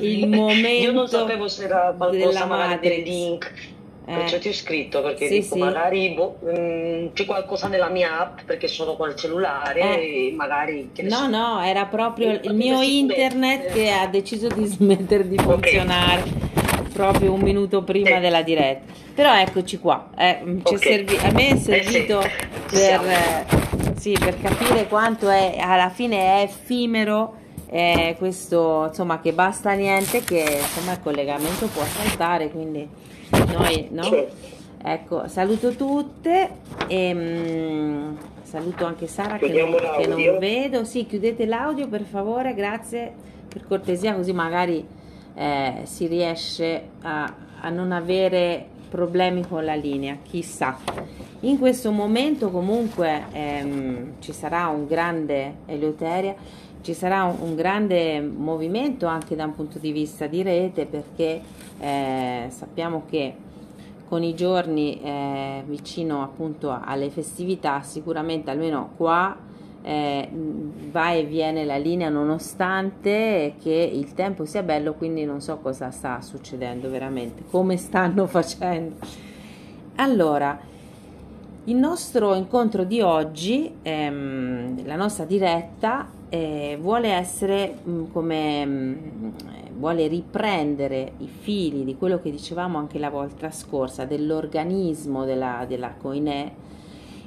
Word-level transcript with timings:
il 0.00 0.28
momento 0.28 0.68
Io 0.68 0.92
non 0.92 1.08
sapevo 1.08 1.48
se 1.48 1.64
era 1.64 1.94
qualcosa 1.96 2.46
magari 2.46 2.78
del 2.88 3.02
link, 3.02 3.52
Eh, 4.08 4.14
perciò 4.14 4.38
ti 4.38 4.48
ho 4.48 4.52
scritto 4.52 5.02
perché 5.02 5.26
sì, 5.26 5.40
dico 5.40 5.54
sì. 5.54 5.60
magari 5.60 6.10
boh, 6.14 6.38
mm, 6.44 7.06
c'è 7.12 7.24
qualcosa 7.24 7.66
nella 7.66 7.88
mia 7.88 8.20
app 8.20 8.38
perché 8.46 8.68
sono 8.68 8.94
col 8.94 9.16
cellulare 9.16 9.80
Eh. 9.80 10.28
e 10.28 10.32
magari 10.36 10.90
No, 11.00 11.16
so. 11.16 11.26
no, 11.28 11.60
era 11.62 11.86
proprio 11.86 12.30
il 12.30 12.36
Poteva 12.38 12.54
mio 12.54 12.80
internet 12.82 13.72
che 13.72 13.90
ha 13.90 14.06
deciso 14.06 14.46
di 14.46 14.64
smettere 14.66 15.26
di 15.28 15.36
funzionare 15.38 16.22
proprio 16.92 17.32
un 17.32 17.40
minuto 17.40 17.82
prima 17.82 18.14
Sì. 18.14 18.20
della 18.20 18.42
diretta. 18.42 18.92
Però 19.12 19.34
eccoci 19.34 19.78
qua, 19.78 20.10
eh, 20.16 20.38
ci 20.64 20.74
è 20.74 20.76
Ok. 20.76 20.82
servi- 20.82 21.16
a 21.16 21.30
me 21.32 21.48
è 21.48 21.52
Eh 21.52 21.56
sì, 21.56 21.64
servito 21.64 22.20
ci 22.22 22.76
per, 22.76 23.00
eh, 23.08 23.46
sì, 23.98 24.12
per 24.18 24.40
capire 24.40 24.86
quanto 24.86 25.28
è, 25.28 25.56
alla 25.58 25.88
fine 25.90 26.16
è 26.38 26.42
effimero 26.42 27.34
eh, 27.68 28.14
questo, 28.18 28.86
insomma, 28.88 29.20
che 29.20 29.32
basta 29.32 29.72
niente, 29.72 30.22
che 30.22 30.58
insomma 30.60 30.92
il 30.92 31.00
collegamento 31.02 31.66
può 31.66 31.82
saltare, 31.82 32.50
quindi 32.50 32.88
noi, 33.52 33.88
no? 33.90 34.02
Sì. 34.04 34.24
Ecco, 34.88 35.26
saluto 35.26 35.70
tutte 35.70 36.48
e 36.86 37.12
mm, 37.12 38.16
saluto 38.42 38.84
anche 38.84 39.08
Sara 39.08 39.36
che 39.36 39.48
non, 39.48 39.74
che 39.98 40.06
non 40.06 40.38
vedo. 40.38 40.84
Sì, 40.84 41.06
chiudete 41.06 41.44
l'audio 41.44 41.88
per 41.88 42.02
favore, 42.02 42.54
grazie 42.54 43.12
per 43.48 43.66
cortesia, 43.66 44.14
così 44.14 44.32
magari 44.32 44.86
eh, 45.34 45.80
si 45.84 46.06
riesce 46.06 46.82
a, 47.02 47.34
a 47.60 47.68
non 47.68 47.90
avere 47.90 48.74
problemi 48.88 49.46
con 49.46 49.64
la 49.64 49.74
linea, 49.74 50.18
chissà. 50.22 50.78
In 51.40 51.58
questo 51.58 51.90
momento 51.90 52.50
comunque 52.50 53.24
ehm, 53.32 54.12
ci 54.20 54.32
sarà 54.32 54.68
un 54.68 54.86
grande 54.86 55.56
Eleuteria, 55.66 56.34
ci 56.86 56.94
sarà 56.94 57.24
un, 57.24 57.34
un 57.40 57.56
grande 57.56 58.20
movimento 58.20 59.06
anche 59.06 59.34
da 59.34 59.44
un 59.44 59.56
punto 59.56 59.80
di 59.80 59.90
vista 59.90 60.28
di 60.28 60.44
rete 60.44 60.86
perché 60.86 61.40
eh, 61.80 62.46
sappiamo 62.48 63.02
che 63.10 63.34
con 64.08 64.22
i 64.22 64.36
giorni 64.36 65.02
eh, 65.02 65.64
vicino 65.66 66.22
appunto 66.22 66.78
alle 66.80 67.10
festività 67.10 67.82
sicuramente 67.82 68.50
almeno 68.50 68.90
qua 68.96 69.36
eh, 69.82 70.30
va 70.92 71.12
e 71.12 71.24
viene 71.24 71.64
la 71.64 71.76
linea 71.76 72.08
nonostante 72.08 73.54
che 73.60 73.90
il 73.92 74.14
tempo 74.14 74.44
sia 74.44 74.62
bello 74.62 74.94
quindi 74.94 75.24
non 75.24 75.40
so 75.40 75.58
cosa 75.58 75.90
sta 75.90 76.20
succedendo 76.20 76.88
veramente 76.88 77.42
come 77.50 77.76
stanno 77.78 78.26
facendo. 78.30 78.94
Allora 79.96 80.56
il 81.64 81.74
nostro 81.74 82.36
incontro 82.36 82.84
di 82.84 83.00
oggi 83.00 83.74
ehm, 83.82 84.86
la 84.86 84.94
nostra 84.94 85.24
diretta 85.24 86.14
eh, 86.28 86.76
vuole 86.80 87.08
essere 87.08 87.78
mh, 87.82 88.04
come 88.12 88.64
mh, 88.64 89.32
vuole 89.76 90.06
riprendere 90.08 91.12
i 91.18 91.28
fili 91.28 91.84
di 91.84 91.96
quello 91.96 92.20
che 92.20 92.30
dicevamo 92.30 92.78
anche 92.78 92.98
la 92.98 93.10
volta 93.10 93.50
scorsa 93.50 94.04
dell'organismo 94.04 95.24
della, 95.24 95.64
della 95.68 95.94
Coinè 95.94 96.52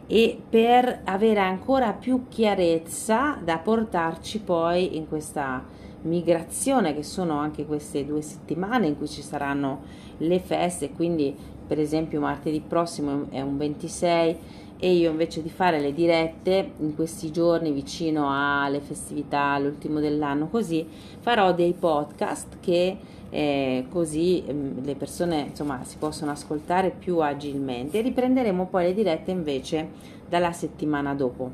e 0.08 0.42
per 0.50 1.02
avere 1.04 1.40
ancora 1.40 1.94
più 1.94 2.26
chiarezza 2.28 3.40
da 3.44 3.60
portarci 3.60 4.40
poi 4.40 4.98
in 4.98 5.08
questa 5.08 5.64
migrazione 6.02 6.96
che 6.96 7.04
sono 7.04 7.38
anche 7.38 7.66
queste 7.66 8.06
due 8.06 8.22
settimane 8.22 8.88
in 8.88 8.98
cui 8.98 9.08
ci 9.08 9.22
saranno 9.22 9.82
le 10.18 10.40
feste 10.40 10.92
quindi 10.92 11.36
per 11.68 11.80
esempio 11.80 12.20
martedì 12.20 12.62
prossimo 12.62 13.28
è 13.30 13.42
un 13.42 13.58
26 13.58 14.38
e 14.82 14.94
io 14.94 15.12
invece 15.12 15.42
di 15.42 15.50
fare 15.50 15.82
le 15.82 15.94
dirette 15.94 16.72
in 16.78 16.96
questi 16.96 17.32
giorni 17.32 17.72
vicino 17.72 18.30
alle 18.30 18.80
festività, 18.80 19.52
all'ultimo 19.52 20.00
dell'anno, 20.00 20.48
così 20.48 20.88
farò 21.20 21.54
dei 21.54 21.74
podcast 21.74 22.58
che 22.62 22.98
eh, 23.30 23.86
così 23.90 24.42
ehm, 24.46 24.84
le 24.86 24.96
persone 24.96 25.48
insomma 25.50 25.84
si 25.84 25.98
possono 25.98 26.32
ascoltare 26.32 26.92
più 26.92 27.20
agilmente. 27.20 28.00
Riprenderemo 28.00 28.68
poi 28.68 28.86
le 28.86 28.94
dirette 28.94 29.32
invece 29.32 29.90
dalla 30.30 30.54
settimana 30.54 31.14
dopo. 31.14 31.52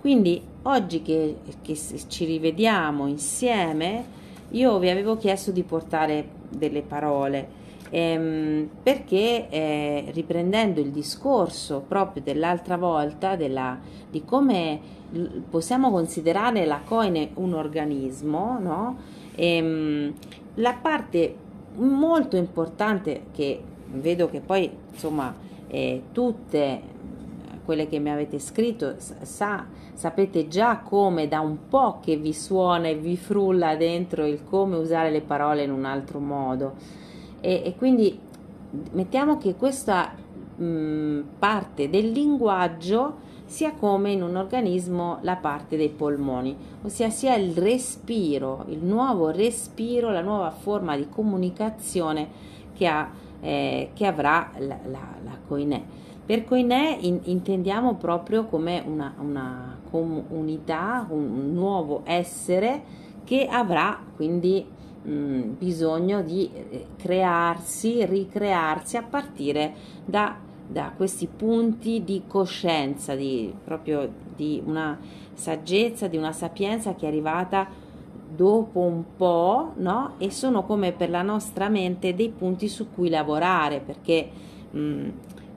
Quindi 0.00 0.40
oggi 0.62 1.02
che, 1.02 1.36
che 1.60 1.78
ci 2.08 2.24
rivediamo 2.24 3.06
insieme, 3.06 4.04
io 4.52 4.78
vi 4.78 4.88
avevo 4.88 5.18
chiesto 5.18 5.50
di 5.50 5.62
portare 5.62 6.26
delle 6.48 6.80
parole 6.80 7.64
ehm, 7.90 8.68
perché 8.82 9.48
eh, 9.48 10.04
riprendendo 10.12 10.80
il 10.80 10.90
discorso 10.90 11.84
proprio 11.86 12.22
dell'altra 12.22 12.76
volta 12.76 13.36
della, 13.36 13.78
di 14.10 14.24
come 14.24 14.80
possiamo 15.48 15.90
considerare 15.90 16.66
la 16.66 16.80
coine 16.84 17.30
un 17.34 17.54
organismo, 17.54 18.58
no? 18.58 18.96
Ehm, 19.36 20.12
la 20.54 20.74
parte 20.80 21.34
molto 21.76 22.36
importante 22.36 23.26
che 23.32 23.62
vedo 23.88 24.28
che 24.28 24.40
poi 24.40 24.70
insomma 24.92 25.34
eh, 25.68 26.02
tutte 26.12 26.94
quelle 27.64 27.88
che 27.88 27.98
mi 27.98 28.10
avete 28.10 28.38
scritto 28.38 28.94
sa, 28.98 29.66
sapete 29.92 30.48
già 30.48 30.78
come 30.78 31.28
da 31.28 31.40
un 31.40 31.68
po' 31.68 31.98
che 32.00 32.16
vi 32.16 32.32
suona 32.32 32.88
e 32.88 32.94
vi 32.94 33.16
frulla 33.16 33.74
dentro 33.74 34.24
il 34.24 34.44
come 34.44 34.76
usare 34.76 35.10
le 35.10 35.20
parole 35.20 35.64
in 35.64 35.72
un 35.72 35.84
altro 35.84 36.20
modo 36.20 37.04
e, 37.46 37.62
e 37.64 37.76
quindi 37.76 38.18
mettiamo 38.90 39.38
che 39.38 39.54
questa 39.54 40.12
mh, 40.56 41.20
parte 41.38 41.88
del 41.88 42.10
linguaggio 42.10 43.24
sia 43.44 43.72
come 43.74 44.10
in 44.10 44.24
un 44.24 44.34
organismo 44.34 45.18
la 45.20 45.36
parte 45.36 45.76
dei 45.76 45.90
polmoni, 45.90 46.56
ossia 46.82 47.08
sia 47.08 47.36
il 47.36 47.56
respiro, 47.56 48.64
il 48.66 48.82
nuovo 48.82 49.30
respiro, 49.30 50.10
la 50.10 50.22
nuova 50.22 50.50
forma 50.50 50.96
di 50.96 51.08
comunicazione 51.08 52.28
che, 52.74 52.88
ha, 52.88 53.08
eh, 53.40 53.90
che 53.94 54.06
avrà 54.06 54.50
la, 54.58 54.78
la, 54.84 55.14
la 55.22 55.38
coinè. 55.46 55.80
Per 56.26 56.44
coinè 56.44 56.98
in, 57.02 57.20
intendiamo 57.22 57.94
proprio 57.94 58.46
come 58.46 58.82
una, 58.84 59.14
una 59.20 59.78
comunità, 59.88 61.06
un, 61.08 61.30
un 61.30 61.54
nuovo 61.54 62.00
essere 62.02 63.04
che 63.22 63.46
avrà 63.46 64.00
quindi 64.16 64.74
mh, 65.06 65.56
bisogno 65.58 66.22
di 66.22 66.50
eh, 66.52 66.86
crearsi, 66.96 68.04
ricrearsi 68.04 68.96
a 68.96 69.02
partire 69.02 69.72
da, 70.04 70.36
da 70.66 70.92
questi 70.96 71.28
punti 71.28 72.02
di 72.04 72.22
coscienza, 72.26 73.14
di, 73.14 73.54
proprio 73.64 74.10
di 74.34 74.60
una 74.64 74.98
saggezza, 75.32 76.08
di 76.08 76.16
una 76.16 76.32
sapienza 76.32 76.94
che 76.94 77.06
è 77.06 77.08
arrivata 77.08 77.68
dopo 78.28 78.80
un 78.80 79.04
po', 79.16 79.72
no? 79.76 80.14
E 80.18 80.30
sono 80.30 80.64
come 80.64 80.92
per 80.92 81.08
la 81.10 81.22
nostra 81.22 81.68
mente 81.68 82.14
dei 82.14 82.30
punti 82.30 82.68
su 82.68 82.92
cui 82.92 83.08
lavorare, 83.08 83.80
perché 83.80 84.28
mh, 84.70 85.08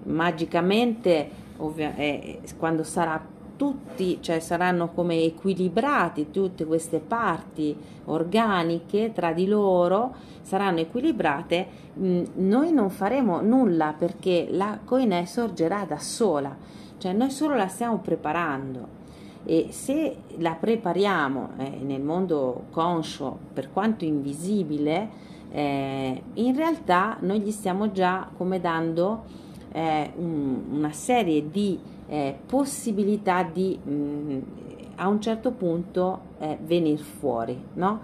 magicamente 0.03 1.47
ovvia- 1.57 1.95
eh, 1.95 2.39
quando 2.57 2.83
sarà 2.83 3.37
tutti, 3.59 4.19
cioè 4.21 4.39
saranno 4.39 4.87
come 4.87 5.21
equilibrati 5.21 6.31
tutte 6.31 6.63
queste 6.63 6.99
parti 6.99 7.75
organiche 8.05 9.11
tra 9.11 9.33
di 9.33 9.47
loro, 9.47 10.15
saranno 10.41 10.79
equilibrate, 10.79 11.67
mh, 11.93 12.21
noi 12.35 12.71
non 12.71 12.89
faremo 12.89 13.41
nulla 13.41 13.93
perché 13.97 14.47
la 14.49 14.79
coinè 14.81 15.25
sorgerà 15.25 15.83
da 15.83 15.99
sola, 15.99 16.55
cioè 16.97 17.11
noi 17.11 17.31
solo 17.31 17.57
la 17.57 17.67
stiamo 17.67 17.97
preparando. 17.97 18.97
E 19.43 19.67
se 19.71 20.15
la 20.37 20.53
prepariamo 20.53 21.49
eh, 21.57 21.79
nel 21.81 22.01
mondo 22.01 22.63
conscio 22.71 23.37
per 23.51 23.73
quanto 23.73 24.05
invisibile, 24.05 25.09
eh, 25.51 26.23
in 26.35 26.55
realtà 26.55 27.17
noi 27.19 27.41
gli 27.41 27.51
stiamo 27.51 27.91
già 27.91 28.29
come 28.37 28.61
dando 28.61 29.23
eh, 29.73 30.11
un, 30.15 30.61
una 30.71 30.91
serie 30.91 31.49
di 31.49 31.97
eh, 32.09 32.35
possibilità 32.45 33.43
di 33.43 33.77
mh, 33.77 34.37
a 34.95 35.07
un 35.07 35.21
certo 35.21 35.51
punto 35.51 36.19
eh, 36.39 36.57
venire 36.61 37.01
fuori, 37.01 37.57
no? 37.73 38.01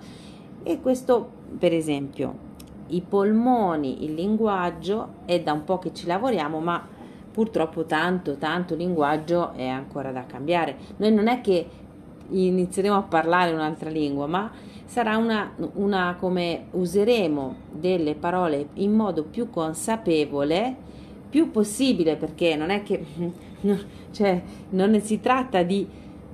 E 0.63 0.79
questo, 0.79 1.29
per 1.57 1.73
esempio, 1.73 2.53
i 2.87 3.01
polmoni, 3.01 4.05
il 4.05 4.13
linguaggio 4.13 5.15
è 5.25 5.41
da 5.41 5.51
un 5.51 5.63
po' 5.63 5.79
che 5.79 5.93
ci 5.93 6.05
lavoriamo, 6.05 6.59
ma 6.59 6.87
purtroppo 7.31 7.85
tanto, 7.85 8.37
tanto 8.37 8.75
linguaggio 8.75 9.51
è 9.53 9.67
ancora 9.67 10.11
da 10.11 10.25
cambiare. 10.25 10.77
Noi 10.97 11.11
non 11.11 11.27
è 11.27 11.41
che 11.41 11.67
inizieremo 12.29 12.95
a 12.95 13.01
parlare 13.01 13.51
un'altra 13.51 13.89
lingua, 13.89 14.25
ma 14.27 14.51
sarà 14.85 15.17
una, 15.17 15.51
una 15.73 16.15
come 16.17 16.67
useremo 16.71 17.55
delle 17.71 18.15
parole 18.15 18.69
in 18.75 18.93
modo 18.93 19.23
più 19.23 19.49
consapevole, 19.49 20.75
più 21.29 21.51
possibile, 21.51 22.15
perché 22.15 22.55
non 22.55 22.69
è 22.69 22.83
che 22.83 23.05
cioè, 24.11 24.41
non 24.69 24.99
si 25.01 25.19
tratta 25.19 25.63
di 25.63 25.87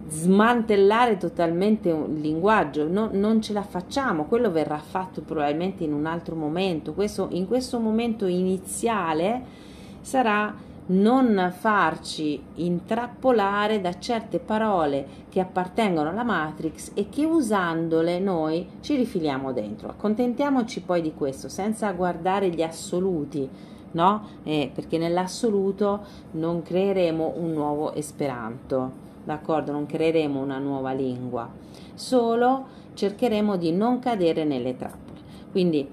smantellare 0.08 1.18
totalmente 1.18 1.92
un 1.92 2.16
linguaggio, 2.16 2.88
no, 2.88 3.10
non 3.14 3.42
ce 3.42 3.54
la 3.54 3.64
facciamo, 3.64 4.26
quello 4.26 4.52
verrà 4.52 4.78
fatto 4.78 5.22
probabilmente 5.22 5.84
in 5.84 5.94
un 5.94 6.06
altro 6.06 6.36
momento, 6.36 6.94
questo, 6.94 7.28
in 7.32 7.48
questo 7.48 7.80
momento 7.80 8.26
iniziale 8.26 9.60
sarà 10.02 10.54
non 10.88 11.54
farci 11.58 12.42
intrappolare 12.56 13.80
da 13.80 13.98
certe 14.00 14.40
parole 14.40 15.06
che 15.30 15.40
appartengono 15.40 16.10
alla 16.10 16.24
Matrix 16.24 16.92
e 16.94 17.08
che 17.08 17.24
usandole 17.24 18.20
noi 18.20 18.68
ci 18.82 18.96
rifiliamo 18.96 19.54
dentro. 19.54 19.88
Accontentiamoci 19.90 20.82
poi 20.82 21.02
di 21.02 21.14
questo, 21.14 21.48
senza 21.48 21.92
guardare 21.92 22.50
gli 22.50 22.62
assoluti, 22.62 23.48
no? 23.92 24.28
Eh, 24.44 24.72
perché 24.74 24.98
nell'assoluto 24.98 26.02
non 26.32 26.62
creeremo 26.62 27.34
un 27.38 27.54
nuovo 27.54 27.94
esperanto, 27.94 28.92
d'accordo? 29.24 29.72
Non 29.72 29.86
creeremo 29.86 30.40
una 30.40 30.58
nuova 30.58 30.92
lingua, 30.92 31.50
solo 31.94 32.80
cercheremo 32.94 33.58
di 33.58 33.72
non 33.72 34.00
cadere 34.00 34.44
nelle 34.44 34.76
trappole. 34.76 35.20
Quindi, 35.52 35.88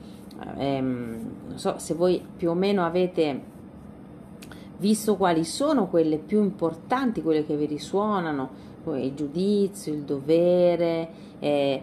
ehm, 0.57 1.31
non 1.49 1.59
so 1.59 1.75
se 1.79 1.95
voi 1.95 2.23
più 2.37 2.51
o 2.51 2.55
meno 2.55 2.85
avete 2.85 3.57
visto 4.79 5.17
quali 5.17 5.45
sono 5.45 5.89
quelle 5.89 6.19
più 6.19 6.43
importanti, 6.43 7.23
quelle 7.23 7.45
che 7.45 7.57
vi 7.57 7.67
risuonano, 7.67 8.67
il 8.95 9.13
giudizio, 9.15 9.93
il 9.93 10.01
dovere, 10.01 11.09
eh, 11.41 11.83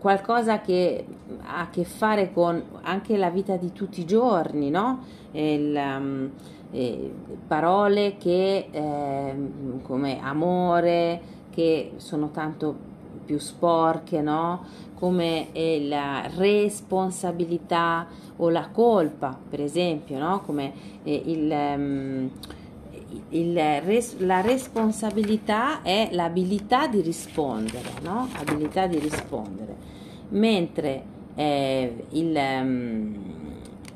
qualcosa 0.00 0.60
che 0.60 1.04
ha 1.42 1.60
a 1.60 1.70
che 1.70 1.84
fare 1.84 2.32
con 2.32 2.62
anche 2.82 3.16
la 3.16 3.30
vita 3.30 3.56
di 3.56 3.72
tutti 3.72 4.00
i 4.00 4.04
giorni, 4.04 4.70
no? 4.70 5.04
Il, 5.32 5.74
um, 5.76 6.30
eh, 6.72 7.12
parole 7.46 8.16
che 8.16 8.68
eh, 8.70 9.34
come 9.82 10.20
amore, 10.20 11.20
che 11.50 11.92
sono 11.96 12.30
tanto 12.30 12.88
più 13.24 13.38
sporche, 13.38 14.20
no? 14.20 14.88
come 14.94 15.48
la 15.88 16.28
responsabilità 16.36 18.06
o 18.36 18.50
la 18.50 18.68
colpa, 18.68 19.36
per 19.48 19.60
esempio, 19.60 20.18
no? 20.18 20.42
come 20.42 20.72
eh, 21.04 21.22
il, 21.26 21.50
um, 21.50 22.30
il 23.30 23.54
res, 23.54 24.18
la 24.18 24.40
responsabilità 24.40 25.82
è 25.82 26.08
l'abilità 26.12 26.86
di 26.86 27.00
rispondere, 27.00 27.90
no? 28.02 28.28
abilità 28.32 28.86
di 28.86 28.98
rispondere, 28.98 29.74
mentre 30.28 31.02
eh, 31.34 32.04
il... 32.10 32.36
Um, 32.36 33.38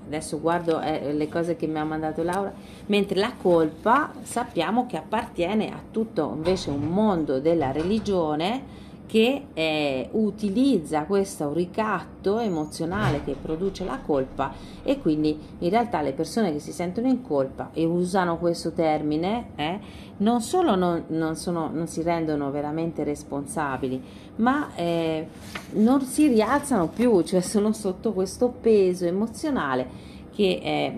adesso 0.06 0.38
guardo 0.38 0.80
eh, 0.80 1.12
le 1.12 1.28
cose 1.28 1.56
che 1.56 1.66
mi 1.66 1.78
ha 1.78 1.84
mandato 1.84 2.22
Laura, 2.22 2.52
mentre 2.86 3.18
la 3.18 3.32
colpa 3.40 4.12
sappiamo 4.22 4.86
che 4.86 4.96
appartiene 4.96 5.70
a 5.72 5.80
tutto 5.90 6.32
invece 6.36 6.70
un 6.70 6.82
mondo 6.82 7.40
della 7.40 7.72
religione 7.72 8.82
che 9.06 9.46
eh, 9.52 10.08
utilizza 10.12 11.04
questo 11.04 11.52
ricatto 11.52 12.38
emozionale 12.38 13.22
che 13.22 13.36
produce 13.40 13.84
la 13.84 13.98
colpa 13.98 14.52
e 14.82 14.98
quindi 14.98 15.38
in 15.58 15.70
realtà 15.70 16.00
le 16.00 16.12
persone 16.12 16.52
che 16.52 16.58
si 16.58 16.72
sentono 16.72 17.06
in 17.08 17.22
colpa 17.22 17.70
e 17.72 17.84
usano 17.84 18.38
questo 18.38 18.72
termine 18.72 19.48
eh, 19.56 19.78
non 20.18 20.40
solo 20.40 20.74
non, 20.74 21.04
non, 21.08 21.36
sono, 21.36 21.70
non, 21.72 21.86
si 21.86 22.02
rendono 22.02 22.50
veramente 22.50 23.04
responsabili 23.04 24.02
ma 24.36 24.74
eh, 24.74 25.28
non 25.72 26.00
si 26.00 26.26
rialzano 26.28 26.88
più 26.88 27.22
cioè 27.22 27.40
sono 27.40 27.72
sotto 27.72 28.12
questo 28.12 28.48
peso 28.48 29.04
emozionale 29.04 30.12
che, 30.34 30.60
eh, 30.62 30.92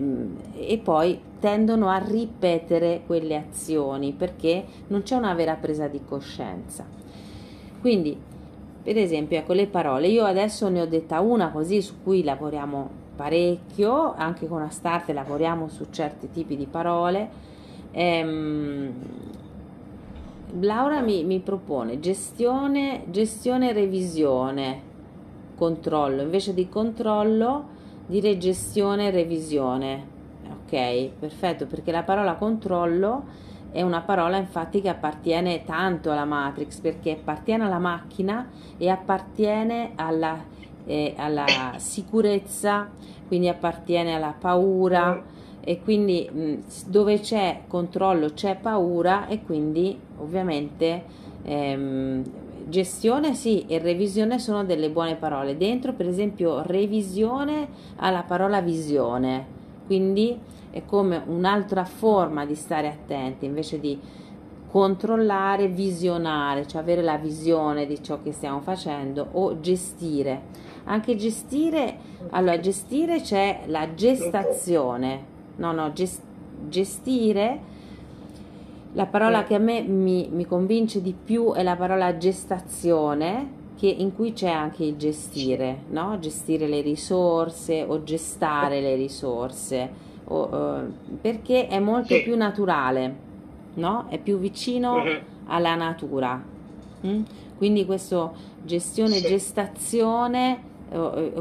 e 0.55 0.77
poi 0.79 1.19
tendono 1.39 1.89
a 1.89 1.97
ripetere 1.97 3.01
quelle 3.05 3.35
azioni 3.35 4.13
perché 4.13 4.65
non 4.87 5.03
c'è 5.03 5.15
una 5.15 5.33
vera 5.33 5.55
presa 5.55 5.87
di 5.87 6.01
coscienza 6.03 6.97
quindi, 7.87 8.19
per 8.83 8.97
esempio, 8.97 9.37
ecco 9.37 9.53
le 9.53 9.65
parole, 9.65 10.09
io 10.09 10.25
adesso 10.25 10.67
ne 10.67 10.81
ho 10.81 10.85
detta 10.85 11.21
una 11.21 11.51
così 11.51 11.81
su 11.81 12.03
cui 12.03 12.21
lavoriamo 12.21 12.89
parecchio, 13.15 14.13
anche 14.13 14.45
con 14.45 14.61
Astarte 14.61 15.13
lavoriamo 15.13 15.69
su 15.69 15.85
certi 15.89 16.29
tipi 16.29 16.57
di 16.57 16.65
parole. 16.65 17.29
Ehm, 17.91 18.93
Laura 20.59 20.99
mi, 20.99 21.23
mi, 21.23 21.39
propone 21.39 22.01
gestione, 22.01 23.05
gestione, 23.09 23.71
revisione, 23.71 24.81
controllo, 25.55 26.23
invece 26.23 26.53
di 26.53 26.67
controllo 26.67 27.67
dire 28.05 28.37
gestione, 28.37 29.11
revisione. 29.11 30.15
Ok, 30.65 31.09
perfetto, 31.17 31.67
perché 31.67 31.93
la 31.93 32.03
parola 32.03 32.35
controllo 32.35 33.46
è 33.71 33.81
una 33.81 34.01
parola 34.01 34.37
infatti 34.37 34.81
che 34.81 34.89
appartiene 34.89 35.63
tanto 35.63 36.11
alla 36.11 36.25
Matrix 36.25 36.79
perché 36.79 37.11
appartiene 37.11 37.65
alla 37.65 37.79
macchina 37.79 38.49
e 38.77 38.89
appartiene 38.89 39.91
alla, 39.95 40.43
eh, 40.85 41.13
alla 41.17 41.45
sicurezza, 41.77 42.89
quindi 43.27 43.49
appartiene 43.49 44.15
alla 44.15 44.33
paura 44.37 45.35
e 45.61 45.81
quindi 45.81 46.29
mh, 46.31 46.53
dove 46.87 47.19
c'è 47.19 47.63
controllo 47.67 48.31
c'è 48.33 48.55
paura 48.55 49.27
e 49.27 49.43
quindi 49.43 49.99
ovviamente 50.19 51.03
ehm, 51.43 52.23
gestione 52.69 53.33
sì 53.33 53.65
e 53.67 53.77
revisione 53.77 54.39
sono 54.39 54.63
delle 54.63 54.89
buone 54.89 55.15
parole. 55.15 55.57
Dentro 55.57 55.93
per 55.93 56.07
esempio 56.07 56.61
revisione 56.63 57.67
ha 57.97 58.09
la 58.09 58.23
parola 58.23 58.61
visione, 58.61 59.45
quindi 59.85 60.39
è 60.77 60.85
come 60.85 61.21
un'altra 61.25 61.85
forma 61.85 62.45
di 62.45 62.55
stare 62.55 62.87
attenti 62.87 63.45
invece 63.45 63.79
di 63.79 63.99
controllare, 64.69 65.67
visionare, 65.67 66.67
cioè 66.67 66.81
avere 66.81 67.01
la 67.01 67.17
visione 67.17 67.85
di 67.85 68.01
ciò 68.03 68.21
che 68.21 68.31
stiamo 68.31 68.59
facendo 68.59 69.27
o 69.31 69.59
gestire. 69.59 70.65
Anche 70.85 71.15
gestire, 71.15 71.97
allora 72.29 72.59
gestire 72.59 73.21
c'è 73.21 73.63
la 73.65 73.93
gestazione, 73.93 75.23
no, 75.55 75.71
no, 75.71 75.91
gest, 75.93 76.21
gestire, 76.67 77.75
la 78.93 79.05
parola 79.05 79.43
che 79.43 79.55
a 79.55 79.59
me 79.59 79.81
mi, 79.81 80.29
mi 80.31 80.45
convince 80.45 81.01
di 81.01 81.13
più 81.13 81.53
è 81.53 81.63
la 81.63 81.75
parola 81.75 82.17
gestazione, 82.17 83.55
che, 83.77 83.87
in 83.87 84.15
cui 84.15 84.33
c'è 84.33 84.49
anche 84.49 84.83
il 84.83 84.97
gestire, 84.97 85.83
no? 85.89 86.17
gestire 86.19 86.67
le 86.67 86.81
risorse 86.81 87.83
o 87.83 88.03
gestare 88.03 88.81
le 88.81 88.95
risorse 88.95 90.05
o, 90.29 90.85
perché 91.21 91.67
è 91.67 91.79
molto 91.79 92.15
sì. 92.15 92.23
più 92.23 92.35
naturale, 92.35 93.15
no? 93.75 94.05
È 94.09 94.17
più 94.17 94.37
vicino 94.37 94.95
uh-huh. 94.95 95.19
alla 95.47 95.75
natura. 95.75 96.41
Mm? 97.05 97.23
Quindi 97.57 97.85
questo 97.85 98.33
gestione, 98.63 99.15
sì. 99.15 99.27
gestazione, 99.27 100.61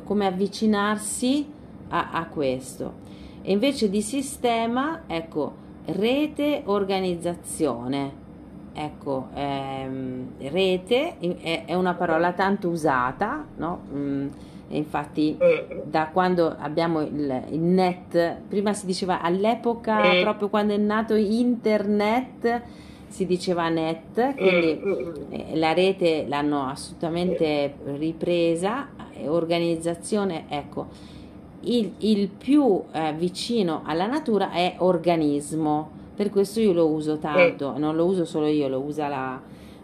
come 0.05 0.27
avvicinarsi 0.27 1.47
a, 1.89 2.11
a 2.13 2.27
questo. 2.27 3.05
E 3.43 3.53
invece 3.53 3.89
di 3.89 4.03
sistema, 4.03 5.03
ecco, 5.07 5.55
rete, 5.87 6.63
organizzazione. 6.65 8.25
Ecco, 8.73 9.29
ehm, 9.33 10.33
rete 10.39 11.17
è, 11.19 11.65
è, 11.65 11.75
una 11.75 11.95
parola 11.95 12.33
tanto 12.33 12.69
usata, 12.69 13.45
no? 13.57 13.81
Mm, 13.91 14.29
e 14.69 14.77
infatti 14.77 15.37
eh. 15.39 15.83
da 15.85 16.09
quando 16.13 16.55
abbiamo 16.59 17.01
il, 17.03 17.45
il, 17.51 17.61
net, 17.61 18.39
prima 18.49 18.73
si 18.73 18.87
diceva 18.87 19.21
all'epoca, 19.21 20.03
eh. 20.03 20.23
proprio 20.23 20.49
quando 20.49 20.75
è 20.75 20.77
nato 20.77 21.15
internet, 21.15 22.63
si 23.07 23.27
diceva 23.27 23.69
net, 23.69 24.35
quindi 24.35 24.81
eh, 25.31 25.57
la 25.57 25.73
rete 25.73 26.27
l'hanno 26.27 26.67
assolutamente 26.67 27.75
ripresa, 27.97 28.89
organizzazione, 29.27 30.47
ecco, 30.49 30.89
il, 31.61 31.93
il 31.99 32.29
più 32.29 32.83
eh, 32.93 33.13
vicino 33.15 33.83
alla 33.85 34.07
natura 34.07 34.51
è 34.51 34.75
organismo, 34.79 35.91
per 36.15 36.31
questo 36.31 36.61
io 36.61 36.73
lo 36.73 36.89
uso 36.89 37.19
tanto, 37.19 37.79
non 37.79 37.95
lo 37.95 38.05
uso 38.05 38.25
solo 38.25 38.47
io, 38.47 38.69
lo 38.69 38.81
usa 38.81 39.07
la, 39.07 39.41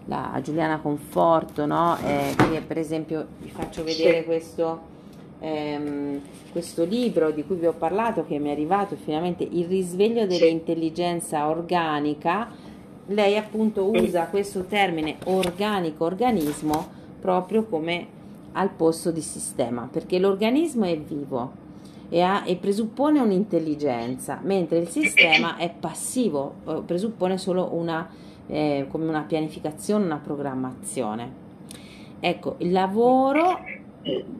la 0.06 0.40
Giuliana 0.42 0.78
Conforto, 0.80 1.66
no? 1.66 1.96
eh, 2.04 2.34
che 2.36 2.60
per 2.60 2.78
esempio 2.78 3.26
vi 3.38 3.50
faccio 3.50 3.84
vedere 3.84 4.20
sì. 4.20 4.24
questo, 4.24 4.80
ehm, 5.40 6.20
questo, 6.50 6.84
libro 6.84 7.30
di 7.30 7.44
cui 7.44 7.56
vi 7.56 7.66
ho 7.66 7.72
parlato 7.72 8.24
che 8.26 8.38
mi 8.38 8.48
è 8.48 8.52
arrivato 8.52 8.96
finalmente, 8.96 9.46
Il 9.48 9.66
risveglio 9.66 10.26
dell'intelligenza 10.26 11.48
organica. 11.48 12.48
Lei 13.06 13.36
appunto 13.36 13.90
usa 13.90 14.26
questo 14.26 14.64
termine 14.64 15.16
organico, 15.24 16.04
organismo, 16.04 16.86
proprio 17.20 17.64
come 17.64 18.20
al 18.52 18.70
posto 18.70 19.10
di 19.10 19.20
sistema, 19.20 19.88
perché 19.90 20.18
l'organismo 20.18 20.84
è 20.84 20.98
vivo 20.98 21.60
e, 22.08 22.20
ha, 22.20 22.42
e 22.44 22.56
presuppone 22.56 23.18
un'intelligenza, 23.18 24.38
mentre 24.42 24.78
il 24.78 24.88
sistema 24.88 25.56
è 25.56 25.70
passivo, 25.70 26.56
eh, 26.68 26.82
presuppone 26.84 27.38
solo 27.38 27.70
una 27.72 28.08
eh, 28.48 28.86
come 28.88 29.06
una 29.06 29.22
pianificazione, 29.22 30.04
una 30.04 30.20
programmazione. 30.22 31.40
Ecco, 32.20 32.56
il 32.58 32.70
lavoro, 32.70 33.64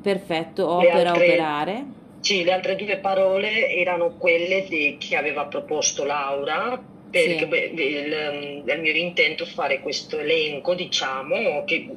perfetto, 0.01 0.69
opera, 0.71 1.11
altre, 1.11 1.27
operare. 1.27 1.85
Sì, 2.21 2.45
le 2.45 2.53
altre 2.53 2.77
due 2.77 2.99
parole 2.99 3.69
erano 3.71 4.11
quelle 4.19 4.67
di, 4.69 4.97
che 4.99 5.17
aveva 5.17 5.47
proposto 5.47 6.05
Laura, 6.05 6.81
perché 7.11 7.49
sì. 7.75 7.83
il, 7.83 8.63
il 8.65 8.81
mio 8.81 8.93
intento 8.95 9.45
fare 9.45 9.81
questo 9.81 10.19
elenco, 10.19 10.75
diciamo, 10.75 11.65
che 11.65 11.91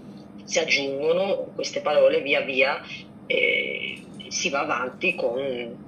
si 0.44 0.60
aggiungono 0.60 1.48
queste 1.56 1.82
parole 1.82 2.22
via 2.22 2.42
via 2.42 2.82
e 3.28 4.02
si 4.28 4.50
va 4.50 4.62
avanti 4.62 5.16
con 5.16 5.84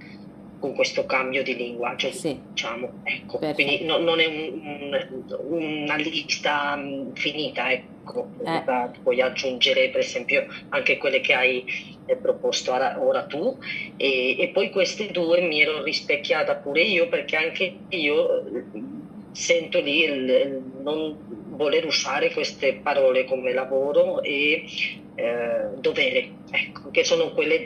con 0.60 0.74
questo 0.74 1.06
cambio 1.06 1.44
di 1.44 1.56
linguaggio, 1.56 2.12
sì. 2.12 2.40
diciamo. 2.50 3.02
Ecco, 3.04 3.38
quindi 3.54 3.84
no, 3.84 3.98
non 3.98 4.20
è 4.20 4.26
un, 4.26 5.08
un, 5.50 5.82
una 5.84 5.96
lista 5.96 6.76
mm, 6.76 7.12
finita, 7.14 7.72
ecco. 7.72 8.30
Eh. 8.46 8.64
puoi 9.04 9.20
aggiungere 9.20 9.90
per 9.90 10.00
esempio 10.00 10.48
anche 10.70 10.96
quelle 10.96 11.20
che 11.20 11.34
hai 11.34 11.66
eh, 12.06 12.16
proposto 12.16 12.72
ora, 12.72 12.98
ora 13.04 13.26
tu 13.26 13.58
e, 13.98 14.40
e, 14.40 14.48
poi 14.54 14.70
queste 14.70 15.12
due 15.12 15.42
mi 15.42 15.60
ero 15.60 15.84
rispecchiata 15.84 16.56
pure 16.56 16.84
io 16.84 17.10
perché 17.10 17.36
anche 17.36 17.80
io 17.90 18.44
sento 19.34 19.82
lì 19.82 20.04
il, 20.06 20.30
il 20.30 20.64
non 20.84 21.18
voler 21.58 21.86
usare 21.86 22.32
queste 22.32 22.80
parole 22.82 23.26
come 23.26 23.52
lavoro 23.52 24.22
e 24.22 24.64
eh, 25.16 25.68
dovere, 25.80 26.30
ecco, 26.52 26.92
che 26.92 27.04
sono 27.04 27.32
quelle 27.32 27.66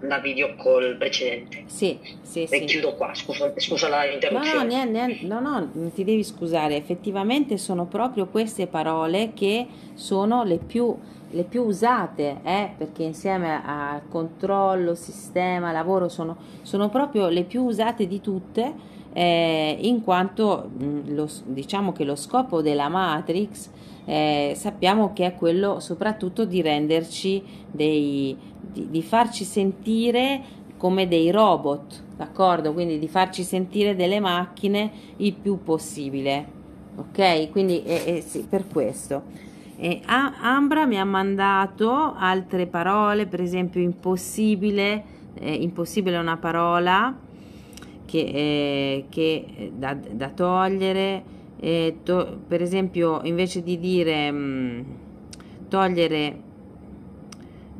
della 0.00 0.18
video 0.18 0.54
call 0.56 0.96
precedente. 0.96 1.64
Sì, 1.66 1.98
sì, 2.22 2.42
e 2.42 2.46
sì. 2.46 2.64
chiudo 2.64 2.94
qua, 2.94 3.14
scusa, 3.14 3.52
scusa 3.56 3.88
la 3.88 4.06
interruzione. 4.06 4.56
No 4.56 4.62
no, 4.62 4.90
niente, 4.90 5.26
no, 5.26 5.40
no, 5.40 5.68
non 5.72 5.92
ti 5.92 6.04
devi 6.04 6.24
scusare, 6.24 6.76
effettivamente 6.76 7.58
sono 7.58 7.86
proprio 7.86 8.26
queste 8.26 8.66
parole 8.66 9.32
che 9.34 9.66
sono 9.94 10.42
le 10.44 10.58
più 10.58 10.96
le 11.32 11.44
più 11.44 11.62
usate, 11.62 12.40
eh, 12.42 12.70
perché 12.76 13.04
insieme 13.04 13.62
al 13.64 14.02
controllo, 14.08 14.96
sistema, 14.96 15.70
lavoro 15.70 16.08
sono, 16.08 16.36
sono 16.62 16.88
proprio 16.88 17.28
le 17.28 17.44
più 17.44 17.62
usate 17.62 18.08
di 18.08 18.20
tutte 18.20 18.74
eh, 19.12 19.76
in 19.80 20.02
quanto 20.02 20.68
mh, 20.76 21.14
lo, 21.14 21.28
diciamo 21.44 21.92
che 21.92 22.02
lo 22.02 22.16
scopo 22.16 22.62
della 22.62 22.88
Matrix 22.88 23.70
eh, 24.04 24.54
sappiamo 24.56 25.12
che 25.12 25.26
è 25.26 25.34
quello 25.34 25.78
soprattutto 25.78 26.44
di 26.44 26.62
renderci 26.62 27.42
dei, 27.70 28.36
di, 28.72 28.88
di 28.90 29.02
farci 29.02 29.44
sentire 29.44 30.58
come 30.76 31.06
dei 31.06 31.30
robot, 31.30 32.02
d'accordo? 32.16 32.72
Quindi 32.72 32.98
di 32.98 33.08
farci 33.08 33.42
sentire 33.42 33.94
delle 33.94 34.18
macchine 34.18 34.90
il 35.16 35.34
più 35.34 35.62
possibile, 35.62 36.46
ok? 36.96 37.50
Quindi 37.50 37.82
eh, 37.82 38.02
eh, 38.06 38.20
sì, 38.22 38.46
per 38.48 38.66
questo. 38.66 39.48
Eh, 39.76 40.00
Ambra 40.06 40.86
mi 40.86 40.98
ha 40.98 41.04
mandato 41.04 42.14
altre 42.16 42.66
parole, 42.66 43.26
per 43.26 43.40
esempio 43.40 43.80
impossibile, 43.80 45.04
eh, 45.34 45.52
impossibile 45.54 46.16
è 46.16 46.20
una 46.20 46.36
parola 46.36 47.14
che, 48.04 48.18
eh, 48.18 49.04
che 49.08 49.72
da, 49.74 49.94
da, 49.94 50.28
togliere, 50.30 51.22
eh, 51.60 51.98
to, 52.02 52.40
per 52.46 52.62
esempio 52.62 53.20
invece 53.24 53.62
di 53.62 53.78
dire 53.78 54.30
mh, 54.30 54.36
mm, 54.36 54.80
togliere 55.68 56.48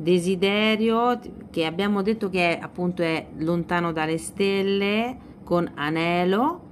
desiderio 0.01 1.19
che 1.49 1.65
abbiamo 1.65 2.01
detto 2.01 2.29
che 2.29 2.57
è, 2.57 2.59
appunto 2.61 3.03
è 3.03 3.27
lontano 3.37 3.91
dalle 3.91 4.17
stelle 4.17 5.17
con 5.43 5.69
anelo. 5.75 6.69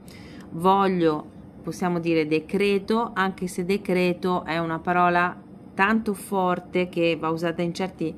Voglio 0.51 1.37
possiamo 1.61 1.99
dire 1.99 2.25
decreto 2.25 3.11
anche 3.13 3.47
se 3.47 3.65
decreto 3.65 4.43
è 4.43 4.57
una 4.57 4.79
parola 4.79 5.37
tanto 5.73 6.13
forte 6.13 6.89
che 6.89 7.15
va 7.15 7.29
usata 7.29 7.61
in 7.61 7.73
certi 7.73 8.13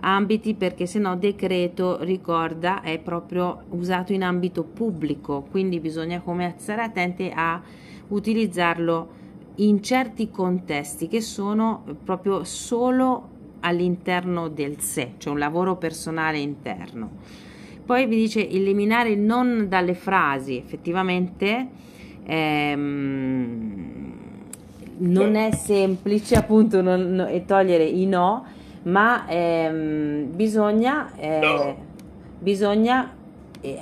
ambiti 0.00 0.54
perché 0.54 0.86
se 0.86 0.98
no 0.98 1.16
decreto 1.16 2.02
ricorda 2.02 2.80
è 2.80 2.98
proprio 2.98 3.64
usato 3.70 4.12
in 4.12 4.22
ambito 4.22 4.64
pubblico. 4.64 5.46
Quindi 5.50 5.80
bisogna 5.80 6.20
come 6.20 6.54
stare 6.56 6.82
attenti 6.82 7.30
a 7.34 7.60
utilizzarlo 8.08 9.22
in 9.56 9.82
certi 9.82 10.30
contesti 10.30 11.06
che 11.06 11.20
sono 11.20 11.84
proprio 12.02 12.42
solo 12.44 13.30
all'interno 13.64 14.48
del 14.48 14.80
sé 14.80 15.12
cioè 15.18 15.32
un 15.32 15.38
lavoro 15.38 15.76
personale 15.76 16.38
interno 16.38 17.10
poi 17.84 18.06
vi 18.06 18.16
dice 18.16 18.48
eliminare 18.48 19.10
il 19.10 19.20
non 19.20 19.66
dalle 19.68 19.94
frasi 19.94 20.56
effettivamente 20.56 21.68
ehm, 22.24 24.12
non 24.96 25.34
è 25.34 25.50
semplice 25.52 26.36
appunto 26.36 26.80
non, 26.82 27.14
no, 27.14 27.26
e 27.26 27.44
togliere 27.44 27.84
i 27.84 28.06
no 28.06 28.46
ma 28.84 29.26
ehm, 29.28 30.34
bisogna, 30.34 31.12
eh, 31.16 31.38
no. 31.40 31.76
bisogna 32.38 33.12
eh, 33.60 33.80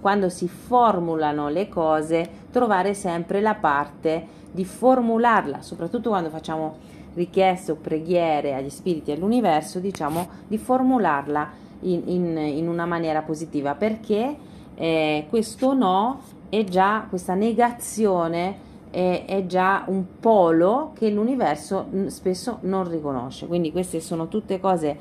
quando 0.00 0.28
si 0.28 0.48
formulano 0.48 1.48
le 1.48 1.68
cose 1.68 2.28
trovare 2.50 2.94
sempre 2.94 3.40
la 3.40 3.54
parte 3.54 4.42
di 4.52 4.64
formularla, 4.64 5.60
soprattutto 5.62 6.10
quando 6.10 6.30
facciamo 6.30 6.76
richieste 7.14 7.72
o 7.72 7.76
preghiere 7.76 8.54
agli 8.54 8.70
spiriti 8.70 9.10
e 9.10 9.14
all'universo, 9.14 9.78
diciamo 9.78 10.28
di 10.46 10.58
formularla 10.58 11.50
in, 11.80 12.02
in, 12.06 12.36
in 12.36 12.68
una 12.68 12.86
maniera 12.86 13.22
positiva 13.22 13.74
perché 13.74 14.36
eh, 14.74 15.26
questo 15.28 15.74
no 15.74 16.20
è 16.48 16.64
già 16.64 17.06
questa 17.08 17.34
negazione 17.34 18.72
è, 18.94 19.24
è 19.26 19.44
già 19.46 19.84
un 19.88 20.04
polo 20.20 20.92
che 20.94 21.10
l'universo 21.10 21.88
spesso 22.06 22.58
non 22.62 22.88
riconosce. 22.88 23.46
Quindi 23.46 23.72
queste 23.72 24.00
sono 24.00 24.28
tutte 24.28 24.60
cose 24.60 24.96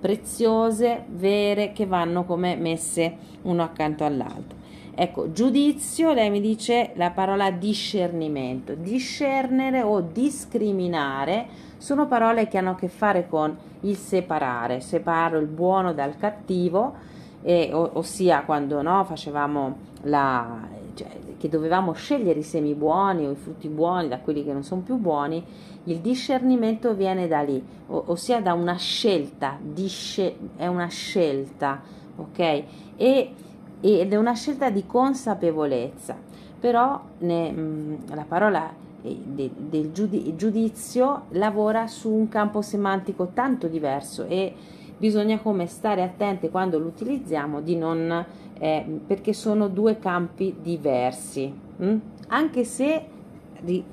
preziose, 0.00 1.04
vere, 1.08 1.72
che 1.72 1.86
vanno 1.86 2.24
come 2.24 2.56
messe 2.56 3.16
uno 3.42 3.62
accanto 3.62 4.04
all'altro. 4.04 4.55
Ecco, 4.98 5.30
giudizio, 5.30 6.14
lei 6.14 6.30
mi 6.30 6.40
dice 6.40 6.92
la 6.94 7.10
parola 7.10 7.50
discernimento. 7.50 8.74
Discernere 8.74 9.82
o 9.82 10.00
discriminare 10.00 11.48
sono 11.76 12.06
parole 12.06 12.48
che 12.48 12.56
hanno 12.56 12.70
a 12.70 12.74
che 12.76 12.88
fare 12.88 13.28
con 13.28 13.54
il 13.80 13.94
separare, 13.94 14.80
separo 14.80 15.38
il 15.38 15.48
buono 15.48 15.92
dal 15.92 16.16
cattivo, 16.16 16.94
e, 17.42 17.68
ossia 17.74 18.44
quando 18.44 18.80
no, 18.80 19.04
facevamo 19.04 19.76
la, 20.04 20.66
cioè, 20.94 21.08
che 21.36 21.50
dovevamo 21.50 21.92
scegliere 21.92 22.38
i 22.38 22.42
semi 22.42 22.72
buoni 22.72 23.26
o 23.26 23.32
i 23.32 23.36
frutti 23.36 23.68
buoni 23.68 24.08
da 24.08 24.20
quelli 24.20 24.42
che 24.44 24.54
non 24.54 24.62
sono 24.62 24.80
più 24.80 24.96
buoni, 24.96 25.44
il 25.84 25.98
discernimento 25.98 26.94
viene 26.94 27.28
da 27.28 27.42
lì, 27.42 27.62
ossia 27.88 28.40
da 28.40 28.54
una 28.54 28.76
scelta, 28.76 29.58
disce, 29.60 30.36
è 30.56 30.66
una 30.66 30.88
scelta, 30.88 31.82
ok? 32.16 32.62
E, 32.96 33.34
ed 33.80 34.12
è 34.12 34.16
una 34.16 34.34
scelta 34.34 34.70
di 34.70 34.86
consapevolezza, 34.86 36.16
però 36.58 37.00
ne, 37.18 37.50
mh, 37.50 37.60
mm, 37.60 37.94
la 38.14 38.24
parola 38.26 38.72
eh, 39.02 39.16
de, 39.24 39.50
del 39.54 39.92
giudizio 39.92 41.22
lavora 41.30 41.86
su 41.86 42.10
un 42.10 42.28
campo 42.28 42.62
semantico 42.62 43.30
tanto 43.34 43.68
diverso 43.68 44.24
e 44.24 44.52
bisogna 44.98 45.38
come 45.38 45.66
stare 45.66 46.02
attenti 46.02 46.48
quando 46.48 46.78
lo 46.78 46.86
utilizziamo 46.86 47.60
di 47.60 47.76
non 47.76 48.24
eh, 48.58 49.00
perché 49.06 49.34
sono 49.34 49.68
due 49.68 49.98
campi 49.98 50.56
diversi 50.60 51.52
hm? 51.76 51.96
anche 52.28 52.64
se 52.64 53.04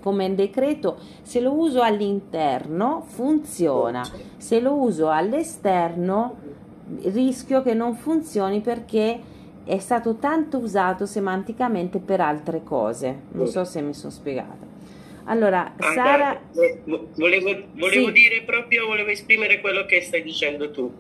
come 0.01 0.33
decreto 0.35 0.97
se 1.21 1.39
lo 1.39 1.53
uso 1.53 1.81
all'interno 1.81 3.03
funziona 3.05 4.03
se 4.37 4.59
lo 4.59 4.73
uso 4.73 5.09
all'esterno 5.09 6.35
rischio 7.03 7.61
che 7.61 7.73
non 7.73 7.95
funzioni 7.95 8.61
perché 8.61 9.19
è 9.65 9.79
stato 9.79 10.15
tanto 10.15 10.57
usato 10.57 11.05
semanticamente 11.05 11.99
per 11.99 12.21
altre 12.21 12.63
cose 12.63 13.21
non 13.31 13.47
so 13.47 13.63
se 13.63 13.81
mi 13.81 13.93
sono 13.93 14.11
spiegata 14.11 14.71
allora, 15.25 15.73
ah, 15.77 15.93
Sara... 15.93 16.41
Volevo, 17.15 17.67
volevo 17.75 18.07
sì. 18.07 18.11
dire 18.11 18.41
proprio, 18.43 18.87
volevo 18.87 19.09
esprimere 19.09 19.61
quello 19.61 19.85
che 19.85 20.01
stai 20.01 20.21
dicendo 20.21 20.69
tu, 20.71 20.91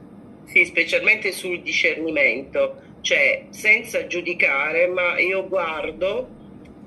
sì, 0.45 0.65
specialmente 0.65 1.31
sul 1.31 1.61
discernimento, 1.61 2.75
cioè 3.01 3.45
senza 3.49 4.07
giudicare, 4.07 4.87
ma 4.87 5.19
io 5.19 5.47
guardo 5.47 6.41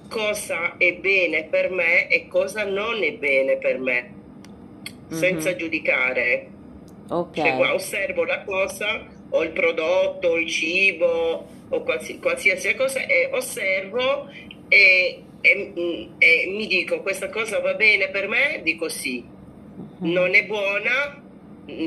cosa 0.08 0.76
è 0.78 0.94
bene 0.94 1.44
per 1.44 1.70
me 1.70 2.08
e 2.08 2.26
cosa 2.28 2.64
non 2.64 3.02
è 3.02 3.12
bene 3.12 3.56
per 3.58 3.78
me, 3.80 4.14
senza 5.10 5.50
mm-hmm. 5.50 5.58
giudicare. 5.58 6.46
Okay. 7.08 7.44
Cioè, 7.44 7.72
osservo 7.72 8.24
la 8.24 8.42
cosa 8.44 9.06
o 9.28 9.42
il 9.42 9.50
prodotto, 9.50 10.36
il 10.36 10.48
cibo 10.48 11.54
o 11.68 11.82
qualsiasi, 11.82 12.20
qualsiasi 12.20 12.74
cosa 12.74 13.00
e 13.06 13.30
osservo 13.32 14.28
e 14.68 15.22
e, 15.46 15.72
mm, 15.78 16.12
e, 16.18 16.46
mi 16.48 16.66
dico 16.66 17.00
questa 17.02 17.28
cosa 17.28 17.60
va 17.60 17.74
bene 17.74 18.08
per 18.08 18.26
me, 18.28 18.60
dico 18.62 18.88
sì. 18.88 19.24
Mhm. 19.98 20.10
Non 20.10 20.34
è 20.34 20.44
buona, 20.44 21.22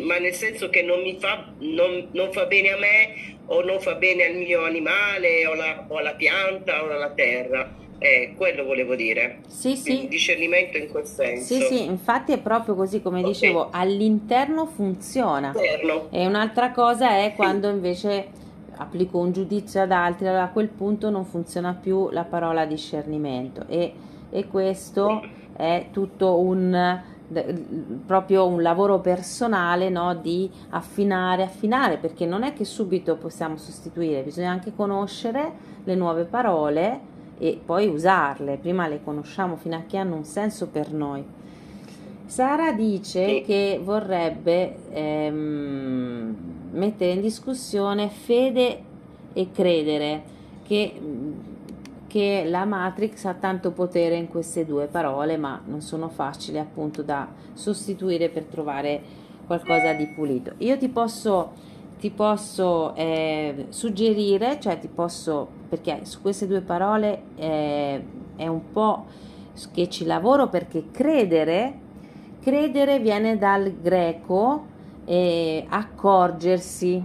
ma 0.03 0.17
nel 0.17 0.33
senso 0.33 0.69
che 0.69 0.81
non 0.81 1.01
mi 1.01 1.17
fa, 1.19 1.51
non, 1.59 2.07
non 2.12 2.31
fa 2.31 2.45
bene 2.45 2.71
a 2.71 2.77
me 2.77 3.38
o 3.48 3.62
non 3.62 3.79
fa 3.79 3.95
bene 3.95 4.25
al 4.25 4.36
mio 4.36 4.63
animale 4.63 5.45
o, 5.48 5.55
la, 5.55 5.86
o 5.88 5.98
alla 5.98 6.13
pianta 6.13 6.83
o 6.83 6.89
alla 6.89 7.12
terra. 7.12 7.75
Eh, 8.01 8.33
quello 8.38 8.63
volevo 8.63 8.95
dire. 8.95 9.39
Sì, 9.48 9.75
sì. 9.75 10.03
Il 10.03 10.07
discernimento 10.07 10.77
in 10.77 10.88
quel 10.88 11.05
senso. 11.05 11.53
Sì, 11.53 11.62
sì, 11.63 11.83
infatti 11.83 12.31
è 12.31 12.39
proprio 12.39 12.74
così 12.75 13.01
come 13.01 13.19
okay. 13.19 13.31
dicevo, 13.31 13.69
all'interno 13.71 14.67
funziona. 14.67 15.51
Interno. 15.53 16.07
E 16.12 16.25
un'altra 16.25 16.71
cosa 16.71 17.17
è 17.17 17.33
quando 17.36 17.69
invece 17.69 18.27
applico 18.79 19.17
un 19.17 19.31
giudizio 19.31 19.81
ad 19.81 19.91
altri, 19.91 20.27
allora 20.27 20.43
a 20.43 20.50
quel 20.50 20.69
punto 20.69 21.09
non 21.09 21.25
funziona 21.25 21.74
più 21.74 22.09
la 22.12 22.24
parola 22.24 22.65
discernimento 22.65 23.65
e, 23.67 23.93
e 24.29 24.48
questo 24.48 25.21
è 25.55 25.88
tutto 25.91 26.39
un 26.39 27.01
proprio 28.07 28.48
un 28.48 28.63
lavoro 28.63 29.00
personale 29.01 29.89
no, 29.89 30.15
di 30.15 30.50
affinare, 30.69 31.43
affinare, 31.43 31.98
perché 31.98 32.25
non 32.25 32.41
è 32.41 32.53
che 32.53 32.65
subito 32.65 33.17
possiamo 33.17 33.55
sostituire, 33.57 34.24
bisogna 34.24 34.50
anche 34.50 34.74
conoscere 34.75 35.51
le 35.83 35.93
nuove 35.93 36.24
parole 36.24 37.00
e 37.38 37.59
poi 37.63 37.88
usarle, 37.88 38.57
prima 38.57 38.88
le 38.88 39.03
conosciamo 39.03 39.57
fino 39.57 39.75
a 39.75 39.83
che 39.86 39.98
hanno 39.98 40.15
un 40.15 40.24
senso 40.24 40.69
per 40.69 40.91
noi. 40.91 41.24
Sara 42.25 42.71
dice 42.71 43.41
che 43.41 43.79
vorrebbe 43.83 44.75
ehm, 44.91 46.36
mettere 46.71 47.11
in 47.11 47.21
discussione 47.21 48.09
fede 48.09 48.83
e 49.33 49.51
credere, 49.51 50.23
che 50.65 50.93
che 52.09 52.43
la 52.45 52.65
Matrix 52.65 53.23
ha 53.25 53.35
tanto 53.35 53.71
potere 53.71 54.15
in 54.15 54.27
queste 54.27 54.65
due 54.65 54.88
parole, 54.88 55.38
ma 55.38 55.61
non 55.65 55.79
sono 55.79 56.09
facili 56.09 56.57
appunto 56.57 57.03
da 57.03 57.27
sostituire 57.53 58.29
per 58.29 58.43
trovare 58.45 59.01
qualcosa 59.45 59.93
di 59.93 60.07
pulito. 60.07 60.53
Io 60.57 60.77
ti 60.77 60.89
posso, 60.89 61.51
ti 61.99 62.09
posso 62.09 62.95
eh, 62.95 63.67
suggerire, 63.69 64.59
cioè 64.59 64.79
ti 64.79 64.88
posso, 64.88 65.47
perché 65.69 65.99
su 66.03 66.21
queste 66.21 66.47
due 66.47 66.61
parole 66.61 67.21
eh, 67.35 68.03
è 68.35 68.47
un 68.47 68.71
po' 68.71 69.05
che 69.71 69.88
ci 69.88 70.05
lavoro 70.05 70.49
perché 70.49 70.85
credere, 70.91 71.79
credere 72.41 72.99
viene 72.99 73.38
dal 73.38 73.71
greco 73.79 74.77
eh, 75.10 75.66
accorgersi 75.68 77.04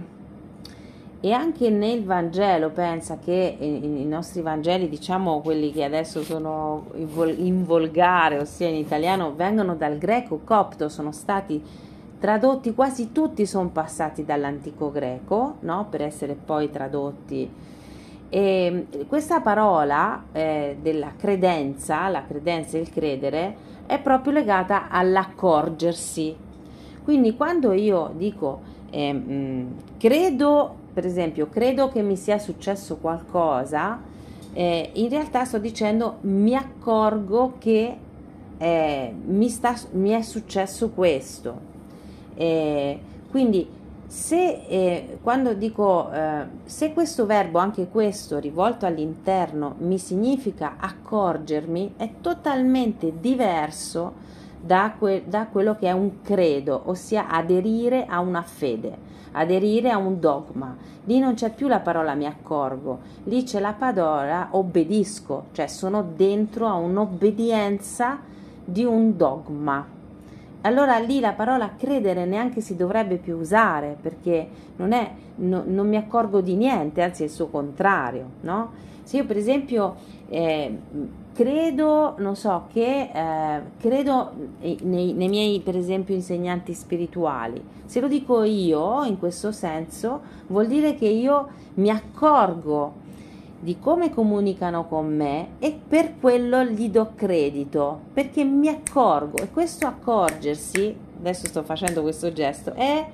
e 1.19 1.31
anche 1.31 1.71
nel 1.71 2.03
Vangelo 2.03 2.69
pensa 2.69 3.17
che 3.17 3.57
i 3.59 4.05
nostri 4.05 4.43
Vangeli, 4.43 4.87
diciamo 4.87 5.41
quelli 5.41 5.71
che 5.71 5.83
adesso 5.83 6.21
sono 6.21 6.85
in 6.93 7.65
volgare, 7.65 8.37
ossia 8.37 8.67
in 8.67 8.75
italiano, 8.75 9.33
vengono 9.33 9.73
dal 9.73 9.97
greco 9.97 10.41
copto, 10.43 10.87
sono 10.87 11.11
stati 11.11 11.59
tradotti, 12.19 12.75
quasi 12.75 13.11
tutti 13.11 13.47
sono 13.47 13.69
passati 13.69 14.23
dall'antico 14.23 14.91
greco, 14.91 15.55
no? 15.61 15.87
per 15.89 16.03
essere 16.03 16.35
poi 16.35 16.69
tradotti. 16.69 17.49
E 18.29 18.85
questa 19.07 19.41
parola 19.41 20.25
eh, 20.31 20.77
della 20.79 21.13
credenza, 21.17 22.07
la 22.09 22.23
credenza 22.23 22.77
e 22.77 22.81
il 22.81 22.91
credere, 22.91 23.55
è 23.87 23.99
proprio 23.99 24.31
legata 24.31 24.89
all'accorgersi. 24.89 26.44
Quindi 27.05 27.35
quando 27.37 27.71
io 27.71 28.11
dico 28.17 28.59
eh, 28.89 29.13
mh, 29.13 29.67
credo 29.97 30.83
per 30.95 31.05
esempio, 31.05 31.49
credo 31.49 31.89
che 31.89 32.01
mi 32.01 32.15
sia 32.15 32.39
successo 32.39 32.95
qualcosa, 32.95 33.99
eh, 34.53 34.91
in 34.93 35.09
realtà 35.09 35.43
sto 35.43 35.57
dicendo 35.57 36.19
mi 36.21 36.55
accorgo 36.55 37.55
che 37.59 37.97
eh, 38.57 39.13
mi, 39.25 39.49
sta, 39.49 39.75
mi, 39.91 40.11
è 40.11 40.21
successo 40.21 40.91
questo. 40.91 41.73
Eh, 42.35 42.97
quindi 43.29 43.67
se 44.07 44.61
eh, 44.69 45.17
quando 45.21 45.53
dico 45.53 46.09
eh, 46.13 46.45
se 46.63 46.93
questo 46.93 47.25
verbo, 47.25 47.59
anche 47.59 47.89
questo 47.89 48.39
rivolto 48.39 48.85
all'interno, 48.85 49.75
mi 49.79 49.97
significa 49.97 50.75
accorgermi, 50.79 51.95
è 51.97 52.09
totalmente 52.21 53.11
diverso 53.19 54.13
da, 54.65 54.93
que- 54.97 55.23
da 55.25 55.47
quello 55.47 55.75
che 55.75 55.87
è 55.87 55.91
un 55.91 56.21
credo, 56.21 56.83
ossia 56.85 57.27
aderire 57.27 58.05
a 58.07 58.19
una 58.19 58.41
fede 58.41 59.13
aderire 59.37 59.91
a 59.91 59.97
un 59.97 60.19
dogma. 60.19 60.75
Lì 61.03 61.19
non 61.19 61.33
c'è 61.35 61.53
più 61.53 61.67
la 61.67 61.79
parola 61.79 62.15
mi 62.15 62.25
accorgo, 62.25 62.99
lì 63.25 63.43
c'è 63.43 63.59
la 63.59 63.73
parola 63.73 64.47
obbedisco, 64.51 65.47
cioè 65.51 65.67
sono 65.67 66.03
dentro 66.15 66.67
a 66.67 66.73
un'obbedienza 66.73 68.19
di 68.63 68.83
un 68.83 69.15
dogma. 69.15 69.85
Allora 70.61 70.97
lì 70.97 71.19
la 71.19 71.33
parola 71.33 71.75
credere 71.77 72.25
neanche 72.25 72.59
si 72.59 72.75
dovrebbe 72.75 73.17
più 73.17 73.37
usare 73.37 73.95
perché 74.01 74.47
non, 74.77 74.93
è, 74.93 75.11
no, 75.35 75.61
non 75.65 75.87
mi 75.87 75.97
accorgo 75.97 76.41
di 76.41 76.55
niente, 76.55 77.03
anzi 77.03 77.21
è 77.21 77.25
il 77.25 77.31
suo 77.31 77.47
contrario, 77.47 78.25
no? 78.41 78.71
Se 79.05 79.17
io 79.17 79.25
per 79.25 79.37
esempio 79.37 79.95
eh, 80.29 80.77
credo, 81.33 82.15
non 82.17 82.35
so, 82.35 82.65
che 82.73 83.11
eh, 83.13 83.61
credo 83.77 84.31
nei, 84.61 85.13
nei, 85.13 85.29
miei, 85.29 85.59
per 85.59 85.77
esempio, 85.77 86.15
insegnanti 86.15 86.73
spirituali. 86.73 87.63
Se 87.85 87.99
lo 87.99 88.07
dico 88.07 88.41
io, 88.43 89.03
in 89.03 89.19
questo 89.19 89.51
senso, 89.51 90.21
vuol 90.47 90.65
dire 90.65 90.95
che 90.95 91.07
io 91.07 91.47
mi 91.75 91.89
accorgo 91.89 93.03
di 93.59 93.77
come 93.79 94.11
comunicano 94.11 94.87
con 94.87 95.15
me 95.15 95.49
e 95.59 95.77
per 95.87 96.15
quello 96.19 96.63
gli 96.63 96.89
do 96.89 97.11
credito, 97.15 97.99
perché 98.13 98.43
mi 98.43 98.67
accorgo 98.67 99.37
e 99.37 99.51
questo 99.51 99.85
accorgersi, 99.85 100.95
adesso 101.19 101.45
sto 101.45 101.63
facendo 101.63 102.01
questo 102.01 102.33
gesto, 102.33 102.73
è 102.73 103.07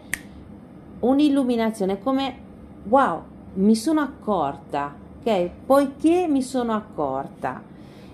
un'illuminazione, 1.00 2.00
come 2.00 2.36
wow, 2.88 3.22
mi 3.56 3.76
sono 3.76 4.02
accorta, 4.02 4.94
ok? 5.24 5.50
Poiché 5.66 6.28
mi 6.28 6.42
sono 6.42 6.74
accorta 6.74 7.70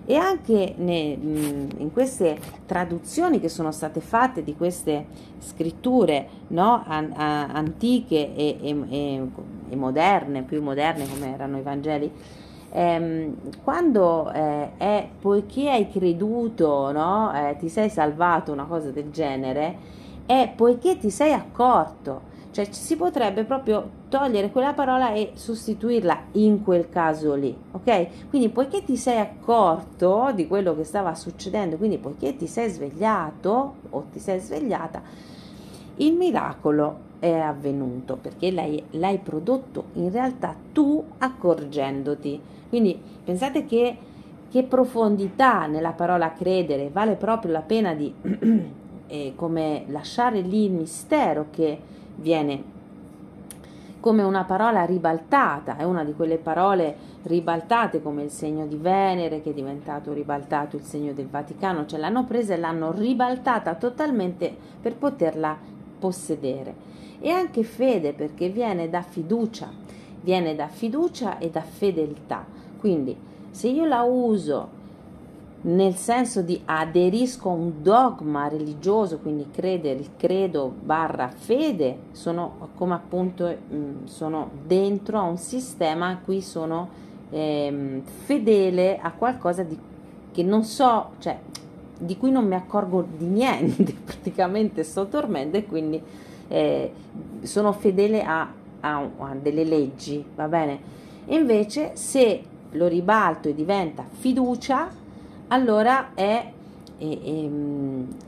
e 0.10 0.16
anche 0.16 0.74
in 0.78 1.90
queste 1.92 2.40
traduzioni 2.66 3.42
che 3.42 3.50
sono 3.50 3.72
state 3.72 4.00
fatte 4.00 4.42
di 4.42 4.56
queste 4.56 5.06
scritture 5.40 6.28
no, 6.48 6.82
antiche 6.86 8.34
e, 8.34 8.58
e, 8.62 8.76
e, 8.90 9.28
e, 9.70 9.76
moderne, 9.76 10.44
più 10.44 10.62
moderne 10.62 11.10
come 11.10 11.34
erano 11.34 11.58
i 11.58 11.62
Vangeli, 11.62 12.10
ehm, 12.72 13.36
quando 13.66 14.32
eh, 14.32 14.78
è 14.78 15.10
poiché 15.20 15.72
hai 15.72 15.90
creduto, 15.90 16.90
no, 16.94 17.34
eh, 17.34 17.58
ti 17.58 17.68
sei 17.68 17.90
salvato, 17.90 18.54
una 18.54 18.66
cosa 18.66 18.92
del 18.92 19.12
genere, 19.12 19.96
è 20.26 20.50
poiché 20.56 20.98
ti 20.98 21.10
sei 21.10 21.34
accorto 21.34 22.36
cioè 22.58 22.68
si 22.72 22.96
potrebbe 22.96 23.44
proprio 23.44 23.88
togliere 24.10 24.52
quella 24.52 24.74
parola 24.74 25.14
e 25.14 25.32
sostituirla 25.34 26.26
in 26.34 26.64
quel 26.64 26.90
caso 26.90 27.36
lì, 27.36 27.56
ok? 27.72 28.30
Quindi 28.30 28.50
poiché 28.50 28.84
ti 28.84 28.96
sei 28.96 29.20
accorto 29.20 30.32
di 30.34 30.48
quello 30.48 30.76
che 30.76 30.84
stava 30.84 31.14
succedendo, 31.14 31.78
quindi 31.78 31.98
poiché 31.98 32.36
ti 32.36 32.48
sei 32.48 32.70
svegliato 32.70 33.74
o 33.90 34.06
ti 34.12 34.20
sei 34.20 34.40
svegliata, 34.40 35.02
il 35.98 36.14
miracolo 36.14 37.06
è 37.20 37.32
avvenuto 37.32 38.18
perché 38.18 38.52
l'hai, 38.52 38.82
l'hai 38.92 39.18
prodotto 39.18 39.86
in 39.94 40.12
realtà 40.12 40.56
tu 40.72 41.04
accorgendoti. 41.18 42.40
Quindi 42.70 43.00
pensate 43.24 43.66
che, 43.66 43.98
che 44.50 44.64
profondità 44.64 45.66
nella 45.66 45.92
parola 45.92 46.34
credere, 46.34 46.90
vale 46.90 47.16
proprio 47.16 47.52
la 47.52 47.62
pena 47.62 47.94
di 47.94 48.14
eh, 49.08 49.34
come 49.36 49.86
lasciare 49.88 50.42
lì 50.42 50.66
il 50.66 50.72
mistero 50.72 51.48
che 51.50 51.80
viene 52.16 52.76
come 54.08 54.24
una 54.24 54.46
parola 54.46 54.86
ribaltata, 54.86 55.76
è 55.76 55.84
una 55.84 56.06
di 56.06 56.14
quelle 56.14 56.38
parole 56.38 56.96
ribaltate 57.24 58.02
come 58.02 58.24
il 58.24 58.30
segno 58.30 58.66
di 58.66 58.78
Venere 58.78 59.42
che 59.42 59.50
è 59.50 59.54
diventato 59.54 60.14
ribaltato 60.14 60.78
il 60.78 60.84
segno 60.84 61.12
del 61.12 61.28
Vaticano, 61.28 61.86
cioè 61.86 62.00
l'hanno 62.00 62.24
presa 62.24 62.54
e 62.54 62.58
l'hanno 62.58 62.94
ribaltata 62.94 63.76
totalmente 63.76 64.56
per 64.80 64.96
poterla 64.96 65.58
possedere. 66.00 66.74
E 67.20 67.30
anche 67.32 67.64
fede 67.64 68.14
perché 68.14 68.48
viene 68.48 68.90
da 68.90 69.02
fiducia, 69.02 69.70
viene 70.22 70.56
da 70.56 70.70
fiducia 70.70 71.38
e 71.38 71.50
da 71.50 71.60
fedeltà. 71.60 72.46
Quindi 72.80 73.14
se 73.52 73.68
io 73.68 73.84
la 73.84 74.04
uso 74.04 74.70
nel 75.68 75.96
senso 75.96 76.42
di 76.42 76.62
aderisco 76.64 77.50
a 77.50 77.54
un 77.54 77.82
dogma 77.82 78.48
religioso, 78.48 79.18
quindi 79.18 79.48
crede, 79.52 79.92
il 79.92 80.12
credo 80.16 80.74
barra 80.80 81.30
fede, 81.30 81.98
sono 82.12 82.70
come 82.76 82.94
appunto 82.94 83.54
mm, 83.74 84.06
sono 84.06 84.50
dentro 84.66 85.20
a 85.20 85.24
un 85.24 85.38
sistema 85.38 86.08
a 86.08 86.18
cui 86.18 86.42
sono 86.42 86.90
eh, 87.30 88.02
fedele 88.24 88.98
a 88.98 89.12
qualcosa 89.12 89.64
di, 89.64 89.78
che 90.32 90.44
non 90.44 90.64
so, 90.64 91.12
cioè 91.20 91.38
di 92.00 92.16
cui 92.18 92.32
non 92.32 92.48
mi 92.48 92.56
accorgo 92.56 93.06
di 93.18 93.26
niente, 93.26 93.94
praticamente 94.06 94.84
sto 94.84 95.04
dormendo 95.04 95.58
e 95.58 95.66
quindi 95.66 96.02
eh, 96.48 96.92
sono 97.42 97.74
fedele 97.74 98.24
a, 98.24 98.50
a, 98.80 99.10
a 99.18 99.36
delle 99.36 99.66
leggi, 99.66 100.24
va 100.36 100.48
bene? 100.48 100.96
invece 101.30 101.92
se 101.96 102.42
lo 102.72 102.88
ribalto 102.88 103.50
e 103.50 103.54
diventa 103.54 104.06
fiducia, 104.10 105.06
allora 105.48 106.14
è 106.14 106.52
e, 107.00 107.20
e, 107.24 107.52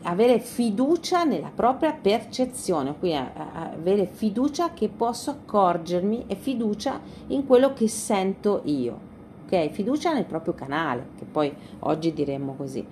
avere 0.03 0.39
fiducia 0.39 1.23
nella 1.23 1.51
propria 1.53 1.91
percezione, 1.91 2.95
quindi 2.97 3.17
avere 3.53 4.05
fiducia 4.05 4.73
che 4.73 4.89
posso 4.89 5.31
accorgermi 5.31 6.25
e 6.27 6.35
fiducia 6.35 6.99
in 7.27 7.45
quello 7.45 7.73
che 7.73 7.87
sento 7.87 8.61
io, 8.65 8.97
ok? 9.45 9.69
Fiducia 9.69 10.13
nel 10.13 10.25
proprio 10.25 10.53
canale, 10.53 11.07
che 11.17 11.25
poi 11.25 11.53
oggi 11.79 12.13
diremmo 12.13 12.53
così. 12.55 12.85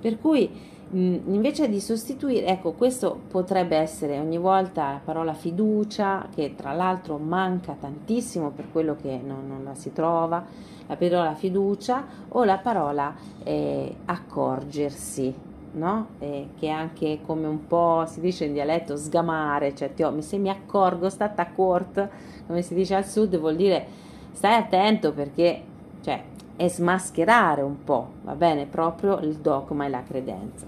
Per 0.00 0.18
cui 0.18 0.68
invece 0.92 1.68
di 1.68 1.78
sostituire, 1.78 2.46
ecco, 2.46 2.72
questo 2.72 3.16
potrebbe 3.28 3.76
essere 3.76 4.18
ogni 4.18 4.38
volta 4.38 4.92
la 4.92 5.00
parola 5.04 5.34
fiducia, 5.34 6.26
che 6.34 6.56
tra 6.56 6.72
l'altro 6.72 7.16
manca 7.18 7.76
tantissimo 7.78 8.50
per 8.50 8.72
quello 8.72 8.96
che 9.00 9.20
non, 9.24 9.46
non 9.46 9.62
la 9.62 9.74
si 9.74 9.92
trova 9.92 10.44
la 10.90 10.96
parola 10.96 11.34
fiducia 11.34 12.04
o 12.30 12.42
la 12.42 12.58
parola 12.58 13.14
eh, 13.44 13.94
accorgersi. 14.06 15.32
no? 15.72 16.08
Eh, 16.18 16.48
che 16.58 16.68
anche 16.68 17.20
come 17.24 17.46
un 17.46 17.68
po' 17.68 18.04
si 18.08 18.20
dice 18.20 18.46
in 18.46 18.52
dialetto 18.52 18.96
sgamare, 18.96 19.72
cioè 19.72 19.94
ti, 19.94 20.04
se 20.18 20.36
mi 20.36 20.50
accorgo, 20.50 21.08
stata 21.08 21.46
court, 21.46 22.08
come 22.46 22.62
si 22.62 22.74
dice 22.74 22.96
al 22.96 23.06
sud, 23.06 23.38
vuol 23.38 23.54
dire 23.54 23.86
stai 24.32 24.54
attento 24.54 25.12
perché 25.12 25.62
cioè, 26.00 26.24
è 26.56 26.68
smascherare 26.68 27.62
un 27.62 27.84
po', 27.84 28.08
va 28.22 28.34
bene, 28.34 28.66
proprio 28.66 29.20
il 29.20 29.36
dogma 29.36 29.86
e 29.86 29.88
la 29.88 30.02
credenza. 30.02 30.66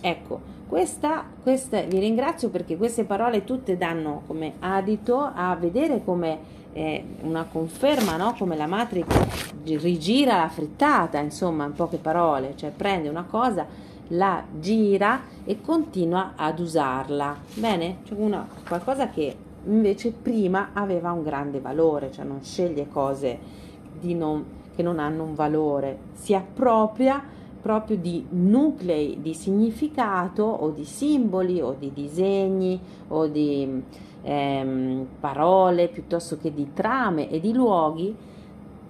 Ecco, 0.00 0.40
questa, 0.66 1.24
questa, 1.40 1.80
vi 1.82 2.00
ringrazio 2.00 2.48
perché 2.50 2.76
queste 2.76 3.04
parole 3.04 3.44
tutte 3.44 3.76
danno 3.76 4.22
come 4.26 4.54
adito 4.58 5.20
a 5.20 5.54
vedere 5.54 6.02
come 6.02 6.62
eh, 6.74 7.04
una 7.22 7.44
conferma, 7.44 8.16
no? 8.16 8.34
come 8.36 8.56
la 8.56 8.66
Matrix 8.66 9.06
rigira 9.62 10.36
la 10.36 10.48
frittata, 10.48 11.18
insomma, 11.20 11.64
in 11.64 11.72
poche 11.72 11.96
parole, 11.96 12.54
cioè 12.56 12.70
prende 12.70 13.08
una 13.08 13.24
cosa, 13.24 13.66
la 14.08 14.44
gira 14.58 15.22
e 15.44 15.60
continua 15.60 16.32
ad 16.36 16.58
usarla. 16.58 17.36
Bene? 17.54 17.98
Cioè 18.04 18.18
una, 18.18 18.46
qualcosa 18.66 19.08
che 19.08 19.36
invece 19.66 20.10
prima 20.10 20.70
aveva 20.72 21.12
un 21.12 21.22
grande 21.22 21.60
valore, 21.60 22.10
cioè 22.12 22.24
non 22.24 22.42
sceglie 22.42 22.88
cose 22.88 23.62
non, 24.00 24.44
che 24.74 24.82
non 24.82 24.98
hanno 24.98 25.22
un 25.22 25.34
valore, 25.34 25.98
si 26.12 26.34
appropria 26.34 27.22
proprio 27.64 27.96
di 27.96 28.26
nuclei 28.28 29.22
di 29.22 29.32
significato 29.32 30.42
o 30.42 30.68
di 30.68 30.84
simboli 30.84 31.62
o 31.62 31.74
di 31.78 31.90
disegni 31.94 32.78
o 33.08 33.26
di 33.26 33.82
ehm, 34.20 35.06
parole 35.18 35.88
piuttosto 35.88 36.36
che 36.36 36.52
di 36.52 36.74
trame 36.74 37.30
e 37.30 37.40
di 37.40 37.54
luoghi 37.54 38.14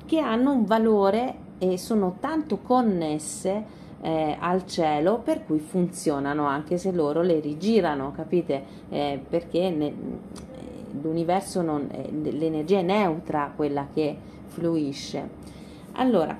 che 0.04 0.18
hanno 0.18 0.50
un 0.50 0.64
valore 0.64 1.36
e 1.58 1.78
sono 1.78 2.16
tanto 2.18 2.58
connesse 2.58 3.64
eh, 4.00 4.36
al 4.40 4.66
cielo 4.66 5.20
per 5.20 5.44
cui 5.44 5.60
funzionano 5.60 6.44
anche 6.46 6.76
se 6.76 6.90
loro 6.90 7.22
le 7.22 7.38
rigirano, 7.38 8.10
capite? 8.10 8.64
Eh, 8.88 9.20
perché 9.28 9.70
ne, 9.70 9.94
l'universo 11.00 11.62
non, 11.62 11.88
eh, 11.92 12.10
l'energia 12.32 12.80
è 12.80 12.82
neutra 12.82 13.52
quella 13.54 13.86
che 13.94 14.16
fluisce. 14.48 15.42
Allora, 15.92 16.36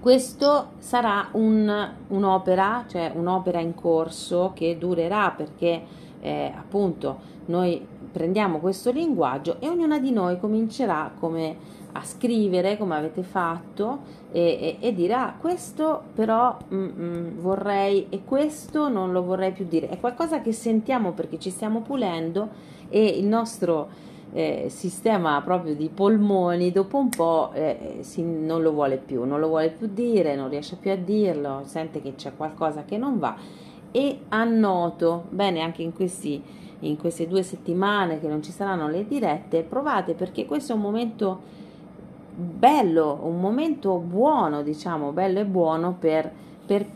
questo 0.00 0.72
sarà 0.78 1.28
un, 1.32 1.90
un'opera, 2.08 2.84
cioè 2.88 3.12
un'opera 3.14 3.60
in 3.60 3.74
corso 3.74 4.52
che 4.54 4.76
durerà 4.78 5.32
perché 5.36 5.82
eh, 6.20 6.52
appunto 6.56 7.36
noi 7.46 7.84
prendiamo 8.10 8.58
questo 8.58 8.90
linguaggio 8.90 9.56
e 9.60 9.68
ognuna 9.68 9.98
di 9.98 10.10
noi 10.10 10.38
comincerà 10.38 11.12
come 11.18 11.76
a 11.92 12.04
scrivere 12.04 12.76
come 12.76 12.96
avete 12.96 13.22
fatto 13.22 14.00
e, 14.30 14.76
e, 14.80 14.86
e 14.88 14.94
dirà 14.94 15.34
questo 15.38 16.02
però 16.14 16.56
mm, 16.72 16.84
mm, 16.84 17.38
vorrei 17.38 18.06
e 18.10 18.22
questo 18.24 18.88
non 18.88 19.12
lo 19.12 19.22
vorrei 19.22 19.52
più 19.52 19.66
dire 19.66 19.88
è 19.88 19.98
qualcosa 19.98 20.40
che 20.40 20.52
sentiamo 20.52 21.12
perché 21.12 21.38
ci 21.38 21.50
stiamo 21.50 21.80
pulendo 21.80 22.48
e 22.88 23.04
il 23.04 23.26
nostro 23.26 23.88
eh, 24.32 24.66
sistema 24.68 25.40
proprio 25.42 25.74
di 25.74 25.88
polmoni 25.88 26.70
dopo 26.70 26.98
un 26.98 27.08
po' 27.08 27.50
eh, 27.54 27.98
si, 28.00 28.22
non 28.22 28.62
lo 28.62 28.72
vuole 28.72 28.98
più 28.98 29.24
non 29.24 29.40
lo 29.40 29.48
vuole 29.48 29.70
più 29.70 29.88
dire 29.90 30.36
non 30.36 30.50
riesce 30.50 30.76
più 30.76 30.90
a 30.90 30.96
dirlo 30.96 31.62
sente 31.64 32.02
che 32.02 32.14
c'è 32.14 32.32
qualcosa 32.36 32.84
che 32.84 32.98
non 32.98 33.18
va 33.18 33.36
e 33.90 34.20
annoto. 34.28 35.24
Bene 35.30 35.60
anche 35.60 35.82
in 35.82 35.92
questi 35.92 36.66
in 36.82 36.96
queste 36.96 37.26
due 37.26 37.42
settimane 37.42 38.20
che 38.20 38.28
non 38.28 38.40
ci 38.40 38.52
saranno 38.52 38.88
le 38.88 39.04
dirette, 39.04 39.62
provate 39.62 40.14
perché 40.14 40.46
questo 40.46 40.72
è 40.72 40.76
un 40.76 40.82
momento 40.82 41.40
bello, 42.36 43.18
un 43.22 43.40
momento 43.40 43.96
buono, 43.96 44.62
diciamo, 44.62 45.10
bello 45.10 45.40
e 45.40 45.44
buono 45.44 45.96
per, 45.98 46.30
per, 46.64 46.86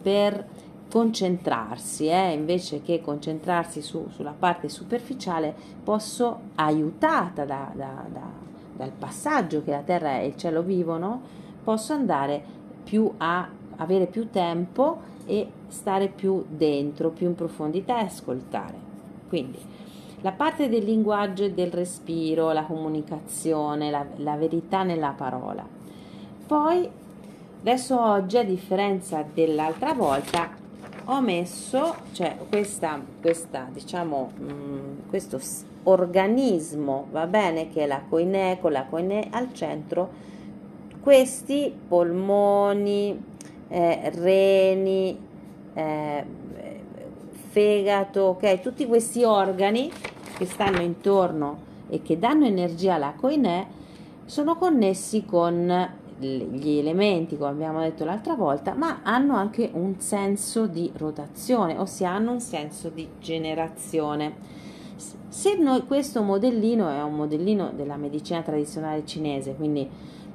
per 0.00 0.46
concentrarsi, 0.92 2.08
eh? 2.08 2.32
invece 2.32 2.82
che 2.82 3.00
concentrarsi 3.00 3.80
su, 3.80 4.08
sulla 4.10 4.34
parte 4.38 4.68
superficiale, 4.68 5.54
posso, 5.82 6.40
aiutata 6.56 7.46
da, 7.46 7.70
da, 7.74 8.04
da, 8.12 8.28
dal 8.76 8.90
passaggio 8.90 9.64
che 9.64 9.70
la 9.70 9.80
terra 9.80 10.18
e 10.18 10.26
il 10.26 10.36
cielo 10.36 10.60
vivono, 10.60 11.22
posso 11.64 11.94
andare 11.94 12.44
più 12.84 13.10
a 13.16 13.48
avere 13.76 14.04
più 14.04 14.28
tempo 14.28 15.00
e 15.24 15.48
stare 15.68 16.08
più 16.08 16.44
dentro, 16.46 17.08
più 17.08 17.26
in 17.26 17.36
profondità 17.36 17.98
e 18.00 18.04
ascoltare. 18.04 18.76
Quindi 19.30 19.58
la 20.20 20.32
parte 20.32 20.68
del 20.68 20.84
linguaggio 20.84 21.44
e 21.44 21.52
del 21.52 21.72
respiro, 21.72 22.52
la 22.52 22.64
comunicazione, 22.64 23.90
la, 23.90 24.04
la 24.16 24.36
verità 24.36 24.82
nella 24.82 25.14
parola. 25.16 25.66
Poi, 26.46 26.86
adesso 27.60 27.98
oggi, 27.98 28.36
a 28.36 28.44
differenza 28.44 29.24
dell'altra 29.32 29.94
volta, 29.94 30.60
ho 31.04 31.20
messo, 31.20 31.94
cioè 32.12 32.36
questa, 32.48 33.00
questa 33.20 33.68
diciamo, 33.72 34.32
mh, 34.36 34.52
mm, 34.52 34.98
questo 35.08 35.40
organismo, 35.84 37.06
va 37.10 37.26
bene, 37.26 37.68
che 37.70 37.84
è 37.84 37.86
la 37.86 38.02
coinè, 38.08 38.58
con 38.60 38.72
la 38.72 38.84
coinè 38.84 39.28
al 39.30 39.52
centro, 39.52 40.10
questi 41.00 41.74
polmoni, 41.88 43.20
eh, 43.68 44.10
reni, 44.14 45.18
eh, 45.74 46.24
fegato, 47.50 48.20
ok? 48.22 48.60
Tutti 48.60 48.86
questi 48.86 49.24
organi 49.24 49.90
che 50.36 50.46
stanno 50.46 50.80
intorno 50.80 51.70
e 51.88 52.00
che 52.00 52.18
danno 52.18 52.46
energia 52.46 52.94
alla 52.94 53.14
coinè 53.14 53.66
sono 54.24 54.56
connessi 54.56 55.24
con 55.24 56.00
gli 56.22 56.78
elementi, 56.78 57.36
come 57.36 57.50
abbiamo 57.50 57.80
detto 57.80 58.04
l'altra 58.04 58.34
volta, 58.34 58.74
ma 58.74 59.00
hanno 59.02 59.34
anche 59.34 59.70
un 59.72 59.98
senso 59.98 60.66
di 60.66 60.90
rotazione, 60.96 61.78
ossia 61.78 62.10
hanno 62.10 62.32
un 62.32 62.40
senso 62.40 62.88
di 62.88 63.08
generazione. 63.20 64.60
Se 65.28 65.56
noi 65.56 65.84
questo 65.86 66.22
modellino 66.22 66.88
è 66.88 67.02
un 67.02 67.14
modellino 67.14 67.72
della 67.74 67.96
medicina 67.96 68.42
tradizionale 68.42 69.04
cinese, 69.04 69.54
quindi 69.54 69.88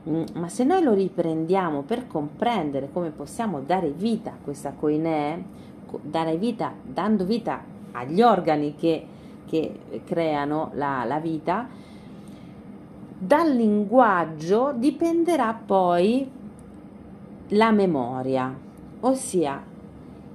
mm, 0.10 0.23
ma 0.34 0.50
se 0.50 0.63
noi 0.63 0.84
lo 0.84 0.93
riprendiamo 0.93 1.84
per 1.84 2.08
comprendere 2.08 2.89
come 2.91 3.12
possiamo 3.12 3.62
dare 3.62 3.91
vita 3.91 4.32
a 4.32 4.38
questa 4.43 4.73
coinè, 4.73 5.39
dare 6.02 6.38
vita, 6.38 6.73
dando 6.84 7.23
vita 7.26 7.63
agli 7.91 8.21
organi 8.21 8.76
che, 8.76 9.06
che 9.45 10.02
creano 10.06 10.71
la, 10.73 11.04
la 11.06 11.19
vita, 11.19 11.67
dal 13.20 13.52
linguaggio 13.52 14.74
dipenderà 14.76 15.54
poi 15.54 16.30
la 17.50 17.72
memoria, 17.72 18.56
ossia 19.00 19.64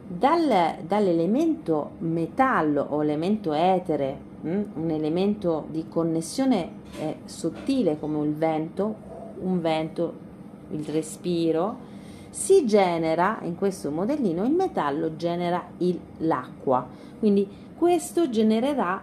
dal, 0.06 0.78
dall'elemento 0.86 1.92
metallo 1.98 2.86
o 2.90 3.02
elemento 3.02 3.52
etere, 3.52 4.18
hm, 4.42 4.62
un 4.74 4.90
elemento 4.90 5.66
di 5.70 5.86
connessione 5.88 6.70
eh, 6.98 7.16
sottile 7.24 7.98
come 7.98 8.24
il 8.24 8.34
vento, 8.34 8.94
un 9.40 9.60
vento, 9.60 10.30
il 10.70 10.84
respiro, 10.86 11.90
si 12.30 12.66
genera 12.66 13.38
in 13.42 13.56
questo 13.56 13.90
modellino 13.90 14.44
il 14.44 14.52
metallo 14.52 15.16
genera 15.16 15.62
il, 15.78 15.98
l'acqua. 16.18 16.86
Quindi 17.18 17.46
questo 17.76 18.28
genererà 18.28 19.00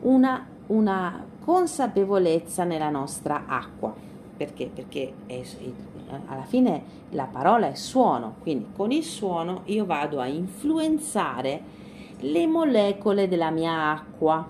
una, 0.00 0.46
una 0.68 1.24
consapevolezza 1.44 2.64
nella 2.64 2.90
nostra 2.90 3.44
acqua 3.46 4.12
perché? 4.36 4.68
Perché 4.72 5.12
è, 5.26 5.42
alla 6.26 6.42
fine 6.42 6.82
la 7.10 7.28
parola 7.30 7.68
è 7.68 7.74
suono, 7.74 8.34
quindi 8.40 8.66
con 8.74 8.90
il 8.90 9.04
suono 9.04 9.62
io 9.66 9.84
vado 9.84 10.20
a 10.20 10.26
influenzare 10.26 11.82
le 12.18 12.46
molecole 12.46 13.28
della 13.28 13.50
mia 13.50 13.90
acqua 13.90 14.46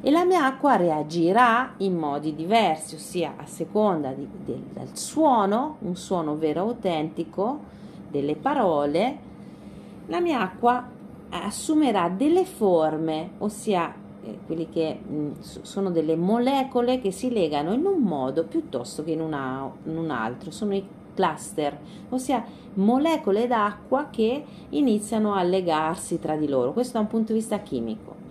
e 0.00 0.10
la 0.10 0.24
mia 0.24 0.44
acqua 0.44 0.76
reagirà 0.76 1.74
in 1.78 1.96
modi 1.96 2.34
diversi, 2.34 2.96
ossia 2.96 3.34
a 3.36 3.46
seconda 3.46 4.10
di, 4.10 4.28
del, 4.44 4.62
del 4.72 4.96
suono, 4.96 5.76
un 5.80 5.96
suono 5.96 6.36
vero 6.36 6.60
autentico, 6.60 7.72
delle 8.10 8.36
parole, 8.36 9.18
la 10.06 10.20
mia 10.20 10.40
acqua 10.40 10.90
assumerà 11.30 12.08
delle 12.08 12.44
forme, 12.44 13.30
ossia 13.38 14.02
eh, 14.24 14.38
quelli 14.46 14.68
che 14.68 14.98
mh, 15.00 15.14
mm, 15.14 15.30
sono 15.40 15.90
delle 15.90 16.16
molecole 16.16 17.00
che 17.00 17.10
si 17.10 17.30
legano 17.30 17.72
in 17.72 17.84
un 17.84 18.02
modo 18.02 18.44
piuttosto 18.44 19.04
che 19.04 19.12
in, 19.12 19.20
una, 19.20 19.70
in 19.84 19.96
un 19.96 20.10
altro, 20.10 20.50
sono 20.50 20.74
i 20.74 20.84
cluster, 21.14 21.78
ossia 22.08 22.44
molecole 22.74 23.46
d'acqua 23.46 24.08
che 24.10 24.44
iniziano 24.70 25.34
a 25.34 25.42
legarsi 25.42 26.18
tra 26.18 26.36
di 26.36 26.48
loro, 26.48 26.72
questo 26.72 26.94
da 26.94 27.00
un 27.00 27.06
punto 27.06 27.32
di 27.32 27.38
vista 27.38 27.58
chimico. 27.60 28.22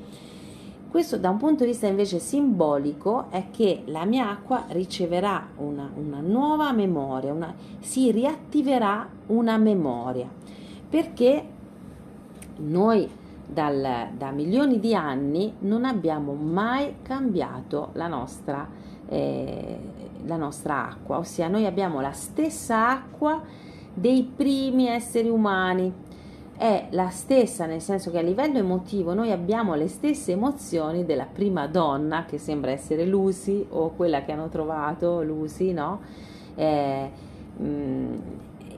Questo 0.89 1.17
da 1.17 1.31
un 1.31 1.37
punto 1.37 1.63
di 1.63 1.71
vista 1.71 1.87
invece 1.87 2.19
simbolico 2.19 3.25
è 3.31 3.45
che 3.49 3.81
la 3.85 4.05
mia 4.05 4.29
acqua 4.29 4.65
riceverà 4.67 5.47
una, 5.57 5.89
una 5.95 6.19
nuova 6.19 6.71
memoria, 6.71 7.33
una, 7.33 7.55
si 7.79 8.11
riattiverà 8.11 9.09
una 9.27 9.57
memoria, 9.57 10.29
perché 10.87 11.47
noi 12.57 13.09
dal, 13.53 14.09
da 14.17 14.31
milioni 14.31 14.79
di 14.79 14.95
anni 14.95 15.53
non 15.59 15.85
abbiamo 15.85 16.33
mai 16.33 16.95
cambiato 17.01 17.89
la 17.93 18.07
nostra, 18.07 18.67
eh, 19.07 19.79
la 20.25 20.37
nostra 20.37 20.89
acqua, 20.89 21.19
ossia 21.19 21.47
noi 21.47 21.65
abbiamo 21.65 22.01
la 22.01 22.11
stessa 22.11 22.89
acqua 22.89 23.41
dei 23.93 24.23
primi 24.35 24.87
esseri 24.87 25.29
umani 25.29 25.93
è 26.55 26.87
la 26.91 27.09
stessa, 27.09 27.65
nel 27.65 27.81
senso 27.81 28.11
che 28.11 28.19
a 28.19 28.21
livello 28.21 28.57
emotivo 28.57 29.13
noi 29.13 29.31
abbiamo 29.31 29.75
le 29.75 29.87
stesse 29.87 30.33
emozioni 30.33 31.03
della 31.05 31.25
prima 31.25 31.67
donna, 31.67 32.25
che 32.25 32.37
sembra 32.37 32.71
essere 32.71 33.05
Lucy, 33.05 33.65
o 33.69 33.91
quella 33.95 34.23
che 34.23 34.31
hanno 34.31 34.49
trovato, 34.49 35.23
Lucy, 35.23 35.73
no? 35.73 35.99
Eh, 36.55 37.09
mh, 37.57 37.65
mm, 37.65 38.15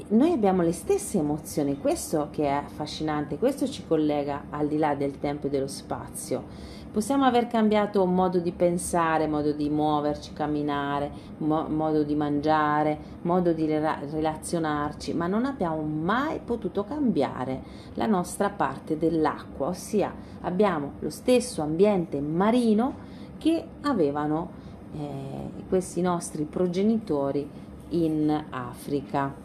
noi 0.07 0.31
abbiamo 0.31 0.61
le 0.61 0.71
stesse 0.71 1.17
emozioni, 1.17 1.79
questo 1.79 2.27
che 2.29 2.43
è 2.43 2.51
affascinante, 2.51 3.39
questo 3.39 3.67
ci 3.67 3.85
collega 3.87 4.43
al 4.51 4.67
di 4.67 4.77
là 4.77 4.93
del 4.93 5.19
tempo 5.19 5.47
e 5.47 5.49
dello 5.49 5.67
spazio. 5.67 6.73
Possiamo 6.91 7.25
aver 7.25 7.47
cambiato 7.47 8.05
modo 8.05 8.37
di 8.37 8.51
pensare, 8.51 9.27
modo 9.27 9.51
di 9.51 9.67
muoverci, 9.67 10.31
camminare, 10.31 11.11
mo- 11.39 11.67
modo 11.67 12.03
di 12.03 12.13
mangiare, 12.13 12.97
modo 13.23 13.51
di 13.51 13.65
re- 13.65 14.07
relazionarci, 14.11 15.13
ma 15.13 15.25
non 15.25 15.43
abbiamo 15.43 15.81
mai 15.81 16.39
potuto 16.39 16.83
cambiare 16.83 17.63
la 17.95 18.05
nostra 18.05 18.49
parte 18.49 18.99
dell'acqua, 18.99 19.69
ossia 19.69 20.13
abbiamo 20.41 20.93
lo 20.99 21.09
stesso 21.09 21.63
ambiente 21.63 22.21
marino 22.21 22.93
che 23.39 23.65
avevano 23.81 24.49
eh, 24.93 25.63
questi 25.67 25.99
nostri 26.01 26.43
progenitori 26.43 27.49
in 27.89 28.45
Africa 28.51 29.44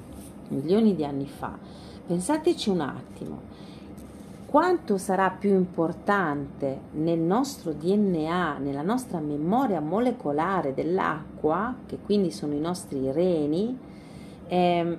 milioni 0.50 0.94
di 0.94 1.04
anni 1.04 1.26
fa. 1.26 1.56
Pensateci 2.06 2.70
un 2.70 2.80
attimo, 2.80 3.40
quanto 4.46 4.98
sarà 4.98 5.30
più 5.30 5.50
importante 5.50 6.80
nel 6.92 7.20
nostro 7.20 7.72
DNA, 7.72 8.58
nella 8.58 8.82
nostra 8.82 9.20
memoria 9.20 9.80
molecolare 9.80 10.74
dell'acqua, 10.74 11.74
che 11.86 11.98
quindi 12.04 12.30
sono 12.32 12.54
i 12.54 12.60
nostri 12.60 13.12
reni, 13.12 13.78
eh, 14.48 14.98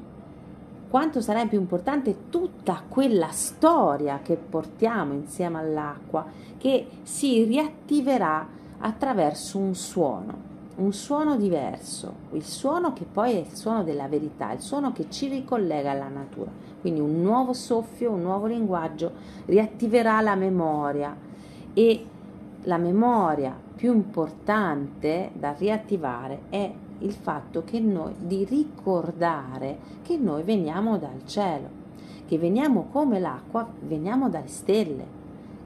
quanto 0.90 1.22
sarà 1.22 1.46
più 1.46 1.60
importante 1.60 2.30
tutta 2.30 2.82
quella 2.88 3.30
storia 3.30 4.20
che 4.24 4.38
portiamo 4.38 5.14
insieme 5.14 5.60
all'acqua, 5.60 6.26
che 6.58 6.88
si 7.04 7.44
riattiverà 7.44 8.48
attraverso 8.80 9.58
un 9.58 9.76
suono 9.76 10.51
un 10.76 10.94
suono 10.94 11.38
diverso, 11.38 12.14
il 12.32 12.44
suono 12.44 12.94
che 12.94 13.06
poi 13.12 13.34
è 13.34 13.40
il 13.40 13.56
suono 13.56 13.84
della 13.84 14.08
verità, 14.08 14.52
il 14.52 14.62
suono 14.62 14.92
che 14.92 15.08
ci 15.10 15.28
ricollega 15.28 15.92
alla 15.92 16.08
natura. 16.08 16.52
Quindi 16.80 17.00
un 17.00 17.22
nuovo 17.22 17.54
soffio, 17.54 18.12
un 18.12 18.22
nuovo 18.22 18.48
linguaggio 18.48 19.12
riattiverà 19.46 20.22
la 20.22 20.36
memoria 20.36 21.16
e 21.74 22.06
la 22.64 22.78
memoria 22.78 23.56
più 23.76 23.94
importante 23.94 25.32
da 25.34 25.54
riattivare 25.58 26.42
è 26.50 26.72
il 27.00 27.14
fatto 27.14 27.64
che 27.64 27.80
noi 27.80 28.14
di 28.20 28.46
ricordare 28.46 29.78
che 30.04 30.18
noi 30.18 30.44
veniamo 30.44 30.98
dal 30.98 31.26
cielo, 31.26 31.70
che 32.28 32.38
veniamo 32.38 32.88
come 32.92 33.20
l'acqua, 33.20 33.68
veniamo 33.82 34.30
dalle 34.30 34.48
stelle, 34.48 35.06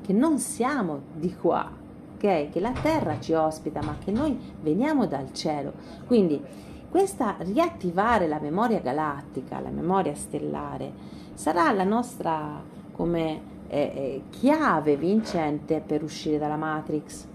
che 0.01 0.13
non 0.13 0.39
siamo 0.39 1.01
di 1.13 1.35
qua, 1.35 1.69
ok? 2.15 2.49
Che 2.49 2.59
la 2.59 2.71
terra 2.71 3.19
ci 3.19 3.33
ospita, 3.33 3.81
ma 3.81 3.97
che 4.03 4.11
noi 4.11 4.37
veniamo 4.61 5.05
dal 5.05 5.31
cielo. 5.33 5.73
Quindi 6.07 6.41
questa 6.89 7.35
riattivare 7.39 8.27
la 8.27 8.39
memoria 8.39 8.79
galattica, 8.79 9.59
la 9.59 9.69
memoria 9.69 10.15
stellare, 10.15 10.91
sarà 11.33 11.71
la 11.71 11.83
nostra 11.83 12.61
come 12.91 13.53
eh, 13.67 13.79
eh, 13.79 14.21
chiave 14.29 14.95
vincente 14.95 15.81
per 15.85 16.03
uscire 16.03 16.37
dalla 16.37 16.55
Matrix. 16.55 17.27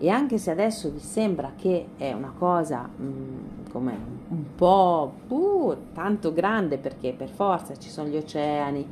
E 0.00 0.08
anche 0.10 0.38
se 0.38 0.52
adesso 0.52 0.90
vi 0.90 1.00
sembra 1.00 1.54
che 1.56 1.88
è 1.96 2.12
una 2.12 2.32
cosa 2.38 2.88
mm, 2.88 3.38
come 3.72 3.98
un 4.28 4.44
po' 4.54 5.12
uh, 5.26 5.76
tanto 5.92 6.32
grande 6.32 6.78
perché 6.78 7.12
per 7.12 7.28
forza 7.28 7.76
ci 7.76 7.90
sono 7.90 8.08
gli 8.08 8.16
oceani, 8.16 8.86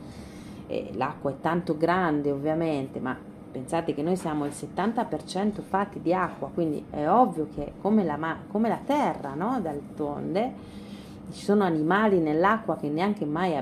l'acqua 0.95 1.31
è 1.31 1.35
tanto 1.41 1.77
grande 1.77 2.33
ovviamente, 2.33 2.99
ma 2.99 3.17
pensate 3.57 3.95
che 3.95 4.03
noi 4.03 4.17
siamo 4.17 4.45
il 4.45 4.53
70% 4.53 5.63
fatti 5.63 6.03
di 6.03 6.13
acqua, 6.13 6.51
quindi 6.53 6.85
è 6.91 7.09
ovvio 7.09 7.49
che 7.55 7.73
come 7.81 8.05
la, 8.05 8.37
come 8.49 8.69
la 8.69 8.81
terra, 8.85 9.33
no? 9.33 9.59
d'altronde, 9.63 10.53
ci 11.33 11.43
sono 11.43 11.65
animali 11.65 12.19
nell'acqua 12.19 12.77
che 12.77 12.91
neanche 12.91 13.25
mai 13.25 13.59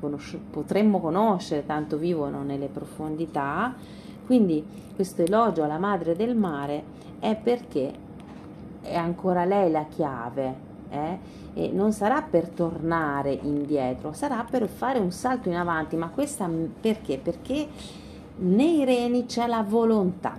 conosci- 0.00 0.36
potremmo 0.50 0.98
conoscere, 0.98 1.64
tanto 1.64 1.96
vivono 1.96 2.42
nelle 2.42 2.66
profondità. 2.66 3.72
Quindi 4.26 4.64
questo 4.96 5.22
elogio 5.22 5.62
alla 5.62 5.78
madre 5.78 6.16
del 6.16 6.34
mare 6.34 6.82
è 7.20 7.36
perché 7.36 7.92
è 8.82 8.96
ancora 8.96 9.44
lei 9.44 9.70
la 9.70 9.86
chiave. 9.88 10.64
Eh? 10.88 11.18
E 11.54 11.70
non 11.72 11.92
sarà 11.92 12.20
per 12.20 12.48
tornare 12.48 13.32
indietro, 13.32 14.12
sarà 14.12 14.44
per 14.48 14.66
fare 14.66 14.98
un 14.98 15.12
salto 15.12 15.48
in 15.48 15.56
avanti, 15.56 15.94
ma 15.94 16.08
questa 16.08 16.50
perché? 16.80 17.18
Perché 17.18 17.68
nei 18.38 18.84
reni 18.84 19.26
c'è 19.26 19.46
la 19.46 19.62
volontà. 19.62 20.36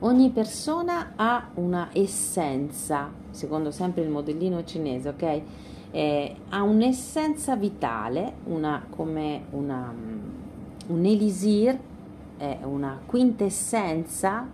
Ogni 0.00 0.30
persona 0.30 1.12
ha 1.16 1.48
una 1.54 1.88
essenza, 1.92 3.10
secondo 3.30 3.70
sempre 3.70 4.02
il 4.02 4.10
modellino 4.10 4.64
cinese, 4.64 5.08
ok? 5.08 5.40
Eh, 5.90 6.36
ha 6.50 6.62
un'essenza 6.62 7.56
vitale, 7.56 8.34
una, 8.44 8.84
come 8.88 9.44
una, 9.50 9.92
un 10.86 11.04
elisir, 11.04 11.78
eh, 12.38 12.58
una 12.62 13.00
quintessenza 13.04 14.46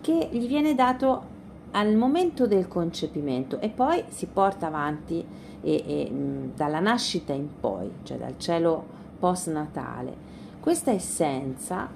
che 0.00 0.28
gli 0.32 0.48
viene 0.48 0.74
dato 0.74 1.38
al 1.72 1.94
momento 1.94 2.46
del 2.46 2.66
concepimento 2.66 3.60
e 3.60 3.68
poi 3.68 4.02
si 4.08 4.26
porta 4.26 4.66
avanti 4.66 5.24
e, 5.62 5.84
e, 5.86 6.10
dalla 6.54 6.80
nascita 6.80 7.32
in 7.32 7.48
poi, 7.60 7.90
cioè 8.02 8.18
dal 8.18 8.34
cielo 8.38 8.84
postnatale. 9.18 10.28
Questa 10.60 10.90
essenza, 10.90 11.88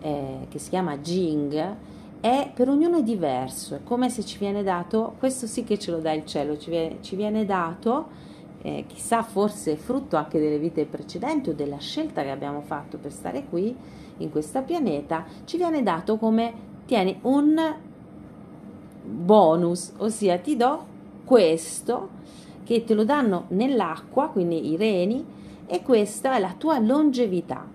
eh, 0.00 0.46
che 0.48 0.58
si 0.60 0.68
chiama 0.70 0.98
Jing, 0.98 1.76
è 2.20 2.48
per 2.54 2.68
ognuno 2.68 2.98
è 2.98 3.02
diverso, 3.02 3.74
è 3.74 3.80
come 3.82 4.08
se 4.08 4.24
ci 4.24 4.38
viene 4.38 4.62
dato, 4.62 5.14
questo 5.18 5.48
sì 5.48 5.64
che 5.64 5.80
ce 5.80 5.90
lo 5.90 5.98
dà 5.98 6.12
il 6.12 6.24
cielo, 6.24 6.56
ci 6.56 6.70
viene, 6.70 6.98
ci 7.00 7.16
viene 7.16 7.44
dato, 7.44 8.06
eh, 8.62 8.84
chissà 8.86 9.24
forse 9.24 9.74
frutto 9.74 10.14
anche 10.14 10.38
delle 10.38 10.60
vite 10.60 10.84
precedenti 10.84 11.50
o 11.50 11.54
della 11.54 11.78
scelta 11.78 12.22
che 12.22 12.30
abbiamo 12.30 12.60
fatto 12.60 12.98
per 12.98 13.10
stare 13.10 13.46
qui, 13.46 13.74
in 14.18 14.30
questo 14.30 14.62
pianeta, 14.62 15.24
ci 15.42 15.56
viene 15.56 15.82
dato 15.82 16.18
come, 16.18 16.52
tieni, 16.86 17.18
un 17.22 17.74
bonus, 19.02 19.92
ossia 19.96 20.38
ti 20.38 20.54
do 20.56 20.86
questo 21.24 22.10
che 22.62 22.84
te 22.84 22.94
lo 22.94 23.04
danno 23.04 23.46
nell'acqua, 23.48 24.28
quindi 24.28 24.70
i 24.70 24.76
reni, 24.76 25.24
e 25.66 25.82
questa 25.82 26.36
è 26.36 26.38
la 26.38 26.54
tua 26.56 26.78
longevità 26.78 27.74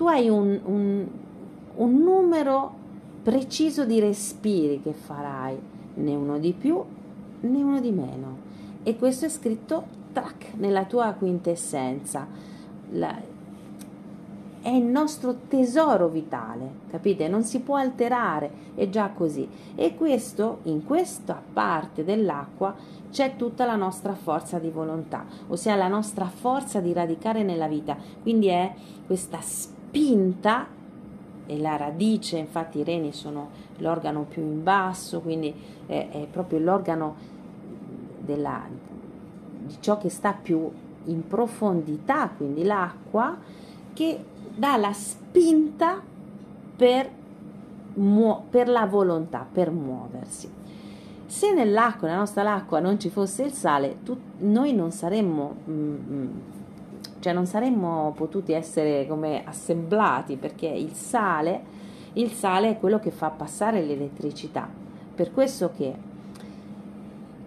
tu 0.00 0.06
hai 0.06 0.30
un, 0.30 0.58
un, 0.64 1.06
un 1.74 2.02
numero 2.02 2.74
preciso 3.22 3.84
di 3.84 4.00
respiri 4.00 4.80
che 4.80 4.94
farai, 4.94 5.60
né 5.96 6.14
uno 6.14 6.38
di 6.38 6.54
più 6.54 6.82
né 7.40 7.62
uno 7.62 7.80
di 7.80 7.90
meno. 7.90 8.38
E 8.82 8.96
questo 8.96 9.26
è 9.26 9.28
scritto 9.28 9.84
track 10.14 10.54
nella 10.54 10.86
tua 10.86 11.12
quintessenza. 11.12 12.26
La, 12.92 13.14
è 14.62 14.70
il 14.70 14.84
nostro 14.84 15.36
tesoro 15.48 16.08
vitale, 16.08 16.70
capite? 16.90 17.28
Non 17.28 17.42
si 17.42 17.60
può 17.60 17.76
alterare, 17.76 18.50
è 18.76 18.88
già 18.88 19.10
così. 19.10 19.46
E 19.74 19.96
questo, 19.96 20.60
in 20.62 20.82
questa 20.82 21.42
parte 21.52 22.04
dell'acqua, 22.04 22.74
c'è 23.10 23.36
tutta 23.36 23.66
la 23.66 23.76
nostra 23.76 24.14
forza 24.14 24.58
di 24.58 24.70
volontà, 24.70 25.26
ossia 25.48 25.76
la 25.76 25.88
nostra 25.88 26.24
forza 26.24 26.80
di 26.80 26.94
radicare 26.94 27.42
nella 27.42 27.68
vita. 27.68 27.98
Quindi 28.22 28.46
è 28.46 28.72
questa 29.06 29.42
spinta 29.42 29.79
spinta 29.90 30.68
e 31.46 31.58
la 31.58 31.76
radice, 31.76 32.38
infatti 32.38 32.78
i 32.78 32.84
reni 32.84 33.12
sono 33.12 33.50
l'organo 33.78 34.22
più 34.22 34.40
in 34.40 34.62
basso, 34.62 35.20
quindi 35.20 35.52
è, 35.86 36.08
è 36.10 36.26
proprio 36.30 36.60
l'organo 36.60 37.16
della, 38.20 38.62
di 39.66 39.76
ciò 39.80 39.98
che 39.98 40.08
sta 40.08 40.32
più 40.32 40.70
in 41.06 41.26
profondità, 41.26 42.30
quindi 42.36 42.62
l'acqua, 42.62 43.36
che 43.92 44.24
dà 44.54 44.76
la 44.76 44.92
spinta 44.92 46.00
per, 46.76 47.10
muo- 47.94 48.44
per 48.48 48.68
la 48.68 48.86
volontà, 48.86 49.44
per 49.50 49.72
muoversi. 49.72 50.48
Se 51.26 51.52
nell'acqua, 51.52 52.06
nella 52.06 52.20
nostra 52.20 52.54
acqua, 52.54 52.78
non 52.78 53.00
ci 53.00 53.10
fosse 53.10 53.42
il 53.42 53.52
sale, 53.52 53.98
tu, 54.04 54.16
noi 54.38 54.72
non 54.72 54.92
saremmo 54.92 55.56
mm, 55.68 55.94
mm 55.94 56.28
cioè 57.20 57.32
non 57.32 57.46
saremmo 57.46 58.12
potuti 58.16 58.52
essere 58.52 59.06
come 59.06 59.44
assemblati 59.44 60.36
perché 60.36 60.66
il 60.66 60.92
sale, 60.92 61.62
il 62.14 62.30
sale 62.32 62.70
è 62.70 62.78
quello 62.78 62.98
che 62.98 63.10
fa 63.10 63.28
passare 63.28 63.82
l'elettricità. 63.82 64.68
Per 65.14 65.32
questo 65.32 65.70
che 65.76 66.08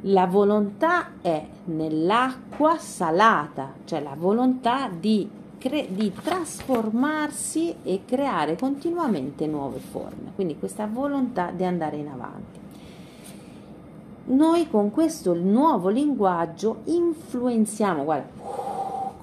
la 0.08 0.26
volontà 0.28 1.14
è 1.22 1.46
nell'acqua 1.66 2.78
salata, 2.78 3.74
cioè 3.86 4.02
la 4.02 4.16
volontà 4.18 4.90
di, 4.90 5.28
cre- 5.58 5.88
di 5.90 6.12
trasformarsi 6.14 7.76
e 7.84 8.02
creare 8.06 8.56
continuamente 8.56 9.48
nuove 9.48 9.80
forme, 9.80 10.34
quindi 10.36 10.60
questa 10.60 10.88
volontà 10.88 11.52
di 11.52 11.64
andare 11.64 11.98
in 11.98 12.08
avanti. 12.10 12.60
Noi 14.26 14.70
con 14.70 14.92
questo 14.92 15.34
nuovo 15.34 15.90
linguaggio 15.90 16.82
influenziamo, 16.86 18.04
guarda, 18.04 18.63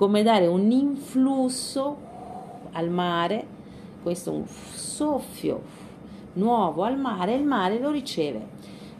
come 0.00 0.22
dare 0.22 0.46
un 0.46 0.70
influsso 0.70 1.94
al 2.72 2.88
mare, 2.88 3.46
questo 4.02 4.32
un 4.32 4.46
soffio 4.46 5.60
nuovo 6.32 6.84
al 6.84 6.98
mare, 6.98 7.34
il 7.34 7.44
mare 7.44 7.78
lo 7.78 7.90
riceve, 7.90 8.46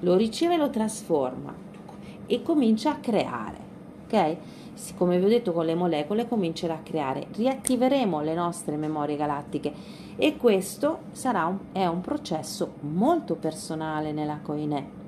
lo 0.01 0.15
riceve 0.15 0.55
e 0.55 0.57
lo 0.59 0.69
trasforma 0.69 1.55
e 2.27 2.43
comincia 2.43 2.91
a 2.91 2.97
creare, 2.97 3.57
ok? 4.05 4.37
Come 4.99 5.19
vi 5.19 5.25
ho 5.25 5.29
detto 5.29 5.53
con 5.53 5.65
le 5.65 5.75
molecole 5.75 6.29
comincerà 6.29 6.75
a 6.75 6.83
creare, 6.83 7.29
riattiveremo 7.35 8.21
le 8.21 8.35
nostre 8.35 8.77
memorie 8.77 9.17
galattiche 9.17 9.73
e 10.17 10.37
questo 10.37 11.05
sarà 11.13 11.47
un, 11.47 11.59
è 11.73 11.87
un 11.87 12.03
processo 12.03 12.75
molto 12.81 13.37
personale 13.37 14.13
nella 14.13 14.41
Koine. 14.43 15.00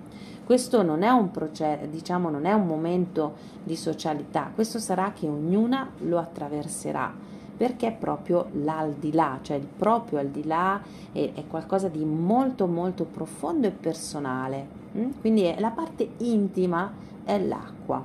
Questo 0.44 0.82
non 0.82 1.02
è 1.02 1.10
un 1.10 1.30
processo, 1.30 1.86
diciamo, 1.86 2.28
non 2.28 2.44
è 2.44 2.52
un 2.52 2.66
momento 2.66 3.34
di 3.62 3.76
socialità, 3.76 4.50
questo 4.54 4.78
sarà 4.78 5.12
che 5.12 5.28
ognuna 5.28 5.90
lo 5.98 6.18
attraverserà 6.18 7.30
perché 7.62 7.86
è 7.86 7.92
proprio 7.92 8.48
l'aldilà, 8.54 9.38
cioè 9.42 9.56
il 9.56 9.66
proprio 9.66 10.18
al 10.18 10.28
di 10.28 10.44
là 10.44 10.80
è, 11.12 11.30
è 11.32 11.46
qualcosa 11.46 11.86
di 11.86 12.04
molto 12.04 12.66
molto 12.66 13.04
profondo 13.04 13.68
e 13.68 13.70
personale. 13.70 14.66
Mm? 14.96 15.10
Quindi 15.20 15.54
la 15.58 15.70
parte 15.70 16.08
intima 16.18 16.92
è 17.24 17.38
l'acqua. 17.38 18.04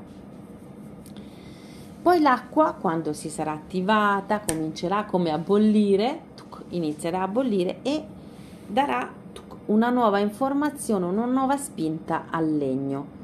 Poi 2.03 2.21
l'acqua, 2.21 2.73
quando 2.79 3.13
si 3.13 3.29
sarà 3.29 3.51
attivata, 3.51 4.41
comincerà 4.47 5.05
come 5.05 5.31
a 5.31 5.39
bollire, 5.39 6.19
inizierà 6.69 7.23
a 7.23 7.27
bollire 7.27 7.79
e 7.81 8.05
darà 8.67 9.11
una 9.67 9.89
nuova 9.89 10.19
informazione, 10.19 11.05
una 11.05 11.25
nuova 11.25 11.57
spinta 11.57 12.25
al 12.29 12.55
legno. 12.55 13.15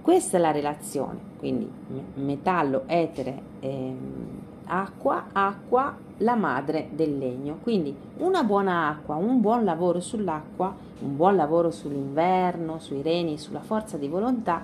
Questa 0.00 0.36
è 0.36 0.40
la 0.40 0.50
relazione, 0.50 1.18
quindi 1.38 1.70
metallo, 2.14 2.82
etere, 2.86 3.40
ehm, 3.60 4.42
acqua, 4.66 5.26
acqua, 5.32 5.96
la 6.18 6.34
madre 6.34 6.88
del 6.92 7.16
legno. 7.16 7.58
Quindi 7.62 7.94
una 8.18 8.44
buona 8.44 8.88
acqua, 8.88 9.16
un 9.16 9.40
buon 9.40 9.64
lavoro 9.64 10.00
sull'acqua, 10.00 10.74
un 11.00 11.16
buon 11.16 11.36
lavoro 11.36 11.70
sull'inverno, 11.70 12.78
sui 12.78 13.02
reni, 13.02 13.38
sulla 13.38 13.60
forza 13.60 13.96
di 13.96 14.08
volontà, 14.08 14.62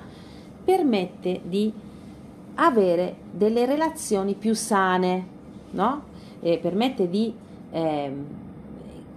permette 0.62 1.40
di 1.44 1.72
avere 2.56 3.16
delle 3.30 3.64
relazioni 3.64 4.34
più 4.34 4.54
sane, 4.54 5.26
no? 5.70 6.02
E 6.40 6.58
permette 6.58 7.08
di 7.08 7.34
eh, 7.70 8.12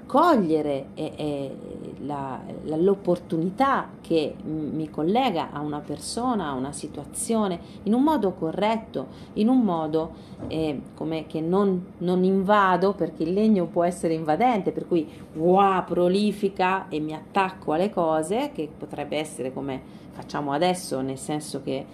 cogliere 0.06 0.86
eh, 0.94 1.14
eh, 1.16 1.58
la, 2.06 2.40
la, 2.64 2.76
l'opportunità 2.76 3.90
che 4.02 4.36
mi 4.44 4.90
collega 4.90 5.52
a 5.52 5.60
una 5.60 5.80
persona, 5.80 6.48
a 6.48 6.54
una 6.54 6.72
situazione, 6.72 7.60
in 7.84 7.94
un 7.94 8.04
modo 8.04 8.34
corretto, 8.34 9.08
in 9.34 9.48
un 9.48 9.62
modo 9.62 10.12
eh, 10.48 10.82
come 10.96 11.26
che 11.28 11.42
non, 11.42 11.94
non, 12.00 12.24
invado, 12.24 12.94
perché 12.94 13.24
il 13.24 13.34
legno 13.34 13.66
può 13.66 13.84
essere 13.84 14.14
invadente, 14.14 14.72
per 14.72 14.88
cui 14.88 15.08
wow, 15.34 15.84
prolifica 15.84 16.88
e 16.90 17.00
mi 17.00 17.14
attacco 17.14 17.74
alle 17.74 17.90
cose, 17.90 18.52
che 18.54 18.70
potrebbe 18.76 19.18
essere 19.18 19.54
come 19.54 19.82
facciamo 20.12 20.52
adesso, 20.52 21.02
nel 21.02 21.18
senso 21.18 21.62
che 21.64 21.86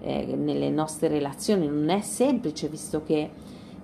eh, 0.00 0.24
nelle 0.36 0.70
nostre 0.70 1.08
relazioni 1.08 1.66
non 1.66 1.88
è 1.90 2.00
semplice, 2.00 2.68
visto 2.68 3.02
che 3.04 3.30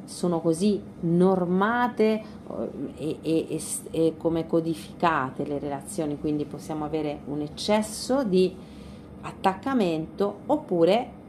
sono 0.04 0.40
così 0.40 0.80
normate 1.00 2.22
eh, 2.96 3.18
e, 3.22 3.46
e, 3.48 3.60
e, 3.90 4.14
come 4.16 4.46
codificate 4.46 5.44
le 5.44 5.58
relazioni, 5.58 6.18
quindi 6.18 6.44
possiamo 6.44 6.84
avere 6.84 7.20
un 7.26 7.40
eccesso 7.40 8.24
di 8.24 8.54
attaccamento 9.22 10.40
oppure 10.46 11.22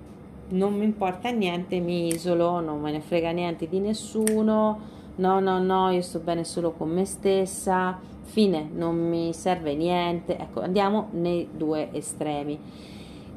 non 0.47 0.75
mi 0.75 0.83
importa 0.83 1.29
niente, 1.29 1.79
mi 1.79 2.07
isolo, 2.07 2.59
non 2.59 2.79
me 2.79 2.91
ne 2.91 2.99
frega 2.99 3.31
niente 3.31 3.67
di 3.67 3.79
nessuno, 3.79 4.79
no, 5.15 5.39
no, 5.39 5.59
no, 5.59 5.89
io 5.89 6.01
sto 6.01 6.19
bene 6.19 6.43
solo 6.43 6.71
con 6.71 6.89
me 6.89 7.05
stessa, 7.05 7.97
fine, 8.23 8.69
non 8.71 8.95
mi 8.95 9.33
serve 9.33 9.75
niente, 9.75 10.37
ecco, 10.37 10.61
andiamo 10.61 11.07
nei 11.11 11.47
due 11.51 11.89
estremi. 11.93 12.59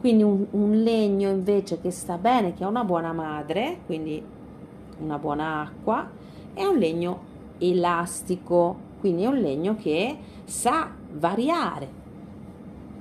Quindi 0.00 0.22
un, 0.22 0.46
un 0.50 0.82
legno 0.82 1.30
invece 1.30 1.80
che 1.80 1.90
sta 1.90 2.18
bene, 2.18 2.52
che 2.52 2.64
ha 2.64 2.68
una 2.68 2.84
buona 2.84 3.12
madre, 3.12 3.78
quindi 3.86 4.22
una 5.00 5.18
buona 5.18 5.60
acqua, 5.62 6.08
è 6.54 6.64
un 6.64 6.78
legno 6.78 7.20
elastico, 7.58 8.76
quindi 9.00 9.22
è 9.22 9.26
un 9.26 9.38
legno 9.38 9.76
che 9.76 10.16
sa 10.44 10.90
variare, 11.12 11.88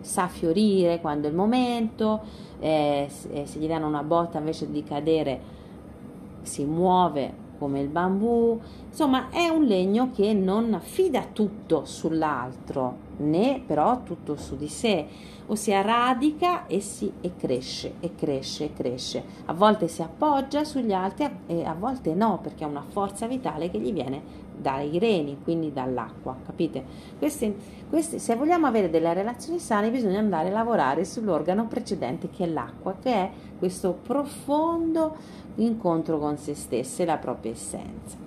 sa 0.01 0.27
fiorire 0.27 0.99
quando 1.01 1.27
è 1.27 1.29
il 1.29 1.35
momento, 1.35 2.21
eh, 2.59 3.07
se 3.09 3.59
gli 3.59 3.67
danno 3.67 3.87
una 3.87 4.03
botta 4.03 4.39
invece 4.39 4.69
di 4.69 4.83
cadere 4.83 5.55
si 6.41 6.63
muove 6.65 7.45
come 7.57 7.79
il 7.79 7.87
bambù, 7.87 8.59
insomma 8.87 9.29
è 9.29 9.47
un 9.47 9.63
legno 9.63 10.11
che 10.11 10.33
non 10.33 10.73
affida 10.73 11.25
tutto 11.33 11.85
sull'altro, 11.85 13.05
né 13.17 13.61
però 13.65 14.03
tutto 14.03 14.35
su 14.35 14.55
di 14.55 14.67
sé, 14.67 15.07
ossia 15.47 15.81
radica 15.81 16.67
e, 16.67 16.79
si, 16.79 17.11
e 17.21 17.35
cresce 17.35 17.95
e 17.99 18.15
cresce 18.15 18.65
e 18.65 18.73
cresce. 18.73 19.23
A 19.45 19.53
volte 19.53 19.87
si 19.87 20.01
appoggia 20.01 20.63
sugli 20.63 20.93
altri 20.93 21.29
e 21.47 21.65
a 21.65 21.73
volte 21.73 22.13
no, 22.13 22.39
perché 22.41 22.63
ha 22.63 22.67
una 22.67 22.83
forza 22.87 23.27
vitale 23.27 23.69
che 23.69 23.79
gli 23.79 23.91
viene 23.91 24.45
dai 24.57 24.97
reni, 24.97 25.37
quindi 25.43 25.71
dall'acqua, 25.71 26.35
capite? 26.45 26.83
Questi, 27.17 27.55
questi, 27.89 28.19
se 28.19 28.35
vogliamo 28.35 28.65
avere 28.65 28.89
delle 28.89 29.13
relazioni 29.13 29.59
sane 29.59 29.91
bisogna 29.91 30.19
andare 30.19 30.49
a 30.49 30.53
lavorare 30.53 31.05
sull'organo 31.05 31.67
precedente 31.67 32.29
che 32.29 32.45
è 32.45 32.47
l'acqua, 32.47 32.95
che 33.01 33.13
è 33.13 33.31
questo 33.57 33.93
profondo 34.01 35.15
incontro 35.55 36.17
con 36.19 36.37
se 36.37 36.55
stesse 36.55 37.03
e 37.03 37.05
la 37.05 37.17
propria 37.17 37.51
essenza. 37.51 38.17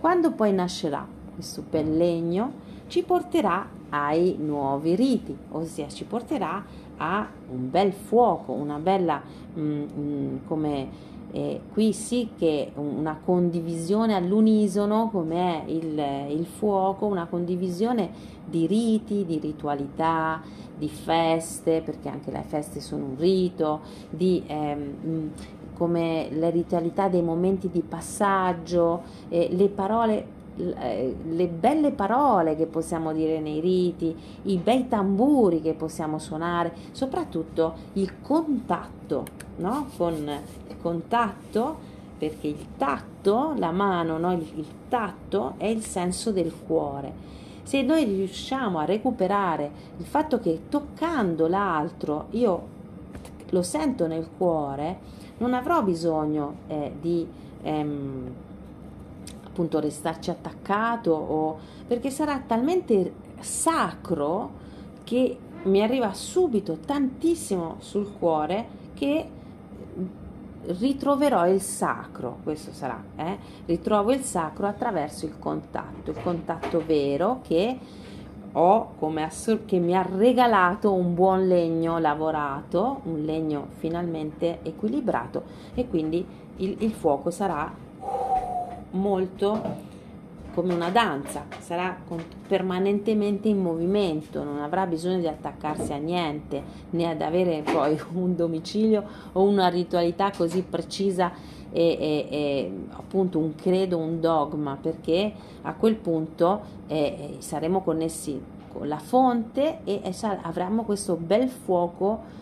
Quando 0.00 0.32
poi 0.32 0.52
nascerà 0.52 1.06
questo 1.34 1.62
bel 1.68 1.96
legno, 1.96 2.66
ci 2.86 3.02
porterà 3.02 3.68
ai 3.90 4.36
nuovi 4.38 4.94
riti, 4.94 5.36
ossia 5.50 5.88
ci 5.88 6.04
porterà 6.04 6.64
a 6.98 7.28
un 7.50 7.70
bel 7.70 7.92
fuoco, 7.92 8.52
una 8.52 8.78
bella 8.78 9.22
mm, 9.58 9.82
mm, 9.98 10.36
come 10.46 10.88
eh, 11.30 11.60
qui 11.72 11.92
sì 11.92 12.30
che 12.36 12.72
una 12.74 13.20
condivisione 13.22 14.14
all'unisono 14.14 15.10
come 15.10 15.64
è 15.64 15.70
il, 15.70 16.38
il 16.38 16.46
fuoco, 16.46 17.06
una 17.06 17.26
condivisione 17.26 18.10
di 18.44 18.66
riti, 18.66 19.24
di 19.26 19.38
ritualità, 19.38 20.40
di 20.76 20.88
feste, 20.88 21.82
perché 21.82 22.08
anche 22.08 22.30
le 22.30 22.44
feste 22.46 22.80
sono 22.80 23.04
un 23.04 23.16
rito, 23.18 23.80
di 24.08 24.42
ehm, 24.46 25.30
come 25.74 26.28
la 26.32 26.50
ritualità 26.50 27.08
dei 27.08 27.22
momenti 27.22 27.68
di 27.70 27.82
passaggio, 27.82 29.02
eh, 29.28 29.48
le 29.50 29.68
parole 29.68 30.36
le 30.58 31.46
belle 31.46 31.92
parole 31.92 32.56
che 32.56 32.66
possiamo 32.66 33.12
dire 33.12 33.40
nei 33.40 33.60
riti, 33.60 34.14
i 34.42 34.56
bei 34.56 34.88
tamburi 34.88 35.60
che 35.60 35.74
possiamo 35.74 36.18
suonare, 36.18 36.72
soprattutto 36.90 37.74
il 37.94 38.20
contatto, 38.20 39.24
no? 39.56 39.88
Con 39.96 40.14
il 40.14 40.76
contatto, 40.80 41.76
perché 42.18 42.48
il 42.48 42.66
tatto, 42.76 43.54
la 43.56 43.70
mano, 43.70 44.18
no? 44.18 44.32
il, 44.32 44.46
il 44.56 44.66
tatto 44.88 45.54
è 45.56 45.66
il 45.66 45.82
senso 45.82 46.32
del 46.32 46.52
cuore. 46.66 47.26
Se 47.62 47.82
noi 47.82 48.04
riusciamo 48.04 48.78
a 48.78 48.84
recuperare 48.84 49.70
il 49.98 50.06
fatto 50.06 50.40
che 50.40 50.62
toccando 50.68 51.46
l'altro 51.46 52.26
io 52.30 52.76
lo 53.50 53.62
sento 53.62 54.06
nel 54.06 54.28
cuore, 54.36 54.98
non 55.38 55.54
avrò 55.54 55.82
bisogno 55.82 56.54
eh, 56.66 56.92
di 57.00 57.26
ehm, 57.62 58.32
appunto 59.58 59.80
restarci 59.80 60.30
attaccato 60.30 61.10
o 61.10 61.58
perché 61.84 62.10
sarà 62.10 62.40
talmente 62.46 63.12
sacro 63.40 64.66
che 65.02 65.36
mi 65.64 65.82
arriva 65.82 66.12
subito 66.12 66.78
tantissimo 66.86 67.76
sul 67.80 68.12
cuore 68.16 68.66
che 68.94 69.28
ritroverò 70.60 71.48
il 71.48 71.60
sacro, 71.60 72.38
questo 72.44 72.72
sarà, 72.72 73.02
eh? 73.16 73.38
ritrovo 73.66 74.12
il 74.12 74.20
sacro 74.20 74.66
attraverso 74.66 75.24
il 75.24 75.38
contatto, 75.38 76.10
il 76.10 76.22
contatto 76.22 76.82
vero 76.84 77.40
che 77.42 77.78
ho 78.52 78.92
come 78.98 79.24
assur- 79.24 79.64
che 79.64 79.78
mi 79.78 79.96
ha 79.96 80.06
regalato 80.08 80.92
un 80.92 81.14
buon 81.14 81.48
legno 81.48 81.98
lavorato, 81.98 83.00
un 83.04 83.22
legno 83.24 83.68
finalmente 83.78 84.60
equilibrato 84.62 85.42
e 85.74 85.88
quindi 85.88 86.24
il, 86.56 86.76
il 86.80 86.92
fuoco 86.92 87.30
sarà 87.30 87.86
molto 88.90 89.86
come 90.58 90.74
una 90.74 90.90
danza, 90.90 91.44
sarà 91.60 91.96
permanentemente 92.48 93.48
in 93.48 93.58
movimento, 93.58 94.42
non 94.42 94.60
avrà 94.60 94.86
bisogno 94.86 95.18
di 95.18 95.28
attaccarsi 95.28 95.92
a 95.92 95.98
niente, 95.98 96.62
né 96.90 97.08
ad 97.08 97.22
avere 97.22 97.62
poi 97.62 97.96
un 98.14 98.34
domicilio 98.34 99.04
o 99.34 99.42
una 99.42 99.68
ritualità 99.68 100.32
così 100.36 100.62
precisa 100.62 101.30
e, 101.70 101.80
e, 101.80 102.26
e 102.28 102.72
appunto 102.90 103.38
un 103.38 103.54
credo, 103.54 103.98
un 103.98 104.20
dogma, 104.20 104.76
perché 104.80 105.32
a 105.62 105.74
quel 105.74 105.94
punto 105.94 106.60
eh, 106.88 107.36
saremo 107.38 107.82
connessi 107.82 108.42
con 108.72 108.88
la 108.88 108.98
fonte 108.98 109.78
e, 109.84 110.00
e 110.02 110.14
avremo 110.42 110.82
questo 110.82 111.14
bel 111.14 111.48
fuoco 111.48 112.36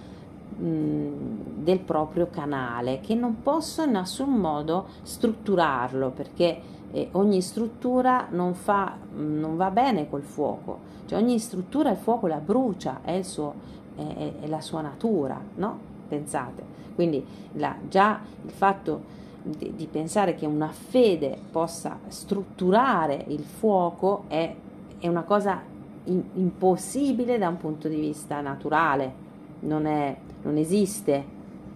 mh, 0.56 1.62
del 1.62 1.80
proprio 1.80 2.28
canale, 2.30 3.00
che 3.00 3.14
non 3.14 3.42
posso 3.42 3.82
in 3.82 3.92
nessun 3.92 4.34
modo 4.34 4.86
strutturarlo 5.02 6.10
perché 6.10 6.60
eh, 6.92 7.08
ogni 7.12 7.40
struttura 7.42 8.26
non, 8.30 8.54
fa, 8.54 8.96
non 9.14 9.56
va 9.56 9.70
bene 9.70 10.08
col 10.08 10.22
fuoco, 10.22 10.78
cioè 11.06 11.20
ogni 11.20 11.38
struttura 11.38 11.90
il 11.90 11.96
fuoco 11.96 12.26
la 12.26 12.38
brucia, 12.38 13.00
è, 13.02 13.22
suo, 13.22 13.54
è, 13.96 14.32
è 14.40 14.46
la 14.46 14.60
sua 14.60 14.80
natura, 14.80 15.40
no? 15.56 15.94
Pensate, 16.08 16.62
quindi 16.94 17.24
la, 17.52 17.74
già 17.88 18.20
il 18.44 18.50
fatto 18.50 19.14
di, 19.42 19.74
di, 19.76 19.86
pensare 19.86 20.34
che 20.34 20.46
una 20.46 20.68
fede 20.68 21.36
possa 21.50 21.98
strutturare 22.08 23.24
il 23.28 23.44
fuoco 23.44 24.24
è, 24.28 24.54
è 24.98 25.08
una 25.08 25.22
cosa 25.22 25.60
in, 26.04 26.22
impossibile 26.34 27.38
da 27.38 27.48
un 27.48 27.56
punto 27.56 27.88
di 27.88 27.96
vista 27.96 28.40
naturale, 28.40 29.24
non, 29.60 29.86
è, 29.86 30.16
non 30.46 30.56
esiste, 30.56 31.24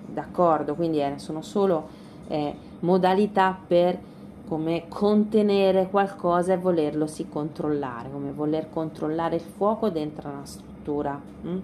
d'accordo? 0.07 0.75
Quindi 0.75 0.99
è, 0.99 1.15
sono 1.17 1.43
solo 1.43 1.89
eh, 2.29 2.55
modalità 2.81 3.59
per 3.67 3.99
come 4.47 4.85
contenere 4.89 5.89
qualcosa 5.91 6.53
e 6.53 6.57
volerlo 6.57 7.07
si 7.07 7.29
controllare, 7.29 8.11
come 8.11 8.33
voler 8.33 8.69
controllare 8.71 9.37
il 9.37 9.43
fuoco 9.43 9.91
dentro 9.91 10.29
una 10.29 10.45
struttura. 10.45 11.21
Hm? 11.43 11.59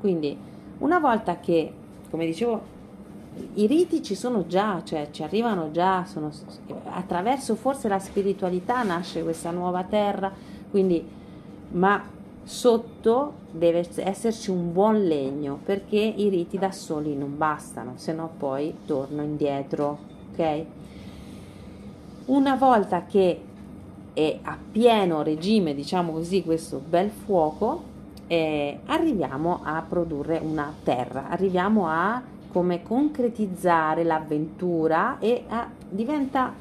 Quindi 0.00 0.36
una 0.78 0.98
volta 0.98 1.38
che, 1.38 1.72
come 2.10 2.26
dicevo, 2.26 2.76
i 3.54 3.66
riti 3.66 4.02
ci 4.02 4.14
sono 4.14 4.46
già, 4.46 4.80
cioè 4.84 5.08
ci 5.10 5.22
arrivano 5.22 5.70
già, 5.70 6.04
sono, 6.06 6.30
attraverso 6.90 7.54
forse 7.54 7.88
la 7.88 7.98
spiritualità 7.98 8.82
nasce 8.82 9.22
questa 9.22 9.50
nuova 9.50 9.84
terra, 9.84 10.32
quindi, 10.70 11.06
ma 11.70 12.02
sotto 12.48 13.34
deve 13.50 13.86
esserci 13.96 14.50
un 14.50 14.72
buon 14.72 15.06
legno 15.06 15.58
perché 15.62 15.98
i 15.98 16.30
riti 16.30 16.56
da 16.56 16.72
soli 16.72 17.14
non 17.14 17.36
bastano, 17.36 17.92
se 17.96 18.14
no 18.14 18.30
poi 18.38 18.74
torno 18.86 19.22
indietro, 19.22 19.98
ok? 20.32 20.64
Una 22.24 22.56
volta 22.56 23.04
che 23.04 23.42
è 24.14 24.38
a 24.40 24.56
pieno 24.72 25.22
regime, 25.22 25.74
diciamo 25.74 26.12
così, 26.12 26.42
questo 26.42 26.80
bel 26.88 27.10
fuoco, 27.10 27.82
eh, 28.26 28.80
arriviamo 28.86 29.60
a 29.62 29.84
produrre 29.86 30.40
una 30.42 30.72
terra, 30.82 31.28
arriviamo 31.28 31.86
a 31.86 32.22
come 32.50 32.82
concretizzare 32.82 34.04
l'avventura 34.04 35.18
e 35.18 35.44
a, 35.48 35.68
diventa 35.86 36.54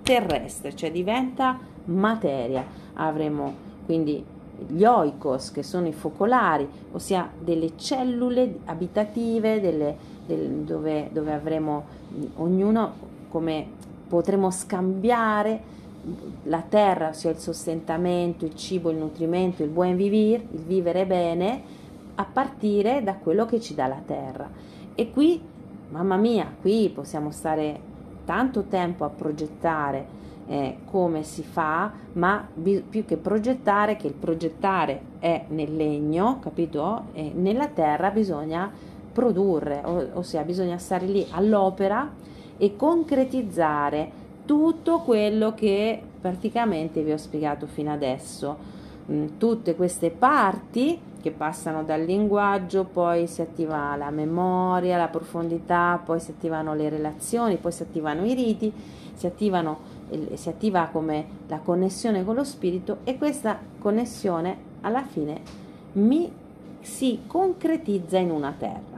terrestre, 0.00 0.76
cioè 0.76 0.92
diventa 0.92 1.58
materia. 1.86 2.64
Avremo 2.94 3.66
quindi 3.84 4.36
gli 4.66 4.84
oikos, 4.84 5.50
che 5.50 5.62
sono 5.62 5.86
i 5.86 5.92
focolari, 5.92 6.68
ossia 6.92 7.30
delle 7.38 7.72
cellule 7.76 8.58
abitative 8.64 9.60
delle, 9.60 9.96
del, 10.26 10.48
dove, 10.64 11.10
dove 11.12 11.32
avremo 11.32 11.84
ognuno 12.36 13.06
come 13.28 13.66
potremo 14.08 14.50
scambiare 14.50 15.76
la 16.44 16.62
terra, 16.66 17.08
ossia 17.08 17.30
il 17.30 17.38
sostentamento, 17.38 18.44
il 18.44 18.54
cibo, 18.56 18.90
il 18.90 18.96
nutrimento, 18.96 19.62
il 19.62 19.68
buon 19.68 19.96
vivere, 19.96 20.46
il 20.50 20.60
vivere 20.60 21.06
bene, 21.06 21.62
a 22.14 22.24
partire 22.24 23.02
da 23.02 23.14
quello 23.14 23.46
che 23.46 23.60
ci 23.60 23.74
dà 23.74 23.86
la 23.86 24.02
terra. 24.04 24.48
E 24.94 25.10
qui, 25.10 25.40
mamma 25.90 26.16
mia, 26.16 26.52
qui 26.60 26.90
possiamo 26.92 27.30
stare 27.30 27.80
tanto 28.24 28.64
tempo 28.64 29.04
a 29.04 29.08
progettare 29.08 30.16
eh, 30.48 30.78
come 30.90 31.22
si 31.22 31.42
fa, 31.42 31.92
ma 32.14 32.46
bi- 32.52 32.82
più 32.88 33.04
che 33.04 33.16
progettare, 33.16 33.96
che 33.96 34.06
il 34.06 34.14
progettare 34.14 35.00
è 35.18 35.44
nel 35.48 35.76
legno, 35.76 36.38
capito? 36.40 37.04
E 37.12 37.32
nella 37.34 37.68
terra 37.68 38.10
bisogna 38.10 38.70
produrre, 39.12 39.82
o- 39.84 40.08
ossia 40.14 40.42
bisogna 40.42 40.78
stare 40.78 41.06
lì 41.06 41.26
all'opera 41.30 42.10
e 42.56 42.76
concretizzare 42.76 44.10
tutto 44.44 45.00
quello 45.00 45.54
che 45.54 46.00
praticamente 46.20 47.02
vi 47.02 47.12
ho 47.12 47.18
spiegato 47.18 47.66
fino 47.66 47.92
adesso. 47.92 48.56
Mm, 49.10 49.26
tutte 49.38 49.74
queste 49.74 50.10
parti 50.10 50.98
che 51.20 51.30
passano 51.30 51.82
dal 51.82 52.02
linguaggio, 52.02 52.84
poi 52.84 53.26
si 53.26 53.40
attiva 53.40 53.96
la 53.96 54.10
memoria, 54.10 54.96
la 54.96 55.08
profondità, 55.08 56.00
poi 56.04 56.20
si 56.20 56.30
attivano 56.30 56.74
le 56.74 56.88
relazioni, 56.88 57.56
poi 57.56 57.72
si 57.72 57.82
attivano 57.82 58.24
i 58.24 58.34
riti, 58.34 58.72
si, 59.14 59.26
attivano, 59.26 59.78
si 60.34 60.48
attiva 60.48 60.88
come 60.92 61.26
la 61.48 61.58
connessione 61.58 62.24
con 62.24 62.36
lo 62.36 62.44
spirito 62.44 62.98
e 63.04 63.18
questa 63.18 63.58
connessione 63.78 64.66
alla 64.82 65.02
fine 65.02 65.40
mi 65.92 66.30
si 66.80 67.20
concretizza 67.26 68.18
in 68.18 68.30
una 68.30 68.54
terra. 68.56 68.96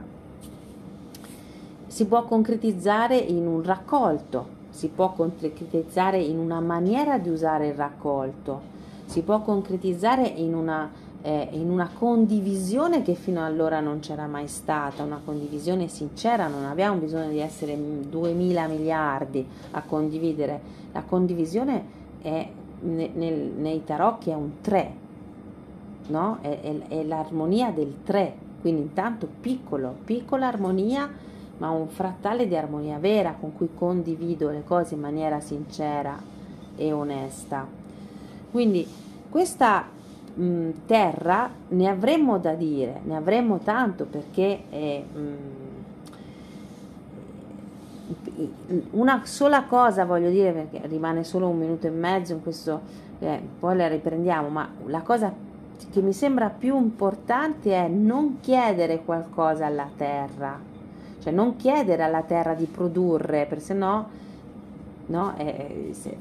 Si 1.87 2.05
può 2.05 2.23
concretizzare 2.23 3.17
in 3.17 3.47
un 3.47 3.63
raccolto, 3.63 4.59
si 4.69 4.87
può 4.87 5.11
concretizzare 5.11 6.19
in 6.19 6.37
una 6.37 6.59
maniera 6.59 7.17
di 7.17 7.29
usare 7.29 7.67
il 7.67 7.73
raccolto, 7.73 8.69
si 9.05 9.23
può 9.23 9.41
concretizzare 9.41 10.25
in 10.25 10.55
una 10.55 10.89
eh, 11.21 11.49
in 11.51 11.69
una 11.69 11.89
condivisione 11.93 13.01
che 13.01 13.13
fino 13.13 13.43
allora 13.45 13.79
non 13.79 13.99
c'era 13.99 14.25
mai 14.27 14.47
stata, 14.47 15.03
una 15.03 15.21
condivisione 15.23 15.87
sincera, 15.87 16.47
non 16.47 16.65
abbiamo 16.65 16.99
bisogno 16.99 17.29
di 17.29 17.39
essere 17.39 17.77
2000 17.77 18.67
miliardi 18.67 19.45
a 19.71 19.81
condividere, 19.83 20.59
la 20.91 21.03
condivisione 21.03 21.99
è 22.21 22.47
nel, 22.81 23.51
nei 23.55 23.83
tarocchi 23.83 24.31
è 24.31 24.35
un 24.35 24.61
3, 24.61 24.93
no? 26.07 26.39
è, 26.41 26.59
è, 26.59 26.77
è 26.87 27.03
l'armonia 27.03 27.71
del 27.71 27.97
3, 28.03 28.33
quindi 28.61 28.81
intanto 28.81 29.27
piccolo, 29.39 29.95
piccola 30.03 30.47
armonia, 30.47 31.09
ma 31.57 31.69
un 31.69 31.87
frattale 31.89 32.47
di 32.47 32.55
armonia 32.55 32.97
vera 32.97 33.35
con 33.39 33.53
cui 33.55 33.69
condivido 33.75 34.49
le 34.49 34.63
cose 34.63 34.95
in 34.95 34.99
maniera 34.99 35.39
sincera 35.39 36.19
e 36.75 36.91
onesta. 36.91 37.67
Quindi 38.49 38.87
questa 39.29 39.85
mh, 40.33 40.69
terra 40.85 41.49
ne 41.69 41.87
avremmo 41.87 42.37
da 42.37 42.53
dire, 42.53 43.01
ne 43.03 43.15
avremmo 43.15 43.59
tanto 43.59 44.05
perché 44.05 44.63
eh, 44.69 45.03
mh, 45.13 45.19
una 48.91 49.21
sola 49.25 49.63
cosa 49.63 50.05
voglio 50.05 50.29
dire 50.29 50.51
perché 50.51 50.81
rimane 50.87 51.23
solo 51.23 51.47
un 51.47 51.57
minuto 51.57 51.87
e 51.87 51.91
mezzo 51.91 52.33
in 52.33 52.41
questo, 52.41 52.81
eh, 53.19 53.41
poi 53.59 53.75
la 53.75 53.87
riprendiamo, 53.87 54.49
ma 54.49 54.69
la 54.85 55.01
cosa 55.01 55.33
che 55.91 56.01
mi 56.01 56.13
sembra 56.13 56.49
più 56.49 56.77
importante 56.77 57.73
è 57.73 57.87
non 57.87 58.37
chiedere 58.39 59.03
qualcosa 59.03 59.65
alla 59.65 59.89
terra, 59.95 60.59
cioè 61.19 61.31
non 61.33 61.55
chiedere 61.55 62.03
alla 62.03 62.23
terra 62.23 62.53
di 62.53 62.65
produrre, 62.65 63.45
perché 63.45 63.63
se 63.63 63.73
no 63.73 64.09
no? 65.11 65.35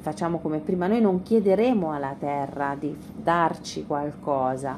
Facciamo 0.00 0.38
come 0.38 0.58
prima, 0.58 0.86
noi 0.86 1.00
non 1.00 1.22
chiederemo 1.22 1.92
alla 1.92 2.14
terra 2.18 2.76
di 2.78 2.94
darci 3.16 3.86
qualcosa. 3.86 4.76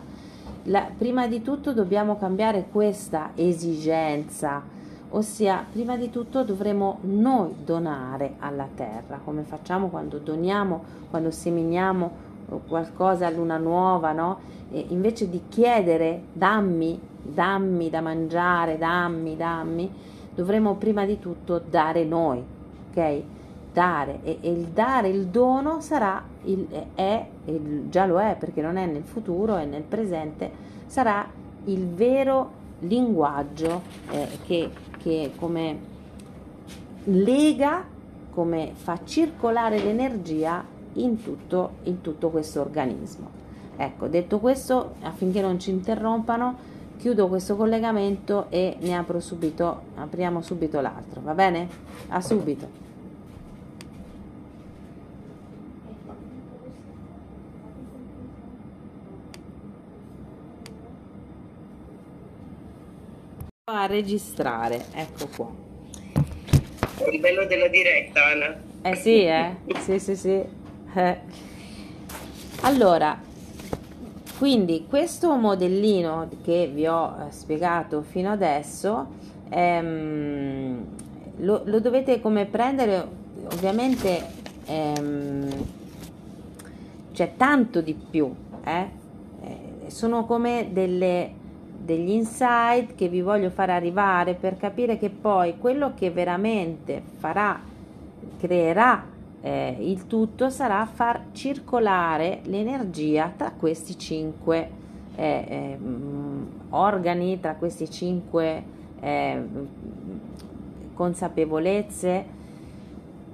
La, 0.67 0.87
prima 0.97 1.27
di 1.27 1.43
tutto 1.43 1.73
dobbiamo 1.73 2.17
cambiare 2.17 2.67
questa 2.71 3.31
esigenza, 3.35 4.63
ossia 5.09 5.65
prima 5.73 5.97
di 5.97 6.11
tutto 6.11 6.45
dovremo 6.45 6.99
noi 7.03 7.55
donare 7.65 8.35
alla 8.39 8.69
terra, 8.73 9.19
come 9.25 9.43
facciamo 9.43 9.89
quando 9.89 10.19
doniamo, 10.19 10.85
quando 11.11 11.33
seminiamo 11.33 12.31
qualcosa 12.69 13.27
a 13.27 13.31
luna 13.31 13.57
nuova, 13.57 14.13
no? 14.13 14.39
Invece 14.71 15.29
di 15.29 15.43
chiedere 15.49 16.23
dammi, 16.33 17.01
dammi 17.23 17.91
da 17.91 18.01
mangiare, 18.01 18.79
dammi, 18.79 19.37
dammi, 19.37 19.91
dovremo 20.35 20.77
prima 20.77 21.05
di 21.05 21.19
tutto 21.19 21.61
dare 21.69 22.05
noi, 22.05 22.43
ok? 22.91 23.23
Dare 23.73 24.21
e, 24.23 24.39
e, 24.41 24.51
il 24.51 24.67
dare 24.67 25.09
il 25.09 25.27
dono 25.27 25.81
sarà 25.81 26.23
il, 26.45 26.67
è, 26.95 27.27
il, 27.47 27.89
già 27.89 28.07
lo 28.07 28.21
è 28.21 28.37
perché 28.39 28.61
non 28.61 28.77
è 28.77 28.87
nel 28.87 29.05
futuro 29.05 29.57
è 29.57 29.65
nel 29.65 29.83
presente 29.83 30.51
sarà 30.87 31.27
il 31.65 31.89
vero 31.89 32.61
linguaggio 32.81 33.83
eh, 34.11 34.29
che, 34.45 34.71
che 34.99 35.33
come 35.37 35.91
lega 37.05 37.85
come 38.33 38.73
fa 38.75 38.99
circolare 39.05 39.83
l'energia 39.83 40.65
in 40.95 41.23
tutto, 41.23 41.73
in 41.85 42.01
tutto 42.01 42.31
questo 42.31 42.61
organismo. 42.61 43.41
Ecco 43.77 44.09
detto 44.09 44.39
questo 44.39 44.95
affinché 45.03 45.41
non 45.41 45.59
ci 45.59 45.71
interrompano 45.71 46.71
chiudo 46.99 47.29
questo 47.29 47.57
collegamento 47.57 48.47
e 48.49 48.77
ne 48.81 48.97
apro 48.97 49.19
subito 49.19 49.81
apriamo 49.97 50.41
subito 50.41 50.81
l'altro 50.81 51.21
va 51.23 51.35
bene? 51.35 51.69
A 52.09 52.21
subito 52.21 52.92
a 63.75 63.87
registrare, 63.87 64.85
ecco 64.93 65.29
qua. 65.35 65.51
Il 67.11 67.21
bello 67.21 67.47
della 67.47 67.69
diretta, 67.69 68.27
Anna. 68.27 68.61
Eh 68.83 68.95
sì, 68.97 69.25
eh? 69.25 69.57
sì, 69.79 69.99
sì, 69.99 70.15
sì. 70.15 70.45
Eh. 70.95 71.19
Allora, 72.61 73.19
quindi 74.39 74.87
questo 74.89 75.35
modellino 75.37 76.29
che 76.45 76.71
vi 76.73 76.87
ho 76.87 77.17
eh, 77.17 77.33
spiegato 77.33 78.03
fino 78.03 78.31
adesso 78.31 79.07
ehm, 79.49 80.85
lo, 81.39 81.63
lo, 81.65 81.81
dovete 81.81 82.21
come 82.21 82.45
prendere 82.45 83.07
ovviamente 83.53 84.25
ehm, 84.67 85.49
c'è 87.13 87.33
tanto 87.37 87.81
di 87.81 87.95
più 87.95 88.33
eh? 88.65 88.89
Eh, 89.43 89.91
sono 89.91 90.25
come 90.25 90.69
delle, 90.73 91.35
degli 91.85 92.11
insight 92.11 92.95
che 92.95 93.09
vi 93.09 93.21
voglio 93.21 93.51
far 93.51 93.71
arrivare 93.71 94.35
per 94.35 94.57
capire 94.57 94.99
che 94.99 95.11
poi 95.11 95.59
quello 95.59 95.93
che 95.95 96.11
veramente 96.11 97.03
farà 97.19 97.61
creerà 98.39 99.05
eh, 99.41 99.77
il 99.81 100.07
tutto 100.07 100.51
sarà 100.51 100.87
far 100.87 101.27
circolare 101.33 102.41
l'energia 102.45 103.33
tra 103.37 103.51
questi 103.51 103.99
cinque 103.99 104.81
eh, 105.17 105.45
eh, 105.49 105.79
organi, 106.71 107.41
tra 107.41 107.57
questi 107.57 107.91
cinque 107.91 108.63
eh, 109.01 109.43
consapevolezze 110.95 112.41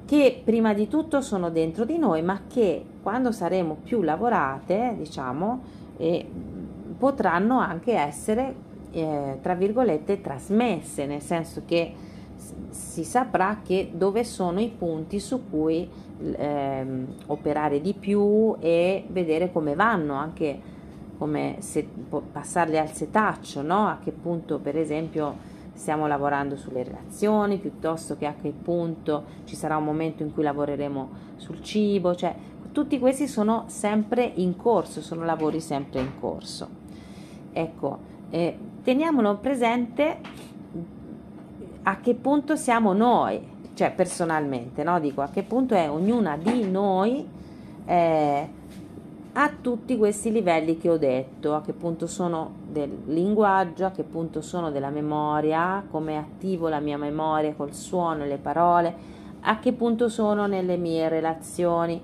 che 0.06 0.40
prima 0.42 0.72
di 0.72 0.88
tutto 0.88 1.20
sono 1.20 1.50
dentro 1.50 1.84
di 1.84 1.98
noi, 1.98 2.22
ma 2.22 2.40
che 2.48 2.82
quando 3.02 3.30
saremo 3.30 3.76
più 3.84 4.00
lavorate, 4.00 4.94
diciamo, 4.96 5.62
eh, 5.98 6.26
potranno 6.98 7.58
anche 7.58 7.92
essere, 7.94 8.54
eh, 8.90 9.38
tra 9.40 9.54
virgolette, 9.54 10.20
trasmesse, 10.20 11.06
nel 11.06 11.22
senso 11.22 11.62
che 11.64 11.94
si 12.70 13.04
saprà 13.04 13.60
che 13.64 13.90
dove 13.92 14.24
sono 14.24 14.60
i 14.60 14.68
punti 14.68 15.18
su 15.18 15.48
cui 15.48 15.88
ehm, 16.20 17.06
operare 17.26 17.80
di 17.80 17.94
più 17.94 18.56
e 18.60 19.04
vedere 19.08 19.50
come 19.52 19.74
vanno, 19.74 20.14
anche 20.14 20.76
come 21.18 21.56
se, 21.58 21.86
passarli 22.32 22.78
al 22.78 22.92
setaccio, 22.92 23.62
no? 23.62 23.88
a 23.88 23.98
che 24.02 24.12
punto 24.12 24.60
per 24.60 24.78
esempio 24.78 25.56
stiamo 25.72 26.06
lavorando 26.06 26.56
sulle 26.56 26.82
relazioni, 26.82 27.58
piuttosto 27.58 28.16
che 28.16 28.26
a 28.26 28.34
che 28.40 28.50
punto 28.50 29.24
ci 29.44 29.56
sarà 29.56 29.76
un 29.76 29.84
momento 29.84 30.22
in 30.22 30.32
cui 30.32 30.42
lavoreremo 30.42 31.26
sul 31.36 31.60
cibo, 31.62 32.14
cioè 32.14 32.34
tutti 32.72 32.98
questi 32.98 33.26
sono 33.26 33.64
sempre 33.66 34.30
in 34.36 34.56
corso, 34.56 35.00
sono 35.00 35.24
lavori 35.24 35.60
sempre 35.60 36.00
in 36.00 36.18
corso. 36.20 36.77
Ecco, 37.58 37.98
eh, 38.30 38.56
teniamolo 38.84 39.38
presente 39.38 40.18
a 41.82 41.98
che 41.98 42.14
punto 42.14 42.54
siamo 42.54 42.92
noi, 42.92 43.40
cioè 43.74 43.90
personalmente, 43.90 44.84
no? 44.84 45.00
Dico 45.00 45.22
a 45.22 45.28
che 45.28 45.42
punto 45.42 45.74
è 45.74 45.90
ognuna 45.90 46.36
di 46.36 46.70
noi 46.70 47.26
eh, 47.84 48.48
a 49.32 49.52
tutti 49.60 49.96
questi 49.96 50.30
livelli 50.30 50.78
che 50.78 50.88
ho 50.88 50.98
detto, 50.98 51.56
a 51.56 51.60
che 51.60 51.72
punto 51.72 52.06
sono 52.06 52.52
del 52.68 52.96
linguaggio, 53.06 53.86
a 53.86 53.90
che 53.90 54.04
punto 54.04 54.40
sono 54.40 54.70
della 54.70 54.90
memoria, 54.90 55.84
come 55.90 56.16
attivo 56.16 56.68
la 56.68 56.78
mia 56.78 56.96
memoria 56.96 57.54
col 57.54 57.74
suono 57.74 58.22
e 58.22 58.28
le 58.28 58.38
parole, 58.38 58.94
a 59.40 59.58
che 59.58 59.72
punto 59.72 60.08
sono 60.08 60.46
nelle 60.46 60.76
mie 60.76 61.08
relazioni, 61.08 62.00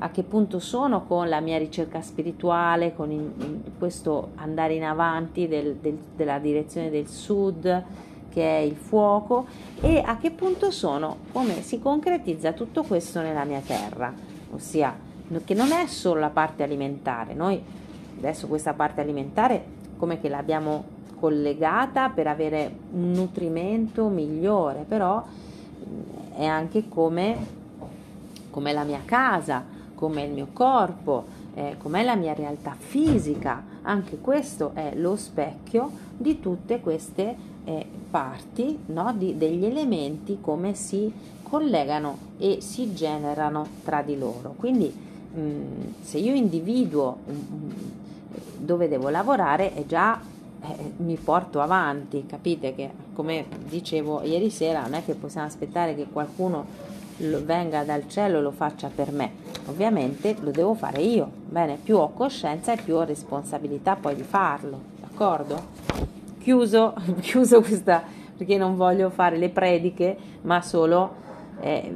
a 0.00 0.10
che 0.10 0.22
punto 0.22 0.60
sono 0.60 1.04
con 1.04 1.28
la 1.28 1.40
mia 1.40 1.58
ricerca 1.58 2.00
spirituale, 2.00 2.94
con 2.94 3.10
in, 3.10 3.30
in 3.38 3.60
questo 3.78 4.30
andare 4.36 4.74
in 4.74 4.84
avanti 4.84 5.48
del, 5.48 5.76
del, 5.76 5.98
della 6.14 6.38
direzione 6.38 6.90
del 6.90 7.08
sud, 7.08 7.84
che 8.28 8.58
è 8.58 8.60
il 8.60 8.76
fuoco 8.76 9.46
e 9.80 10.02
a 10.04 10.16
che 10.18 10.30
punto 10.30 10.70
sono, 10.70 11.16
come 11.32 11.62
si 11.62 11.80
concretizza 11.80 12.52
tutto 12.52 12.82
questo 12.82 13.20
nella 13.20 13.44
mia 13.44 13.60
terra, 13.60 14.12
ossia 14.52 15.06
che 15.44 15.54
non 15.54 15.72
è 15.72 15.86
solo 15.86 16.20
la 16.20 16.30
parte 16.30 16.62
alimentare, 16.62 17.34
noi 17.34 17.60
adesso 18.16 18.46
questa 18.46 18.72
parte 18.72 19.00
alimentare 19.00 19.62
come 19.96 20.20
che 20.20 20.28
l'abbiamo 20.28 20.96
collegata 21.18 22.08
per 22.08 22.28
avere 22.28 22.72
un 22.92 23.10
nutrimento 23.10 24.08
migliore, 24.08 24.84
però 24.86 25.22
è 26.34 26.44
anche 26.44 26.88
come, 26.88 27.36
come 28.50 28.72
la 28.72 28.84
mia 28.84 29.02
casa, 29.04 29.64
come 29.98 30.22
il 30.22 30.30
mio 30.30 30.46
corpo, 30.52 31.24
eh, 31.54 31.74
com'è 31.76 32.04
la 32.04 32.14
mia 32.14 32.32
realtà 32.32 32.76
fisica, 32.78 33.64
anche 33.82 34.18
questo 34.18 34.70
è 34.74 34.92
lo 34.94 35.16
specchio 35.16 35.90
di 36.16 36.38
tutte 36.38 36.78
queste 36.78 37.36
eh, 37.64 37.84
parti 38.08 38.78
no, 38.86 39.12
di, 39.16 39.36
degli 39.36 39.64
elementi 39.64 40.38
come 40.40 40.74
si 40.74 41.12
collegano 41.42 42.16
e 42.38 42.58
si 42.60 42.94
generano 42.94 43.66
tra 43.82 44.02
di 44.02 44.16
loro. 44.16 44.54
Quindi 44.56 44.86
mh, 44.86 45.40
mm, 45.40 45.70
se 46.02 46.18
io 46.18 46.32
individuo 46.32 47.18
mh, 47.24 47.32
mm, 47.32 47.70
dove 48.58 48.88
devo 48.88 49.08
lavorare 49.08 49.74
è 49.74 49.84
già 49.84 50.20
eh, 50.60 50.92
mi 50.98 51.16
porto 51.16 51.60
avanti, 51.60 52.24
capite 52.24 52.72
che 52.74 52.90
come 53.14 53.46
dicevo 53.68 54.22
ieri 54.22 54.50
sera 54.50 54.82
non 54.82 54.94
è 54.94 55.04
che 55.04 55.14
possiamo 55.14 55.46
aspettare 55.46 55.96
che 55.96 56.06
qualcuno 56.10 56.87
venga 57.18 57.84
dal 57.84 58.08
cielo 58.08 58.38
e 58.38 58.40
lo 58.40 58.50
faccia 58.50 58.90
per 58.94 59.12
me, 59.12 59.32
ovviamente 59.66 60.36
lo 60.40 60.50
devo 60.50 60.74
fare 60.74 61.00
io, 61.00 61.30
bene, 61.46 61.78
più 61.82 61.96
ho 61.96 62.12
coscienza 62.12 62.72
e 62.72 62.80
più 62.82 62.94
ho 62.94 63.04
responsabilità 63.04 63.96
poi 63.96 64.14
di 64.14 64.22
farlo, 64.22 64.80
d'accordo? 65.00 66.06
chiuso, 66.48 66.94
chiuso 67.20 67.60
questa 67.60 68.02
perché 68.36 68.56
non 68.56 68.76
voglio 68.76 69.10
fare 69.10 69.36
le 69.36 69.50
prediche, 69.50 70.16
ma 70.42 70.62
solo 70.62 71.12
eh, 71.60 71.92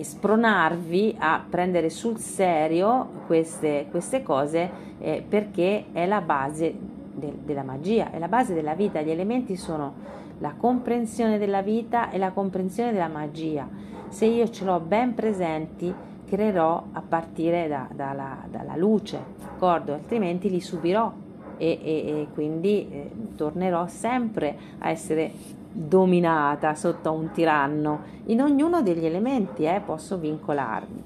spronarvi 0.00 1.14
a 1.18 1.42
prendere 1.48 1.88
sul 1.88 2.18
serio 2.18 3.08
queste, 3.26 3.86
queste 3.90 4.24
cose 4.24 4.68
eh, 4.98 5.24
perché 5.26 5.86
è 5.92 6.06
la 6.06 6.20
base 6.20 6.74
de, 7.14 7.32
della 7.44 7.62
magia, 7.62 8.10
è 8.10 8.18
la 8.18 8.26
base 8.26 8.52
della 8.52 8.74
vita. 8.74 9.00
Gli 9.00 9.10
elementi 9.10 9.54
sono 9.54 9.94
la 10.38 10.54
comprensione 10.56 11.38
della 11.38 11.62
vita 11.62 12.10
e 12.10 12.18
la 12.18 12.30
comprensione 12.30 12.92
della 12.92 13.08
magia. 13.08 13.68
Se 14.08 14.26
io 14.26 14.48
ce 14.50 14.64
l'ho 14.64 14.80
ben 14.80 15.14
presenti, 15.14 15.92
creerò 16.26 16.82
a 16.92 17.02
partire 17.06 17.68
da, 17.68 17.88
dalla, 17.92 18.38
dalla 18.50 18.76
luce, 18.76 19.18
d'accordo? 19.38 19.92
Altrimenti 19.92 20.50
li 20.50 20.60
subirò 20.60 21.12
e, 21.56 21.78
e, 21.82 22.20
e 22.20 22.26
quindi 22.32 22.88
eh, 22.90 23.10
tornerò 23.36 23.86
sempre 23.86 24.56
a 24.78 24.90
essere 24.90 25.32
dominata 25.70 26.74
sotto 26.74 27.12
un 27.12 27.30
tiranno. 27.32 28.12
In 28.26 28.40
ognuno 28.40 28.82
degli 28.82 29.04
elementi 29.04 29.64
eh, 29.64 29.80
posso 29.84 30.16
vincolarmi. 30.18 31.02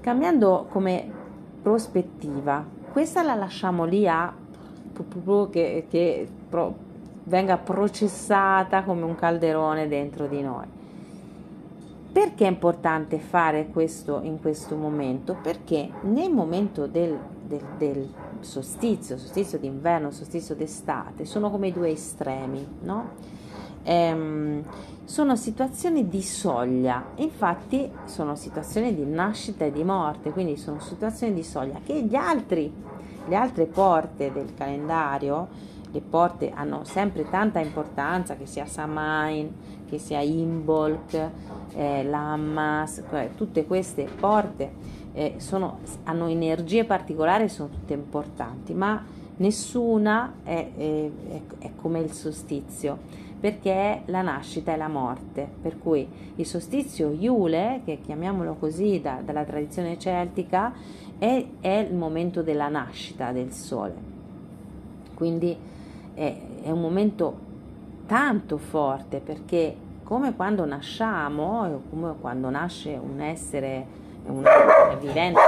Cambiando 0.00 0.66
come 0.68 1.10
prospettiva, 1.62 2.64
questa 2.92 3.22
la 3.22 3.34
lasciamo 3.34 3.84
lì 3.84 4.06
a 4.06 4.32
che, 5.50 5.86
che 5.88 6.28
pro, 6.48 6.74
venga 7.24 7.56
processata 7.56 8.82
come 8.84 9.04
un 9.04 9.14
calderone 9.14 9.88
dentro 9.88 10.26
di 10.26 10.40
noi. 10.40 10.66
Perché 12.12 12.46
è 12.46 12.48
importante 12.48 13.18
fare 13.18 13.68
questo 13.68 14.20
in 14.22 14.40
questo 14.40 14.76
momento? 14.76 15.36
Perché 15.42 15.90
nel 16.02 16.30
momento 16.30 16.86
del 16.86 17.18
del, 17.46 17.62
del 17.76 18.08
solstizio, 18.40 19.18
solstizio 19.18 19.58
d'inverno, 19.58 20.10
solstizio 20.10 20.54
d'estate, 20.54 21.24
sono 21.24 21.50
come 21.50 21.72
due 21.72 21.90
estremi, 21.90 22.66
no? 22.80 23.42
Ehm, 23.82 24.62
sono 25.04 25.36
situazioni 25.36 26.08
di 26.08 26.22
soglia, 26.22 27.04
infatti 27.16 27.90
sono 28.06 28.34
situazioni 28.34 28.94
di 28.94 29.04
nascita 29.04 29.66
e 29.66 29.72
di 29.72 29.84
morte, 29.84 30.30
quindi 30.30 30.56
sono 30.56 30.80
situazioni 30.80 31.34
di 31.34 31.42
soglia 31.42 31.78
che 31.84 32.02
gli 32.02 32.14
altri, 32.14 32.72
le 33.26 33.36
altre 33.36 33.66
porte 33.66 34.32
del 34.32 34.54
calendario, 34.54 35.48
le 35.90 36.00
porte 36.00 36.50
hanno 36.52 36.84
sempre 36.84 37.28
tanta 37.30 37.60
importanza, 37.60 38.36
che 38.36 38.46
sia 38.46 38.66
Samain, 38.66 39.52
che 39.88 39.98
sia 39.98 40.20
Imbolc, 40.20 41.30
eh, 41.74 42.02
Lammas, 42.02 43.02
tutte 43.36 43.64
queste 43.64 44.04
porte 44.04 44.72
eh, 45.12 45.34
sono, 45.38 45.78
hanno 46.04 46.26
energie 46.26 46.84
particolari, 46.84 47.48
sono 47.48 47.68
tutte 47.68 47.94
importanti, 47.94 48.74
ma 48.74 49.02
nessuna 49.36 50.34
è, 50.42 50.70
è, 50.76 51.10
è, 51.58 51.70
come 51.76 52.00
il 52.00 52.12
solstizio, 52.12 52.98
perché 53.38 53.72
è 53.72 54.02
la 54.06 54.22
nascita 54.22 54.72
e 54.72 54.76
la 54.76 54.88
morte. 54.88 55.48
Per 55.62 55.78
cui 55.78 56.06
il 56.36 56.46
solstizio 56.46 57.10
Iule, 57.10 57.82
che 57.84 58.00
chiamiamolo 58.00 58.54
così 58.54 59.00
da, 59.00 59.20
dalla 59.24 59.44
tradizione 59.44 59.98
celtica, 59.98 60.72
è, 61.18 61.46
è, 61.60 61.86
il 61.88 61.94
momento 61.94 62.42
della 62.42 62.68
nascita 62.68 63.32
del 63.32 63.52
sole. 63.52 63.94
Quindi 65.14 65.56
è, 66.14 66.36
è 66.62 66.70
un 66.70 66.80
momento 66.80 67.38
tanto 68.06 68.58
forte 68.58 69.20
perché 69.20 69.76
come 70.02 70.34
quando 70.34 70.64
nasciamo, 70.64 71.82
come 71.90 72.14
quando 72.20 72.50
nasce 72.50 72.98
un 73.00 73.20
essere 73.20 74.02
un 74.26 74.42
vivente, 75.00 75.40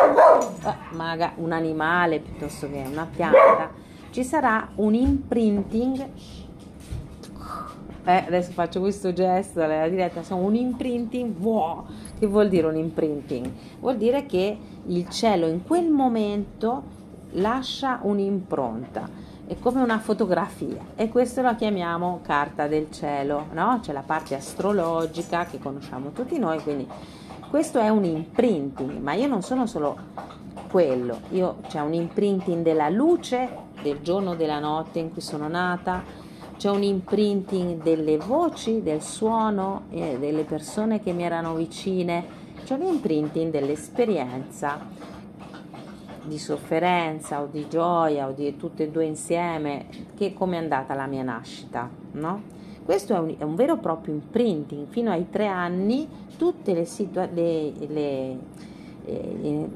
maga, 0.93 1.33
un 1.37 1.53
animale 1.53 2.21
piuttosto 2.21 2.69
che 2.71 2.85
una 2.91 3.09
pianta, 3.11 3.71
ci 4.11 4.25
sarà 4.25 4.69
un 4.77 4.95
imprinting. 4.95 6.09
Eh, 8.05 8.25
adesso 8.27 8.53
faccio 8.53 8.81
questo 8.81 9.13
gesto 9.13 9.63
alla 9.63 9.89
diretta, 9.89 10.23
sono 10.23 10.43
un 10.43 10.55
imprinting 10.55 11.37
wow, 11.41 11.85
Che 12.19 12.27
vuol 12.27 12.49
dire 12.49 12.67
un 12.67 12.77
imprinting? 12.77 13.51
Vuol 13.81 13.99
dire 13.99 14.25
che 14.25 14.57
il 14.87 15.09
cielo 15.11 15.47
in 15.47 15.63
quel 15.65 15.89
momento 15.91 16.83
lascia 17.33 17.99
un'impronta, 18.03 19.07
è 19.47 19.59
come 19.59 19.83
una 19.83 19.99
fotografia 19.99 20.81
e 20.95 21.11
questo 21.11 21.43
la 21.43 21.55
chiamiamo 21.55 22.21
carta 22.23 22.69
del 22.69 22.91
cielo, 22.91 23.49
no? 23.53 23.81
C'è 23.83 23.93
la 23.93 24.01
parte 24.01 24.35
astrologica 24.35 25.45
che 25.45 25.59
conosciamo 25.59 26.13
tutti 26.13 26.39
noi, 26.39 26.59
quindi 26.63 26.89
questo 27.51 27.79
è 27.79 27.91
un 27.91 28.05
imprinting, 28.05 28.99
ma 28.99 29.13
io 29.13 29.27
non 29.27 29.43
sono 29.43 29.67
solo 29.67 29.97
quello, 30.71 31.21
io 31.33 31.57
c'è 31.69 31.81
un 31.81 31.93
imprinting 31.93 32.63
della 32.63 32.89
luce 32.89 33.65
del 33.83 34.01
giorno 34.01 34.35
della 34.35 34.59
notte 34.59 35.01
in 35.01 35.13
cui 35.13 35.21
sono 35.21 35.49
nata, 35.49 36.03
c'è 36.57 36.71
un 36.71 36.83
imprinting 36.83 37.83
delle 37.83 38.17
voci, 38.17 38.83
del 38.83 39.03
suono, 39.03 39.85
eh, 39.91 40.19
delle 40.19 40.45
persone 40.45 41.01
che 41.01 41.13
mi 41.13 41.23
erano 41.23 41.55
vicine, 41.55 42.25
c'è 42.65 42.75
un 42.75 42.83
imprinting 42.83 43.53
dell'esperienza 43.53 44.81
di 46.23 46.39
sofferenza 46.39 47.41
o 47.43 47.47
di 47.47 47.67
gioia 47.69 48.27
o 48.27 48.33
di 48.33 48.57
tutte 48.57 48.85
e 48.85 48.91
due 48.91 49.05
insieme, 49.05 49.87
che 50.17 50.33
come 50.33 50.57
è 50.57 50.59
andata 50.61 50.95
la 50.95 51.07
mia 51.07 51.23
nascita, 51.23 51.89
no? 52.13 52.55
Questo 52.85 53.15
è 53.15 53.19
un, 53.19 53.35
è 53.39 53.43
un 53.43 53.55
vero 53.55 53.75
e 53.75 53.79
proprio 53.79 54.15
imprinting, 54.15 54.87
fino 54.89 55.11
ai 55.11 55.29
tre 55.29 55.47
anni 55.47 56.09
tutte 56.37 56.73
le, 56.73 56.85
situa- 56.85 57.29
le, 57.33 57.73
le, 57.87 58.39
eh, 59.05 59.39
le 59.41 59.69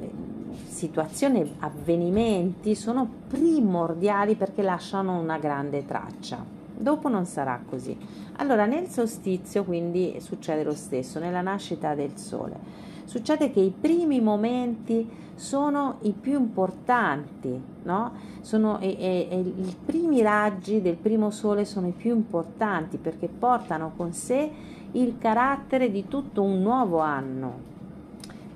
situazioni, 0.66 1.56
avvenimenti 1.58 2.74
sono 2.74 3.08
primordiali 3.28 4.34
perché 4.34 4.62
lasciano 4.62 5.18
una 5.18 5.38
grande 5.38 5.84
traccia. 5.84 6.59
Dopo 6.80 7.10
non 7.10 7.26
sarà 7.26 7.60
così. 7.68 7.94
Allora, 8.36 8.64
nel 8.64 8.88
solstizio 8.88 9.64
quindi 9.64 10.16
succede 10.20 10.64
lo 10.64 10.74
stesso, 10.74 11.18
nella 11.18 11.42
nascita 11.42 11.94
del 11.94 12.16
sole. 12.16 12.88
Succede 13.04 13.50
che 13.50 13.60
i 13.60 13.74
primi 13.78 14.20
momenti 14.22 15.06
sono 15.34 15.98
i 16.02 16.12
più 16.12 16.38
importanti, 16.38 17.60
no? 17.82 18.12
Sono, 18.40 18.78
e, 18.78 18.96
e, 18.98 19.28
e 19.30 19.38
i 19.40 19.76
primi 19.84 20.22
raggi 20.22 20.80
del 20.80 20.96
primo 20.96 21.30
sole 21.30 21.66
sono 21.66 21.88
i 21.88 21.92
più 21.92 22.14
importanti 22.14 22.96
perché 22.96 23.28
portano 23.28 23.92
con 23.94 24.14
sé 24.14 24.50
il 24.92 25.16
carattere 25.18 25.90
di 25.90 26.08
tutto 26.08 26.42
un 26.42 26.62
nuovo 26.62 26.98
anno 27.00 27.68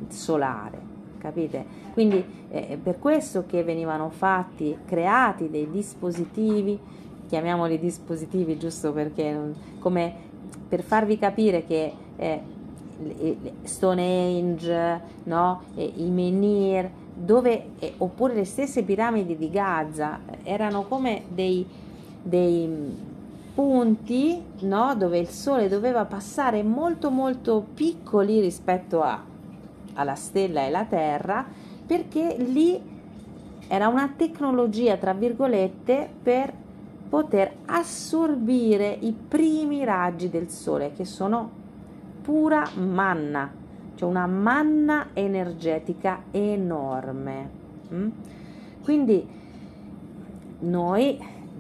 solare, 0.09 0.81
capite? 1.19 1.83
Quindi 1.93 2.25
eh, 2.49 2.79
per 2.83 2.99
questo 2.99 3.45
che 3.47 3.63
venivano 3.65 4.09
fatti, 4.09 4.79
creati 4.87 5.51
dei 5.51 5.71
dispositivi 5.71 6.79
chiamiamoli 7.35 7.81
dispositivi 7.81 8.57
giusto 8.57 8.93
perché 8.93 9.37
come 9.81 10.15
per 10.69 10.83
farvi 10.83 11.19
capire 11.19 11.65
che 11.65 11.93
eh, 12.17 12.41
Stone 13.65 14.03
Age, 14.03 15.01
no? 15.25 15.63
i 15.75 16.09
menhir, 16.11 16.89
dove, 17.13 17.71
eh, 17.81 17.95
oppure 17.99 18.35
le 18.35 18.45
stesse 18.45 18.85
piramidi 18.85 19.37
di 19.37 19.51
Gaza 19.51 20.21
erano 20.45 20.85
come 20.85 21.25
dei, 21.27 21.67
dei 22.23 22.97
punti 23.53 24.41
no? 24.61 24.95
dove 24.95 25.19
il 25.19 25.29
sole 25.29 25.69
doveva 25.69 26.05
passare 26.05 26.63
molto 26.63 27.11
molto 27.11 27.67
piccoli 27.75 28.39
rispetto 28.39 29.03
a, 29.03 29.21
alla 29.95 30.15
stella 30.15 30.65
e 30.65 30.71
la 30.71 30.85
terra 30.85 31.45
perché 31.85 32.37
lì 32.39 32.81
era 33.67 33.89
una 33.89 34.13
tecnologia 34.17 34.97
tra 34.97 35.15
virgolette 35.15 36.09
per 36.23 36.63
poter 37.09 37.53
assorbire 37.67 38.97
i 39.01 39.13
primi 39.13 39.85
raggi 39.85 40.29
del 40.29 40.49
sole 40.49 40.93
che 40.93 41.05
sono 41.05 41.63
pura 42.23 42.69
manna, 42.77 43.53
cioè 43.95 44.09
una 44.09 44.27
manna 44.27 45.09
energetica 45.13 46.25
enorme. 46.31 47.51
Mm? 47.93 48.09
Quindi 48.83 49.27
noi 50.61 51.19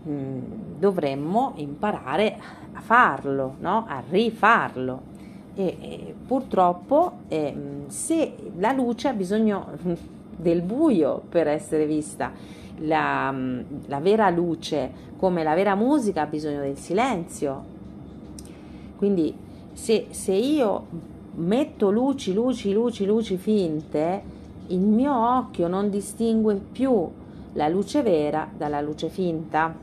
mm, 0.09 0.39
dovremmo 0.79 1.53
imparare 1.57 2.39
a 2.73 2.81
farlo, 2.81 3.57
no? 3.61 3.85
a 3.87 4.03
rifarlo. 4.09 5.13
E, 5.55 5.77
e 5.81 6.15
purtroppo 6.27 7.19
eh, 7.29 7.85
se 7.87 8.35
la 8.57 8.73
luce 8.73 9.09
ha 9.09 9.13
bisogno 9.13 9.67
del 10.37 10.63
buio 10.63 11.23
per 11.29 11.47
essere 11.47 11.87
vista, 11.87 12.33
la, 12.79 13.35
la 13.87 14.01
vera 14.01 14.31
luce 14.31 15.13
come 15.17 15.43
la 15.43 15.55
vera 15.55 15.75
musica 15.75 16.23
ha 16.23 16.27
bisogno 16.27 16.61
del 16.61 16.77
silenzio. 16.77 17.73
Quindi 18.97 19.35
se, 19.73 20.07
se 20.11 20.33
io 20.33 20.87
metto 21.37 21.91
luci, 21.91 22.33
luci, 22.33 22.73
luci, 22.73 23.05
luci 23.05 23.37
finte, 23.37 24.23
il 24.69 24.81
mio 24.81 25.15
occhio 25.37 25.69
non 25.69 25.91
distingue 25.91 26.55
più 26.55 27.09
la 27.55 27.69
luce 27.69 28.03
vera 28.03 28.49
dalla 28.57 28.81
luce 28.81 29.09
finta. 29.09 29.75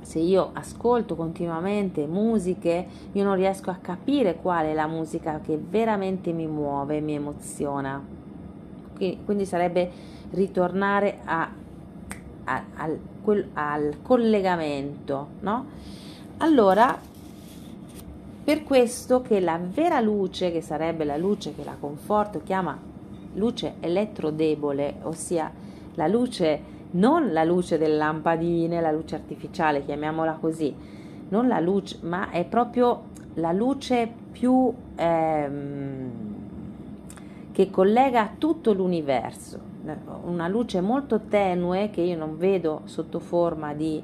Se 0.00 0.18
io 0.18 0.50
ascolto 0.52 1.14
continuamente 1.16 2.06
musiche, 2.06 2.86
io 3.12 3.24
non 3.24 3.36
riesco 3.36 3.70
a 3.70 3.78
capire 3.80 4.36
qual 4.36 4.66
è 4.66 4.74
la 4.74 4.86
musica 4.86 5.40
che 5.40 5.58
veramente 5.58 6.32
mi 6.32 6.46
muove, 6.46 7.00
mi 7.00 7.14
emoziona. 7.14 8.02
Quindi 8.96 9.46
sarebbe 9.46 9.90
ritornare 10.30 11.20
a 11.24 11.50
al, 12.44 12.98
al 13.54 13.96
collegamento, 14.02 15.28
no? 15.40 15.66
Allora, 16.38 16.98
per 18.44 18.62
questo 18.62 19.22
che 19.22 19.40
la 19.40 19.58
vera 19.58 20.00
luce, 20.00 20.52
che 20.52 20.60
sarebbe 20.60 21.04
la 21.04 21.16
luce 21.16 21.54
che 21.54 21.64
la 21.64 21.76
conforto 21.78 22.42
chiama 22.42 22.78
luce 23.34 23.74
elettrodebole, 23.80 24.96
ossia 25.02 25.50
la 25.94 26.06
luce, 26.06 26.72
non 26.92 27.32
la 27.32 27.44
luce 27.44 27.78
delle 27.78 27.96
lampadine, 27.96 28.80
la 28.80 28.92
luce 28.92 29.14
artificiale, 29.14 29.84
chiamiamola 29.84 30.38
così, 30.40 30.74
non 31.28 31.48
la 31.48 31.60
luce, 31.60 31.98
ma 32.02 32.30
è 32.30 32.44
proprio 32.44 33.12
la 33.34 33.52
luce 33.52 34.12
più 34.30 34.72
ehm, 34.96 36.10
che 37.52 37.70
collega 37.70 38.30
tutto 38.36 38.72
l'universo 38.72 39.73
una 40.24 40.48
luce 40.48 40.80
molto 40.80 41.20
tenue 41.28 41.90
che 41.90 42.00
io 42.00 42.16
non 42.16 42.38
vedo 42.38 42.82
sotto 42.84 43.18
forma 43.18 43.74
di 43.74 44.02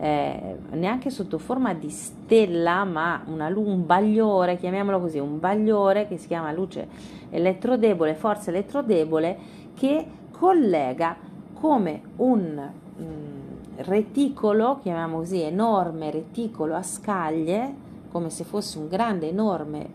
eh, 0.00 0.56
neanche 0.70 1.10
sotto 1.10 1.38
forma 1.38 1.74
di 1.74 1.90
stella, 1.90 2.84
ma 2.84 3.22
una, 3.26 3.48
un 3.48 3.84
bagliore, 3.84 4.56
chiamiamolo 4.56 5.00
così, 5.00 5.18
un 5.18 5.40
bagliore 5.40 6.06
che 6.06 6.18
si 6.18 6.28
chiama 6.28 6.52
luce 6.52 6.86
elettrodebole, 7.30 8.14
forza 8.14 8.50
elettrodebole, 8.50 9.36
che 9.74 10.06
collega 10.30 11.16
come 11.52 12.02
un 12.16 12.70
mm, 13.00 13.48
reticolo, 13.78 14.78
chiamiamo 14.80 15.16
così, 15.16 15.40
enorme 15.42 16.12
reticolo 16.12 16.76
a 16.76 16.82
scaglie, 16.82 17.86
come 18.10 18.30
se 18.30 18.44
fosse 18.44 18.78
un 18.78 18.86
grande, 18.86 19.28
enorme 19.28 19.86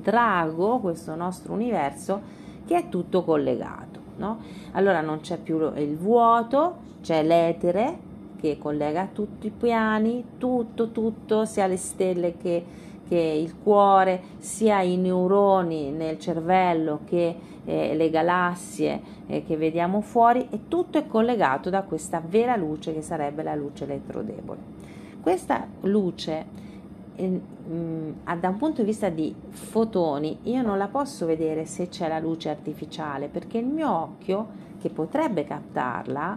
drago, 0.00 0.78
questo 0.78 1.14
nostro 1.14 1.52
universo, 1.52 2.38
che 2.66 2.76
è 2.76 2.88
tutto 2.88 3.22
collegato 3.24 3.99
no? 4.20 4.38
Allora 4.72 5.00
non 5.00 5.20
c'è 5.20 5.38
più 5.38 5.58
il 5.76 5.96
vuoto, 5.96 6.88
c'è 7.02 7.24
l'etere 7.24 8.08
che 8.38 8.58
collega 8.58 9.08
tutti 9.12 9.48
i 9.48 9.50
piani, 9.50 10.24
tutto, 10.38 10.90
tutto, 10.90 11.44
sia 11.44 11.66
le 11.66 11.76
stelle 11.76 12.36
che, 12.36 12.64
che 13.08 13.16
il 13.16 13.56
cuore, 13.58 14.22
sia 14.38 14.80
i 14.82 14.96
neuroni 14.96 15.90
nel 15.90 16.18
cervello 16.18 17.00
che 17.04 17.36
eh, 17.64 17.94
le 17.94 18.10
galassie 18.10 19.00
eh, 19.26 19.44
che 19.44 19.56
vediamo 19.56 20.00
fuori 20.00 20.46
e 20.50 20.68
tutto 20.68 20.98
è 20.98 21.06
collegato 21.06 21.68
da 21.68 21.82
questa 21.82 22.22
vera 22.24 22.56
luce 22.56 22.94
che 22.94 23.02
sarebbe 23.02 23.42
la 23.42 23.54
luce 23.54 23.84
elettrodebole. 23.84 24.78
Questa 25.20 25.66
luce 25.82 26.46
da 27.70 28.48
un 28.48 28.56
punto 28.56 28.80
di 28.80 28.88
vista 28.88 29.10
di 29.10 29.32
fotoni 29.48 30.38
io 30.44 30.60
non 30.60 30.76
la 30.76 30.88
posso 30.88 31.24
vedere 31.24 31.66
se 31.66 31.88
c'è 31.88 32.08
la 32.08 32.18
luce 32.18 32.48
artificiale 32.48 33.28
perché 33.28 33.58
il 33.58 33.66
mio 33.66 33.88
occhio 33.88 34.48
che 34.80 34.90
potrebbe 34.90 35.44
captarla 35.44 36.36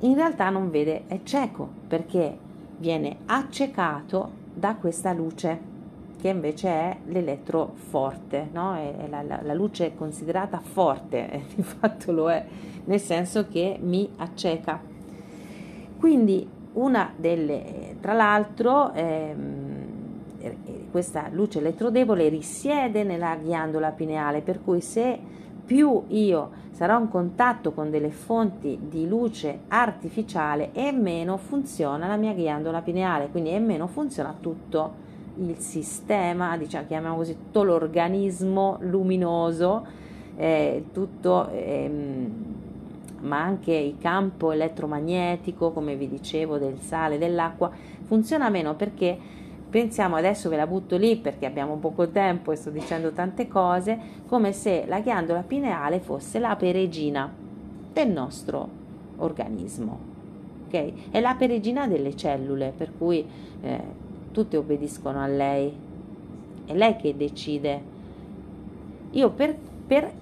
in 0.00 0.14
realtà 0.14 0.50
non 0.50 0.68
vede 0.68 1.04
è 1.06 1.20
cieco 1.22 1.66
perché 1.88 2.36
viene 2.76 3.18
accecato 3.24 4.42
da 4.52 4.74
questa 4.74 5.14
luce 5.14 5.72
che 6.20 6.28
invece 6.28 6.68
è 6.68 6.96
l'elettro 7.06 7.72
forte 7.74 8.48
no? 8.52 8.74
è 8.74 9.06
la, 9.08 9.22
la, 9.22 9.40
la 9.42 9.54
luce 9.54 9.94
considerata 9.94 10.60
forte 10.60 11.44
di 11.56 11.62
fatto 11.62 12.12
lo 12.12 12.30
è 12.30 12.44
nel 12.84 13.00
senso 13.00 13.48
che 13.48 13.78
mi 13.80 14.10
acceca 14.16 14.78
quindi 15.98 16.46
una 16.74 17.14
delle 17.16 17.96
tra 18.00 18.12
l'altro 18.12 18.92
ehm, 18.92 19.83
questa 20.90 21.28
luce 21.30 21.58
elettrodebole 21.58 22.28
risiede 22.28 23.04
nella 23.04 23.36
ghiandola 23.36 23.90
pineale, 23.90 24.40
per 24.40 24.62
cui 24.62 24.80
se 24.80 25.18
più 25.64 26.04
io 26.08 26.62
sarò 26.72 26.98
in 26.98 27.08
contatto 27.08 27.72
con 27.72 27.90
delle 27.90 28.10
fonti 28.10 28.78
di 28.88 29.08
luce 29.08 29.60
artificiale 29.68 30.70
e 30.72 30.92
meno 30.92 31.36
funziona 31.36 32.06
la 32.06 32.16
mia 32.16 32.32
ghiandola 32.32 32.82
pineale, 32.82 33.28
quindi 33.28 33.50
e 33.50 33.58
meno 33.60 33.86
funziona 33.86 34.34
tutto 34.38 35.02
il 35.36 35.58
sistema, 35.58 36.56
diciamo, 36.56 36.86
chiamiamo 36.86 37.16
così, 37.16 37.34
tutto 37.34 37.62
l'organismo 37.62 38.76
luminoso, 38.80 39.86
eh, 40.36 40.84
tutto, 40.92 41.48
ehm, 41.48 42.32
ma 43.20 43.40
anche 43.40 43.72
il 43.72 43.96
campo 43.98 44.52
elettromagnetico, 44.52 45.72
come 45.72 45.96
vi 45.96 46.08
dicevo, 46.08 46.58
del 46.58 46.78
sale, 46.80 47.18
dell'acqua, 47.18 47.70
funziona 48.02 48.48
meno 48.50 48.74
perché 48.74 49.18
pensiamo 49.74 50.14
adesso 50.14 50.48
ve 50.48 50.54
la 50.54 50.68
butto 50.68 50.96
lì 50.96 51.16
perché 51.16 51.46
abbiamo 51.46 51.78
poco 51.78 52.08
tempo 52.08 52.52
e 52.52 52.54
sto 52.54 52.70
dicendo 52.70 53.10
tante 53.10 53.48
cose, 53.48 53.98
come 54.28 54.52
se 54.52 54.84
la 54.86 55.00
ghiandola 55.00 55.42
pineale 55.42 55.98
fosse 55.98 56.38
la 56.38 56.54
peregina 56.54 57.28
del 57.92 58.08
nostro 58.08 58.68
organismo. 59.16 59.98
Okay? 60.68 61.08
È 61.10 61.18
la 61.18 61.34
peregina 61.34 61.88
delle 61.88 62.14
cellule, 62.14 62.72
per 62.76 62.92
cui 62.96 63.26
eh, 63.62 63.80
tutte 64.30 64.56
obbediscono 64.56 65.20
a 65.20 65.26
lei. 65.26 65.76
È 66.66 66.72
lei 66.72 66.94
che 66.94 67.16
decide. 67.16 67.82
Io 69.10 69.30
per, 69.30 69.56
per 69.88 70.12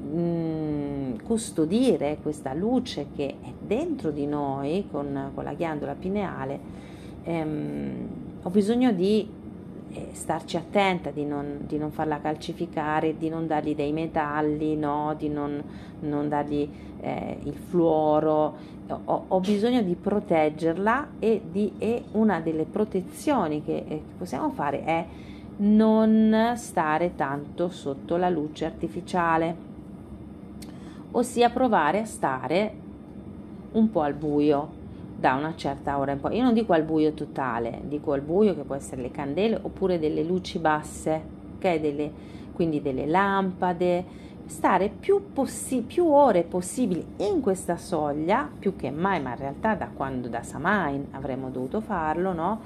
mm, 0.00 1.16
custodire 1.24 2.18
questa 2.22 2.54
luce 2.54 3.06
che 3.16 3.34
è 3.42 3.52
dentro 3.58 4.12
di 4.12 4.26
noi 4.26 4.86
con, 4.88 5.32
con 5.34 5.42
la 5.42 5.54
ghiandola 5.54 5.94
pineale, 5.96 6.60
ehm, 7.24 8.23
ho 8.46 8.50
bisogno 8.50 8.92
di 8.92 9.26
eh, 9.90 10.08
starci 10.12 10.58
attenta, 10.58 11.10
di 11.10 11.24
non, 11.24 11.60
di 11.66 11.78
non, 11.78 11.90
farla 11.90 12.20
calcificare, 12.20 13.16
di 13.16 13.30
non 13.30 13.46
dargli 13.46 13.74
dei 13.74 13.92
metalli, 13.92 14.76
no? 14.76 15.14
di 15.16 15.30
non, 15.30 15.62
non 16.00 16.28
dargli 16.28 16.68
eh, 17.00 17.38
il 17.42 17.54
fluoro. 17.54 18.72
Ho, 18.86 19.24
ho, 19.28 19.40
bisogno 19.40 19.80
di 19.80 19.94
proteggerla 19.94 21.12
e, 21.18 21.40
di, 21.50 21.72
e 21.78 22.04
una 22.12 22.40
delle 22.40 22.64
protezioni 22.64 23.64
che, 23.64 23.76
eh, 23.76 23.84
che 23.86 24.02
possiamo 24.18 24.50
fare 24.50 24.84
è 24.84 25.06
non 25.56 26.52
stare 26.56 27.14
tanto 27.14 27.70
sotto 27.70 28.18
la 28.18 28.28
luce 28.28 28.66
artificiale, 28.66 29.56
ossia 31.12 31.48
provare 31.48 32.00
a 32.00 32.04
stare 32.04 32.74
un 33.72 33.90
po' 33.90 34.02
al 34.02 34.14
buio 34.14 34.82
da 35.24 35.32
una 35.32 35.54
certa 35.56 35.96
ora 35.96 36.12
in 36.12 36.20
poi. 36.20 36.36
Io 36.36 36.42
non 36.42 36.52
dico 36.52 36.74
al 36.74 36.82
buio 36.82 37.14
totale, 37.14 37.80
dico 37.84 38.12
al 38.12 38.20
buio 38.20 38.54
che 38.54 38.60
può 38.60 38.74
essere 38.74 39.00
le 39.00 39.10
candele 39.10 39.58
oppure 39.62 39.98
delle 39.98 40.22
luci 40.22 40.58
basse, 40.58 41.22
ok? 41.56 41.80
Delle, 41.80 42.12
quindi 42.52 42.82
delle 42.82 43.06
lampade, 43.06 44.04
stare 44.44 44.90
più, 44.90 45.32
possi- 45.32 45.80
più 45.80 46.04
ore 46.08 46.42
possibili 46.42 47.02
in 47.20 47.40
questa 47.40 47.78
soglia, 47.78 48.50
più 48.58 48.76
che 48.76 48.90
mai, 48.90 49.22
ma 49.22 49.30
in 49.30 49.38
realtà 49.38 49.74
da 49.74 49.88
quando 49.88 50.28
da 50.28 50.42
Samain 50.42 51.06
avremmo 51.12 51.48
dovuto 51.48 51.80
farlo, 51.80 52.34
no? 52.34 52.60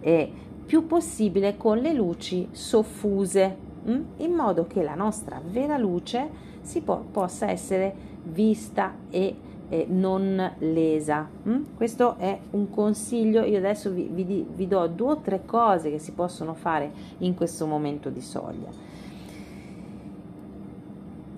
E 0.00 0.32
più 0.66 0.88
possibile 0.88 1.56
con 1.56 1.78
le 1.78 1.92
luci 1.92 2.48
soffuse, 2.50 3.56
mh? 3.84 3.92
Mm? 3.92 4.02
in 4.16 4.32
modo 4.32 4.66
che 4.66 4.82
la 4.82 4.96
nostra 4.96 5.40
vera 5.44 5.78
luce 5.78 6.28
si 6.62 6.80
po- 6.80 7.04
possa 7.12 7.48
essere 7.48 7.94
vista 8.24 8.94
e 9.10 9.48
eh, 9.70 9.86
non 9.88 10.54
lesa. 10.58 11.26
Mm? 11.48 11.62
Questo 11.76 12.16
è 12.18 12.38
un 12.50 12.68
consiglio, 12.68 13.44
io 13.44 13.56
adesso 13.56 13.90
vi, 13.90 14.08
vi, 14.12 14.46
vi 14.52 14.68
do 14.68 14.86
due 14.88 15.12
o 15.12 15.20
tre 15.20 15.44
cose 15.46 15.90
che 15.90 15.98
si 15.98 16.12
possono 16.12 16.54
fare 16.54 16.90
in 17.18 17.34
questo 17.34 17.66
momento 17.66 18.10
di 18.10 18.20
soglia. 18.20 18.68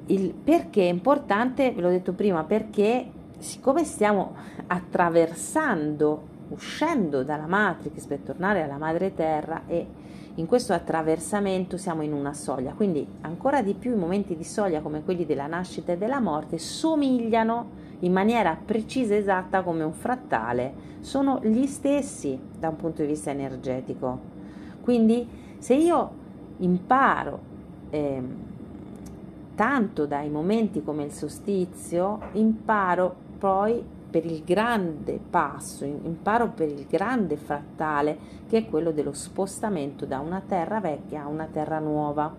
Il 0.07 0.33
perché 0.33 0.83
è 0.83 0.91
importante, 0.91 1.71
ve 1.71 1.81
l'ho 1.81 1.91
detto 1.91 2.13
prima, 2.13 2.43
perché 2.43 3.07
siccome 3.39 3.85
stiamo 3.85 4.35
attraversando, 4.67 6.31
uscendo 6.49 7.23
dalla 7.23 7.47
matrix 7.47 8.07
per 8.07 8.19
tornare 8.21 8.63
alla 8.63 8.79
madre 8.79 9.15
terra 9.15 9.63
e 9.67 9.87
in 10.37 10.47
questo 10.47 10.73
attraversamento 10.73 11.77
siamo 11.77 12.01
in 12.01 12.15
una 12.15 12.33
soglia, 12.33 12.73
quindi 12.73 13.07
ancora 13.21 13.61
di 13.61 13.75
più 13.75 13.93
i 13.93 13.99
momenti 13.99 14.35
di 14.35 14.45
soglia 14.45 14.81
come 14.81 15.03
quelli 15.03 15.27
della 15.27 15.47
nascita 15.47 15.93
e 15.93 15.99
della 15.99 16.21
morte 16.21 16.57
somigliano 16.59 17.82
in 18.03 18.13
maniera 18.13 18.57
precisa 18.63 19.15
e 19.15 19.19
esatta 19.19 19.63
come 19.63 19.83
un 19.83 19.93
frattale, 19.93 20.91
sono 21.01 21.41
gli 21.43 21.67
stessi 21.67 22.39
da 22.59 22.69
un 22.69 22.77
punto 22.77 23.03
di 23.03 23.09
vista 23.09 23.31
energetico. 23.31 24.31
Quindi 24.83 25.29
se 25.59 25.75
io 25.75 26.11
imparo 26.59 27.39
eh, 27.91 28.23
tanto 29.55 30.07
dai 30.07 30.29
momenti 30.29 30.83
come 30.83 31.05
il 31.05 31.13
solstizio, 31.13 32.19
imparo 32.33 33.15
poi 33.39 33.83
per 34.11 34.27
il 34.27 34.43
grande 34.45 35.19
passo, 35.19 35.85
imparo 35.85 36.49
per 36.49 36.69
il 36.69 36.87
grande 36.89 37.37
frattale 37.37 38.19
che 38.49 38.59
è 38.59 38.67
quello 38.67 38.93
dello 38.93 39.13
spostamento 39.13 40.05
da 40.05 40.19
una 40.19 40.43
terra 40.47 40.81
vecchia 40.81 41.23
a 41.23 41.29
una 41.29 41.49
terra 41.51 41.79
nuova. 41.79 42.35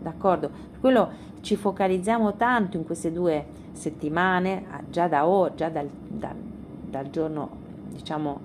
D'accordo? 0.00 0.48
Per 0.48 0.80
quello 0.80 1.10
ci 1.40 1.56
focalizziamo 1.56 2.34
tanto 2.34 2.76
in 2.76 2.84
queste 2.84 3.12
due 3.12 3.57
settimane, 3.72 4.64
già 4.90 5.08
da 5.08 5.26
ora, 5.26 5.54
già 5.54 5.68
dal, 5.68 5.88
dal, 5.88 6.36
dal 6.36 7.10
giorno, 7.10 7.50
diciamo, 7.90 8.40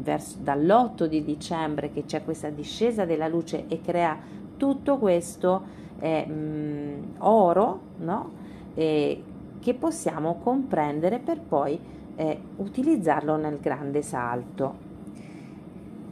verso, 0.00 0.38
dall'8 0.40 1.04
di 1.04 1.24
dicembre 1.24 1.90
che 1.90 2.04
c'è 2.04 2.24
questa 2.24 2.50
discesa 2.50 3.04
della 3.04 3.28
luce 3.28 3.66
e 3.68 3.80
crea 3.80 4.18
tutto 4.56 4.98
questo 4.98 5.62
eh, 6.00 6.26
mh, 6.26 7.14
oro, 7.18 7.80
no? 7.98 8.30
E, 8.74 9.22
che 9.60 9.74
possiamo 9.74 10.36
comprendere 10.36 11.18
per 11.18 11.40
poi 11.40 11.78
eh, 12.16 12.40
utilizzarlo 12.56 13.36
nel 13.36 13.58
grande 13.60 14.02
salto. 14.02 14.86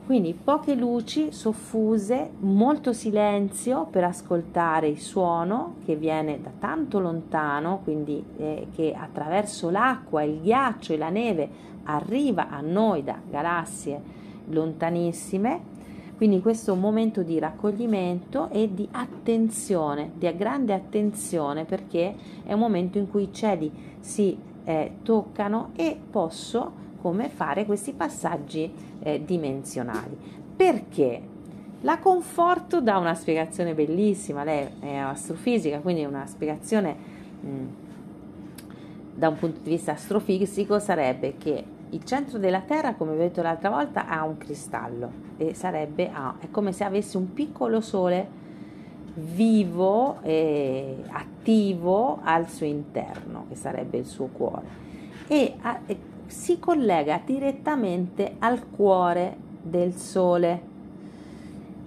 Quindi 0.07 0.35
poche 0.35 0.77
luci 0.77 1.33
soffuse, 1.33 2.31
molto 2.39 2.93
silenzio 2.93 3.87
per 3.91 4.05
ascoltare 4.05 4.87
il 4.87 5.01
suono 5.01 5.79
che 5.85 5.97
viene 5.97 6.41
da 6.41 6.53
tanto 6.57 7.01
lontano, 7.01 7.81
quindi 7.83 8.25
eh, 8.37 8.69
che 8.73 8.95
attraverso 8.97 9.69
l'acqua, 9.69 10.23
il 10.23 10.43
ghiaccio 10.43 10.93
e 10.93 10.97
la 10.97 11.09
neve 11.09 11.49
arriva 11.83 12.49
a 12.49 12.61
noi 12.61 13.03
da 13.03 13.19
galassie 13.29 14.01
lontanissime. 14.51 15.75
Quindi 16.17 16.41
questo 16.41 16.71
è 16.71 16.75
un 16.75 16.81
momento 16.81 17.25
di 17.25 17.41
raccoglimento 17.41 18.49
e 18.51 18.73
di 18.73 18.87
attenzione, 18.93 20.13
di 20.15 20.33
grande 20.37 20.73
attenzione 20.73 21.65
perché 21.65 22.15
è 22.45 22.53
un 22.53 22.61
momento 22.61 22.99
in 22.99 23.11
cui 23.11 23.25
i 23.25 23.33
cieli 23.33 23.73
si 23.99 24.39
eh, 24.63 24.99
toccano 25.03 25.71
e 25.75 25.99
posso 26.09 26.85
come 27.07 27.29
fare 27.29 27.67
questi 27.67 27.93
passaggi 27.93 28.73
eh, 29.07 29.23
dimensionali. 29.25 30.19
Perché? 30.57 31.23
La 31.83 31.99
Conforto 31.99 32.81
dà 32.81 32.99
una 32.99 33.15
spiegazione 33.15 33.73
bellissima, 33.73 34.43
lei 34.43 34.67
è 34.81 34.97
astrofisica, 34.97 35.79
quindi 35.79 36.05
una 36.05 36.27
spiegazione 36.27 36.97
mh, 37.41 37.49
mm, 37.49 37.67
da 39.15 39.29
un 39.29 39.37
punto 39.37 39.61
di 39.63 39.71
vista 39.71 39.93
astrofisico 39.93 40.81
sarebbe 40.81 41.37
che 41.37 41.65
il 41.91 42.03
centro 42.03 42.39
della 42.39 42.63
Terra, 42.63 42.95
come 42.95 43.13
vi 43.13 43.19
ho 43.19 43.23
detto 43.23 43.43
l'altra 43.43 43.71
volta, 43.71 44.09
ha 44.09 44.25
un 44.25 44.39
cristallo 44.39 45.25
e 45.37 45.55
sarebbe 45.55 46.11
ah, 46.13 46.35
è 46.41 46.51
come 46.51 46.73
se 46.73 46.83
avesse 46.83 47.17
un 47.17 47.33
piccolo 47.33 47.81
sole 47.81 48.45
vivo 49.15 50.21
e 50.23 50.97
attivo 51.09 52.19
al 52.23 52.49
suo 52.49 52.67
interno, 52.67 53.45
che 53.49 53.55
sarebbe 53.55 53.99
il 53.99 54.07
suo 54.07 54.27
cuore. 54.27 54.85
E, 55.29 55.57
e 55.87 56.15
si 56.27 56.59
collega 56.59 57.21
direttamente 57.25 58.37
al 58.39 58.69
cuore 58.69 59.37
del 59.63 59.95
Sole. 59.95 60.75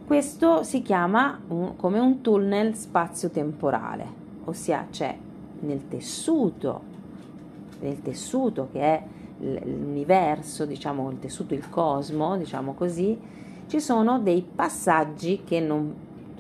Questo 0.06 0.64
si 0.64 0.82
chiama 0.82 1.40
un, 1.50 1.76
come 1.76 2.00
un 2.00 2.22
tunnel 2.22 2.76
spazio-temporale, 2.76 4.06
ossia 4.46 4.88
c'è 4.90 5.16
nel 5.62 5.88
tessuto, 5.88 6.82
nel 7.82 8.02
tessuto 8.02 8.70
che 8.72 8.82
è 8.82 9.04
l'universo, 9.40 10.66
diciamo 10.66 11.10
il 11.12 11.20
tessuto, 11.20 11.54
il 11.54 11.70
cosmo, 11.70 12.38
diciamo 12.38 12.74
così, 12.74 13.18
ci 13.68 13.80
sono 13.80 14.20
dei 14.20 14.42
passaggi 14.42 15.44
che, 15.46 15.60
non, 15.60 15.94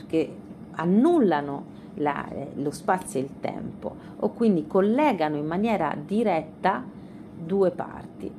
che 0.07 0.35
annullano 0.71 1.77
la, 1.95 2.27
lo 2.55 2.71
spazio 2.71 3.19
e 3.19 3.23
il 3.23 3.39
tempo 3.39 3.95
o 4.17 4.29
quindi 4.31 4.67
collegano 4.67 5.35
in 5.35 5.45
maniera 5.45 5.95
diretta 5.95 6.83
due 7.45 7.71
parti. 7.71 8.31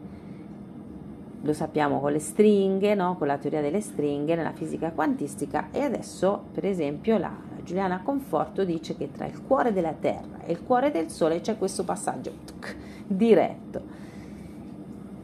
Lo 1.43 1.53
sappiamo 1.55 2.01
con 2.01 2.13
le 2.13 2.19
stringhe, 2.19 2.95
no? 2.95 3.17
con 3.17 3.27
la 3.27 3.39
teoria 3.39 3.63
delle 3.63 3.81
stringhe 3.81 4.35
nella 4.35 4.53
fisica 4.53 4.91
quantistica 4.91 5.69
e 5.71 5.81
adesso 5.81 6.45
per 6.53 6.67
esempio 6.67 7.17
la 7.17 7.35
Giuliana 7.65 8.03
Conforto 8.03 8.65
dice 8.65 8.97
che 8.97 9.11
tra 9.11 9.27
il 9.27 9.43
cuore 9.43 9.73
della 9.73 9.95
Terra 9.99 10.43
e 10.45 10.53
il 10.53 10.63
cuore 10.63 10.91
del 10.91 11.11
Sole 11.11 11.41
c'è 11.41 11.57
questo 11.57 11.85
passaggio 11.85 12.33
tuc, 12.45 12.77
diretto. 13.07 13.81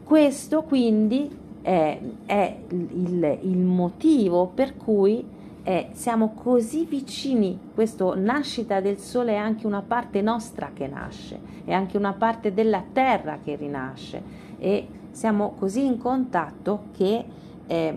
Questo 0.05 0.63
quindi 0.63 1.37
è, 1.61 1.99
è 2.25 2.57
il, 2.69 3.39
il 3.43 3.59
motivo 3.59 4.47
per 4.47 4.77
cui 4.77 5.35
eh, 5.69 5.89
siamo 5.95 6.29
così 6.33 6.85
vicini, 6.85 7.59
questa 7.75 8.15
nascita 8.15 8.81
del 8.81 8.99
sole 8.99 9.33
è 9.33 9.37
anche 9.37 9.67
una 9.67 9.83
parte 9.83 10.23
nostra 10.23 10.71
che 10.73 10.87
nasce, 10.87 11.41
è 11.65 11.73
anche 11.73 11.97
una 11.97 12.13
parte 12.13 12.55
della 12.55 12.85
terra 12.93 13.41
che 13.43 13.57
rinasce 13.57 14.23
e 14.59 14.87
siamo 15.11 15.55
così 15.59 15.85
in 15.85 15.99
contatto 15.99 16.85
che 16.97 17.25
eh, 17.67 17.95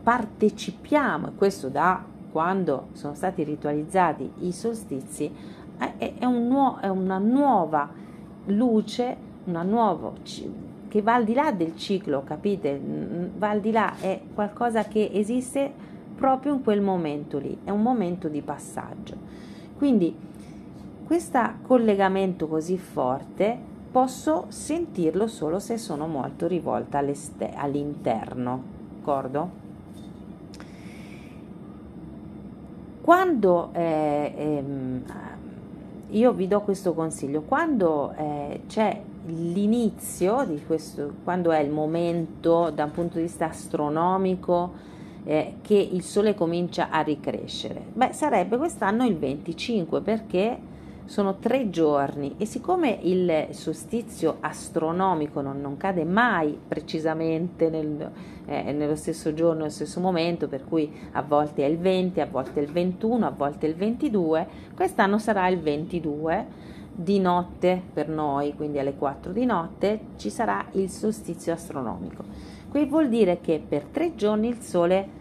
partecipiamo, 0.00 1.26
e 1.26 1.30
questo 1.34 1.70
da 1.70 2.04
quando 2.30 2.90
sono 2.92 3.14
stati 3.14 3.42
ritualizzati 3.42 4.30
i 4.42 4.52
solstizi, 4.52 5.28
è, 5.76 6.14
è, 6.20 6.24
un 6.24 6.46
nuo, 6.46 6.78
è 6.80 6.86
una 6.86 7.18
nuova 7.18 7.90
luce, 8.44 9.16
una 9.46 9.62
nuova 9.62 10.12
che 10.86 11.02
va 11.02 11.14
al 11.14 11.24
di 11.24 11.34
là 11.34 11.50
del 11.50 11.76
ciclo, 11.76 12.22
capite? 12.22 12.80
Va 13.36 13.50
al 13.50 13.60
di 13.60 13.72
là, 13.72 13.94
è 13.98 14.20
qualcosa 14.32 14.84
che 14.84 15.10
esiste 15.12 15.87
proprio 16.18 16.54
in 16.54 16.62
quel 16.64 16.80
momento 16.80 17.38
lì, 17.38 17.56
è 17.62 17.70
un 17.70 17.80
momento 17.80 18.28
di 18.28 18.42
passaggio. 18.42 19.14
Quindi 19.76 20.14
questo 21.06 21.40
collegamento 21.62 22.48
così 22.48 22.76
forte 22.76 23.56
posso 23.90 24.46
sentirlo 24.48 25.28
solo 25.28 25.60
se 25.60 25.78
sono 25.78 26.08
molto 26.08 26.48
rivolta 26.48 26.98
all'interno, 26.98 28.62
d'accordo? 28.96 29.66
Quando 33.00 33.70
eh, 33.72 34.34
ehm, 34.36 35.02
io 36.08 36.32
vi 36.32 36.48
do 36.48 36.60
questo 36.60 36.92
consiglio, 36.92 37.42
quando 37.42 38.12
eh, 38.16 38.62
c'è 38.66 39.00
l'inizio 39.26 40.44
di 40.44 40.62
questo, 40.66 41.14
quando 41.24 41.52
è 41.52 41.60
il 41.60 41.70
momento 41.70 42.70
da 42.70 42.84
un 42.84 42.90
punto 42.90 43.16
di 43.16 43.22
vista 43.22 43.46
astronomico 43.46 44.96
eh, 45.24 45.54
che 45.62 45.74
il 45.74 46.02
Sole 46.02 46.34
comincia 46.34 46.90
a 46.90 47.00
ricrescere? 47.00 47.82
Beh, 47.92 48.12
sarebbe 48.12 48.56
quest'anno 48.56 49.04
il 49.06 49.16
25 49.16 50.00
perché 50.00 50.76
sono 51.08 51.36
tre 51.36 51.70
giorni 51.70 52.34
e 52.36 52.44
siccome 52.44 52.98
il 53.02 53.46
solstizio 53.50 54.36
astronomico 54.40 55.40
non, 55.40 55.58
non 55.58 55.78
cade 55.78 56.04
mai 56.04 56.58
precisamente 56.68 57.70
nel, 57.70 58.10
eh, 58.44 58.72
nello 58.72 58.94
stesso 58.94 59.32
giorno, 59.32 59.60
nello 59.60 59.70
stesso 59.70 60.00
momento, 60.00 60.48
per 60.48 60.66
cui 60.66 60.92
a 61.12 61.22
volte 61.22 61.64
è 61.64 61.66
il 61.66 61.78
20, 61.78 62.20
a 62.20 62.26
volte 62.26 62.60
è 62.60 62.62
il 62.62 62.70
21, 62.70 63.26
a 63.26 63.30
volte 63.30 63.66
è 63.66 63.70
il 63.70 63.76
22, 63.76 64.46
quest'anno 64.74 65.18
sarà 65.18 65.48
il 65.48 65.60
22 65.60 66.46
di 66.94 67.20
notte 67.20 67.80
per 67.92 68.08
noi, 68.08 68.54
quindi 68.54 68.78
alle 68.78 68.94
4 68.94 69.32
di 69.32 69.46
notte 69.46 70.00
ci 70.16 70.28
sarà 70.28 70.66
il 70.72 70.90
solstizio 70.90 71.54
astronomico. 71.54 72.24
Qui 72.70 72.84
vuol 72.84 73.08
dire 73.08 73.40
che 73.40 73.62
per 73.66 73.84
tre 73.84 74.14
giorni 74.14 74.48
il 74.48 74.60
Sole 74.60 75.16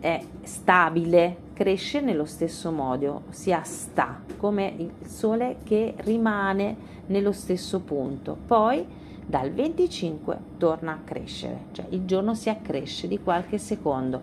è 0.00 0.20
stabile, 0.42 1.36
cresce 1.52 2.00
nello 2.00 2.24
stesso 2.24 2.72
modo, 2.72 3.22
sia 3.30 3.62
sta, 3.62 4.20
come 4.36 4.74
il 4.76 4.90
Sole 5.06 5.58
che 5.62 5.94
rimane 5.98 6.76
nello 7.06 7.30
stesso 7.30 7.78
punto. 7.78 8.36
Poi 8.44 8.84
dal 9.24 9.52
25 9.52 10.36
torna 10.58 10.92
a 10.92 10.98
crescere, 11.04 11.66
cioè 11.70 11.86
il 11.90 12.04
giorno 12.06 12.34
si 12.34 12.50
accresce 12.50 13.06
di 13.06 13.20
qualche 13.20 13.58
secondo. 13.58 14.20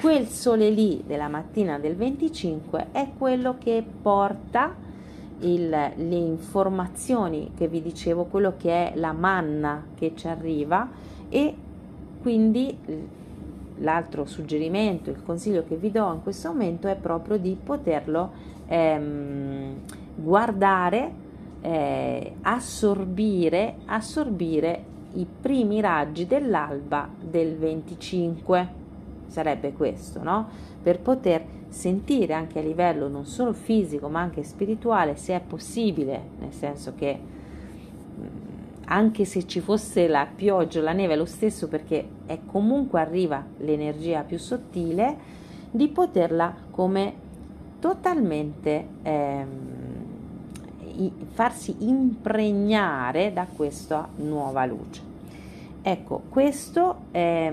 Quel 0.00 0.28
Sole 0.28 0.70
lì 0.70 1.02
della 1.04 1.28
mattina 1.28 1.80
del 1.80 1.96
25 1.96 2.86
è 2.92 3.10
quello 3.18 3.56
che 3.58 3.84
porta 4.00 4.74
il, 5.40 5.68
le 5.68 6.16
informazioni 6.16 7.50
che 7.56 7.66
vi 7.66 7.82
dicevo, 7.82 8.26
quello 8.26 8.54
che 8.56 8.92
è 8.92 8.96
la 8.96 9.12
manna 9.12 9.84
che 9.94 10.12
ci 10.14 10.28
arriva 10.28 10.88
e 11.28 11.54
quindi 12.24 12.74
l'altro 13.80 14.24
suggerimento, 14.24 15.10
il 15.10 15.22
consiglio 15.22 15.62
che 15.62 15.76
vi 15.76 15.90
do 15.90 16.10
in 16.10 16.22
questo 16.22 16.48
momento 16.48 16.88
è 16.88 16.96
proprio 16.96 17.36
di 17.36 17.54
poterlo 17.62 18.32
ehm, 18.66 19.74
guardare, 20.14 21.12
eh, 21.60 22.36
assorbire, 22.40 23.74
assorbire 23.84 24.84
i 25.16 25.26
primi 25.38 25.82
raggi 25.82 26.26
dell'alba 26.26 27.10
del 27.20 27.58
25. 27.58 28.68
Sarebbe 29.26 29.74
questo, 29.74 30.22
no? 30.22 30.48
Per 30.82 31.00
poter 31.00 31.44
sentire 31.68 32.32
anche 32.32 32.58
a 32.58 32.62
livello 32.62 33.06
non 33.06 33.26
solo 33.26 33.52
fisico 33.52 34.08
ma 34.08 34.20
anche 34.20 34.44
spirituale 34.44 35.16
se 35.16 35.34
è 35.34 35.40
possibile, 35.46 36.22
nel 36.38 36.52
senso 36.52 36.94
che 36.96 37.18
anche 38.86 39.24
se 39.24 39.46
ci 39.46 39.60
fosse 39.60 40.08
la 40.08 40.26
pioggia 40.32 40.80
o 40.80 40.82
la 40.82 40.92
neve 40.92 41.16
lo 41.16 41.24
stesso 41.24 41.68
perché 41.68 42.08
è 42.26 42.38
comunque 42.46 43.00
arriva 43.00 43.44
l'energia 43.58 44.22
più 44.22 44.38
sottile, 44.38 45.42
di 45.70 45.88
poterla 45.88 46.54
come 46.70 47.14
totalmente 47.80 48.86
ehm, 49.02 49.74
farsi 51.32 51.74
impregnare 51.80 53.32
da 53.32 53.46
questa 53.52 54.08
nuova 54.16 54.64
luce. 54.64 55.02
Ecco, 55.82 56.22
questo 56.28 57.06
è, 57.10 57.52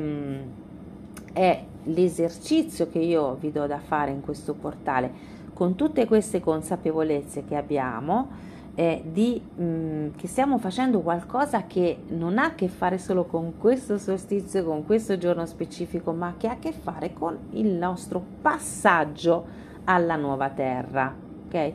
è 1.34 1.64
l'esercizio 1.84 2.90
che 2.90 3.00
io 3.00 3.36
vi 3.40 3.52
do 3.52 3.66
da 3.66 3.80
fare 3.80 4.12
in 4.12 4.22
questo 4.22 4.54
portale 4.54 5.12
con 5.54 5.76
tutte 5.76 6.06
queste 6.06 6.40
consapevolezze 6.40 7.44
che 7.44 7.56
abbiamo 7.56 8.30
eh, 8.76 9.04
di, 9.06 9.42
mh, 9.42 9.64
mm, 9.64 10.08
che 10.16 10.28
stiamo 10.28 10.58
facendo 10.58 11.02
qualcosa 11.02 11.66
che 11.66 11.98
non 12.10 12.38
ha 12.38 12.46
a 12.46 12.56
che 12.56 12.68
fare 12.68 12.98
solo 12.98 13.26
con 13.26 13.58
questo 13.58 13.98
solstizio, 13.98 14.64
con 14.64 14.86
questo 14.86 15.18
giorno 15.18 15.46
specifico, 15.46 16.12
ma 16.12 16.36
che 16.38 16.48
ha 16.48 16.54
a 16.54 16.60
che 16.60 16.72
fare 16.72 17.14
con 17.14 17.38
il 17.52 17.68
nostro 17.68 18.24
passaggio 18.42 19.60
alla 19.86 20.16
nuova 20.16 20.50
terra, 20.50 21.14
ok? 21.48 21.74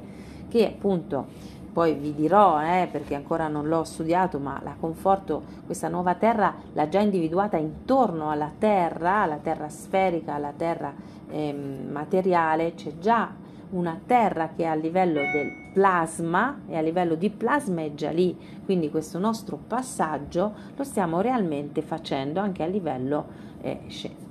Che 0.49 0.66
appunto 0.66 1.55
poi 1.76 1.92
vi 1.92 2.14
dirò 2.14 2.59
eh, 2.62 2.88
perché 2.90 3.14
ancora 3.14 3.49
non 3.49 3.68
l'ho 3.68 3.84
studiato, 3.84 4.38
ma 4.38 4.59
la 4.64 4.74
conforto, 4.80 5.42
questa 5.66 5.88
nuova 5.88 6.14
terra 6.14 6.55
l'ha 6.72 6.88
già 6.88 7.01
individuata 7.01 7.59
intorno 7.59 8.30
alla 8.30 8.51
terra, 8.57 9.20
alla 9.20 9.36
terra 9.36 9.68
sferica, 9.68 10.32
alla 10.32 10.55
terra 10.57 10.94
eh, 11.28 11.53
materiale, 11.53 12.72
c'è 12.74 12.97
già 12.99 13.30
una 13.70 14.00
terra 14.04 14.50
che 14.54 14.64
a 14.64 14.74
livello 14.74 15.20
del 15.20 15.52
plasma 15.72 16.60
e 16.68 16.76
a 16.76 16.80
livello 16.80 17.14
di 17.14 17.30
plasma 17.30 17.82
è 17.82 17.94
già 17.94 18.10
lì, 18.10 18.36
quindi 18.64 18.90
questo 18.90 19.18
nostro 19.18 19.58
passaggio 19.66 20.52
lo 20.76 20.84
stiamo 20.84 21.20
realmente 21.20 21.82
facendo 21.82 22.40
anche 22.40 22.62
a 22.62 22.66
livello 22.66 23.26
eh, 23.60 23.80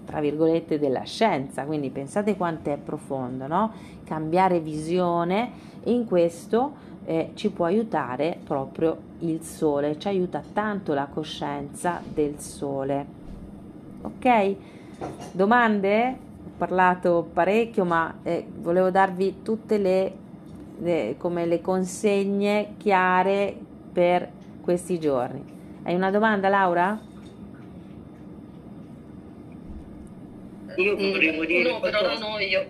tra 0.05 0.19
virgolette 0.19 0.79
della 0.79 1.03
scienza, 1.03 1.65
quindi 1.65 1.89
pensate 1.89 2.37
quanto 2.37 2.71
è 2.71 2.77
profondo, 2.77 3.47
no? 3.47 3.71
Cambiare 4.03 4.59
visione 4.59 5.51
in 5.85 6.05
questo 6.05 6.93
eh, 7.05 7.31
ci 7.33 7.49
può 7.49 7.65
aiutare 7.65 8.39
proprio 8.43 8.97
il 9.19 9.41
sole, 9.41 9.97
ci 9.99 10.07
aiuta 10.07 10.41
tanto 10.53 10.93
la 10.93 11.07
coscienza 11.07 12.01
del 12.07 12.39
sole. 12.39 13.05
Ok? 14.01 14.55
Domande? 15.31 16.24
Parlato 16.57 17.29
parecchio, 17.33 17.85
ma 17.85 18.19
eh, 18.23 18.45
volevo 18.57 18.89
darvi 18.89 19.41
tutte 19.41 19.77
le, 19.77 20.13
le, 20.79 21.15
come 21.17 21.45
le 21.45 21.61
consegne 21.61 22.75
chiare 22.77 23.55
per 23.91 24.29
questi 24.61 24.99
giorni. 24.99 25.43
Hai 25.83 25.95
una 25.95 26.11
domanda, 26.11 26.49
Laura? 26.49 26.99
Io 30.77 30.95
volevo 30.95 31.45
dire. 31.45 31.71
No, 31.71 31.79
però 31.79 32.17
no, 32.17 32.39
io, 32.39 32.65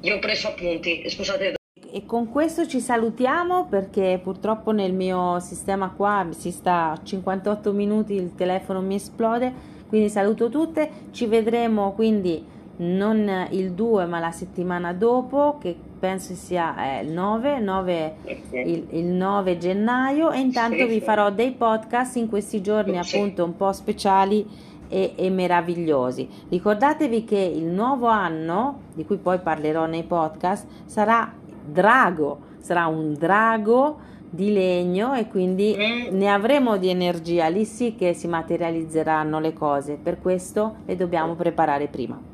io 0.00 0.16
ho 0.16 0.18
preso 0.18 0.48
appunti. 0.48 1.08
Scusate. 1.08 1.54
E 1.94 2.06
con 2.06 2.30
questo 2.30 2.66
ci 2.66 2.80
salutiamo 2.80 3.66
perché 3.66 4.18
purtroppo 4.22 4.70
nel 4.70 4.92
mio 4.94 5.38
sistema 5.40 5.92
qua 5.94 6.26
si 6.30 6.50
sta 6.50 6.92
a 6.92 7.02
58 7.02 7.72
minuti, 7.72 8.14
il 8.14 8.34
telefono 8.34 8.80
mi 8.80 8.94
esplode. 8.94 9.70
Quindi 9.88 10.08
saluto 10.08 10.48
tutte, 10.48 10.88
ci 11.10 11.26
vedremo 11.26 11.92
quindi 11.92 12.42
non 12.76 13.48
il 13.50 13.72
2 13.72 14.06
ma 14.06 14.18
la 14.18 14.30
settimana 14.30 14.92
dopo 14.92 15.58
che 15.60 15.76
penso 15.98 16.34
sia 16.34 16.98
eh, 16.98 17.04
il 17.04 17.12
9, 17.12 17.60
9 17.60 18.14
il, 18.50 18.86
il, 18.90 19.04
9 19.04 19.58
gennaio. 19.58 20.30
E 20.32 20.40
intanto 20.40 20.86
vi 20.86 21.00
farò 21.00 21.30
dei 21.30 21.52
podcast 21.52 22.16
in 22.16 22.28
questi 22.28 22.60
giorni 22.60 22.98
appunto 22.98 23.44
un 23.44 23.56
po' 23.56 23.72
speciali 23.72 24.44
e, 24.88 25.12
e, 25.14 25.30
meravigliosi. 25.30 26.28
Ricordatevi 26.48 27.24
che 27.24 27.38
il 27.38 27.66
nuovo 27.66 28.08
anno, 28.08 28.80
di 28.94 29.04
cui 29.04 29.16
poi 29.16 29.38
parlerò 29.38 29.86
nei 29.86 30.02
podcast, 30.02 30.66
sarà 30.86 31.32
drago, 31.64 32.38
sarà 32.58 32.86
un 32.86 33.14
drago 33.14 34.10
di 34.28 34.52
legno 34.52 35.14
e 35.14 35.28
quindi 35.28 35.76
mm. 35.76 36.16
ne 36.16 36.28
avremo 36.28 36.78
di 36.78 36.88
energia, 36.88 37.48
lì 37.48 37.64
sì 37.64 37.94
che 37.94 38.12
si 38.14 38.26
materializzeranno 38.26 39.38
le 39.38 39.52
cose, 39.52 39.98
per 40.02 40.20
questo 40.20 40.76
le 40.84 40.96
dobbiamo 40.96 41.34
preparare 41.34 41.86
prima. 41.86 42.31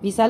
Vi 0.00 0.12
saluto. 0.12 0.26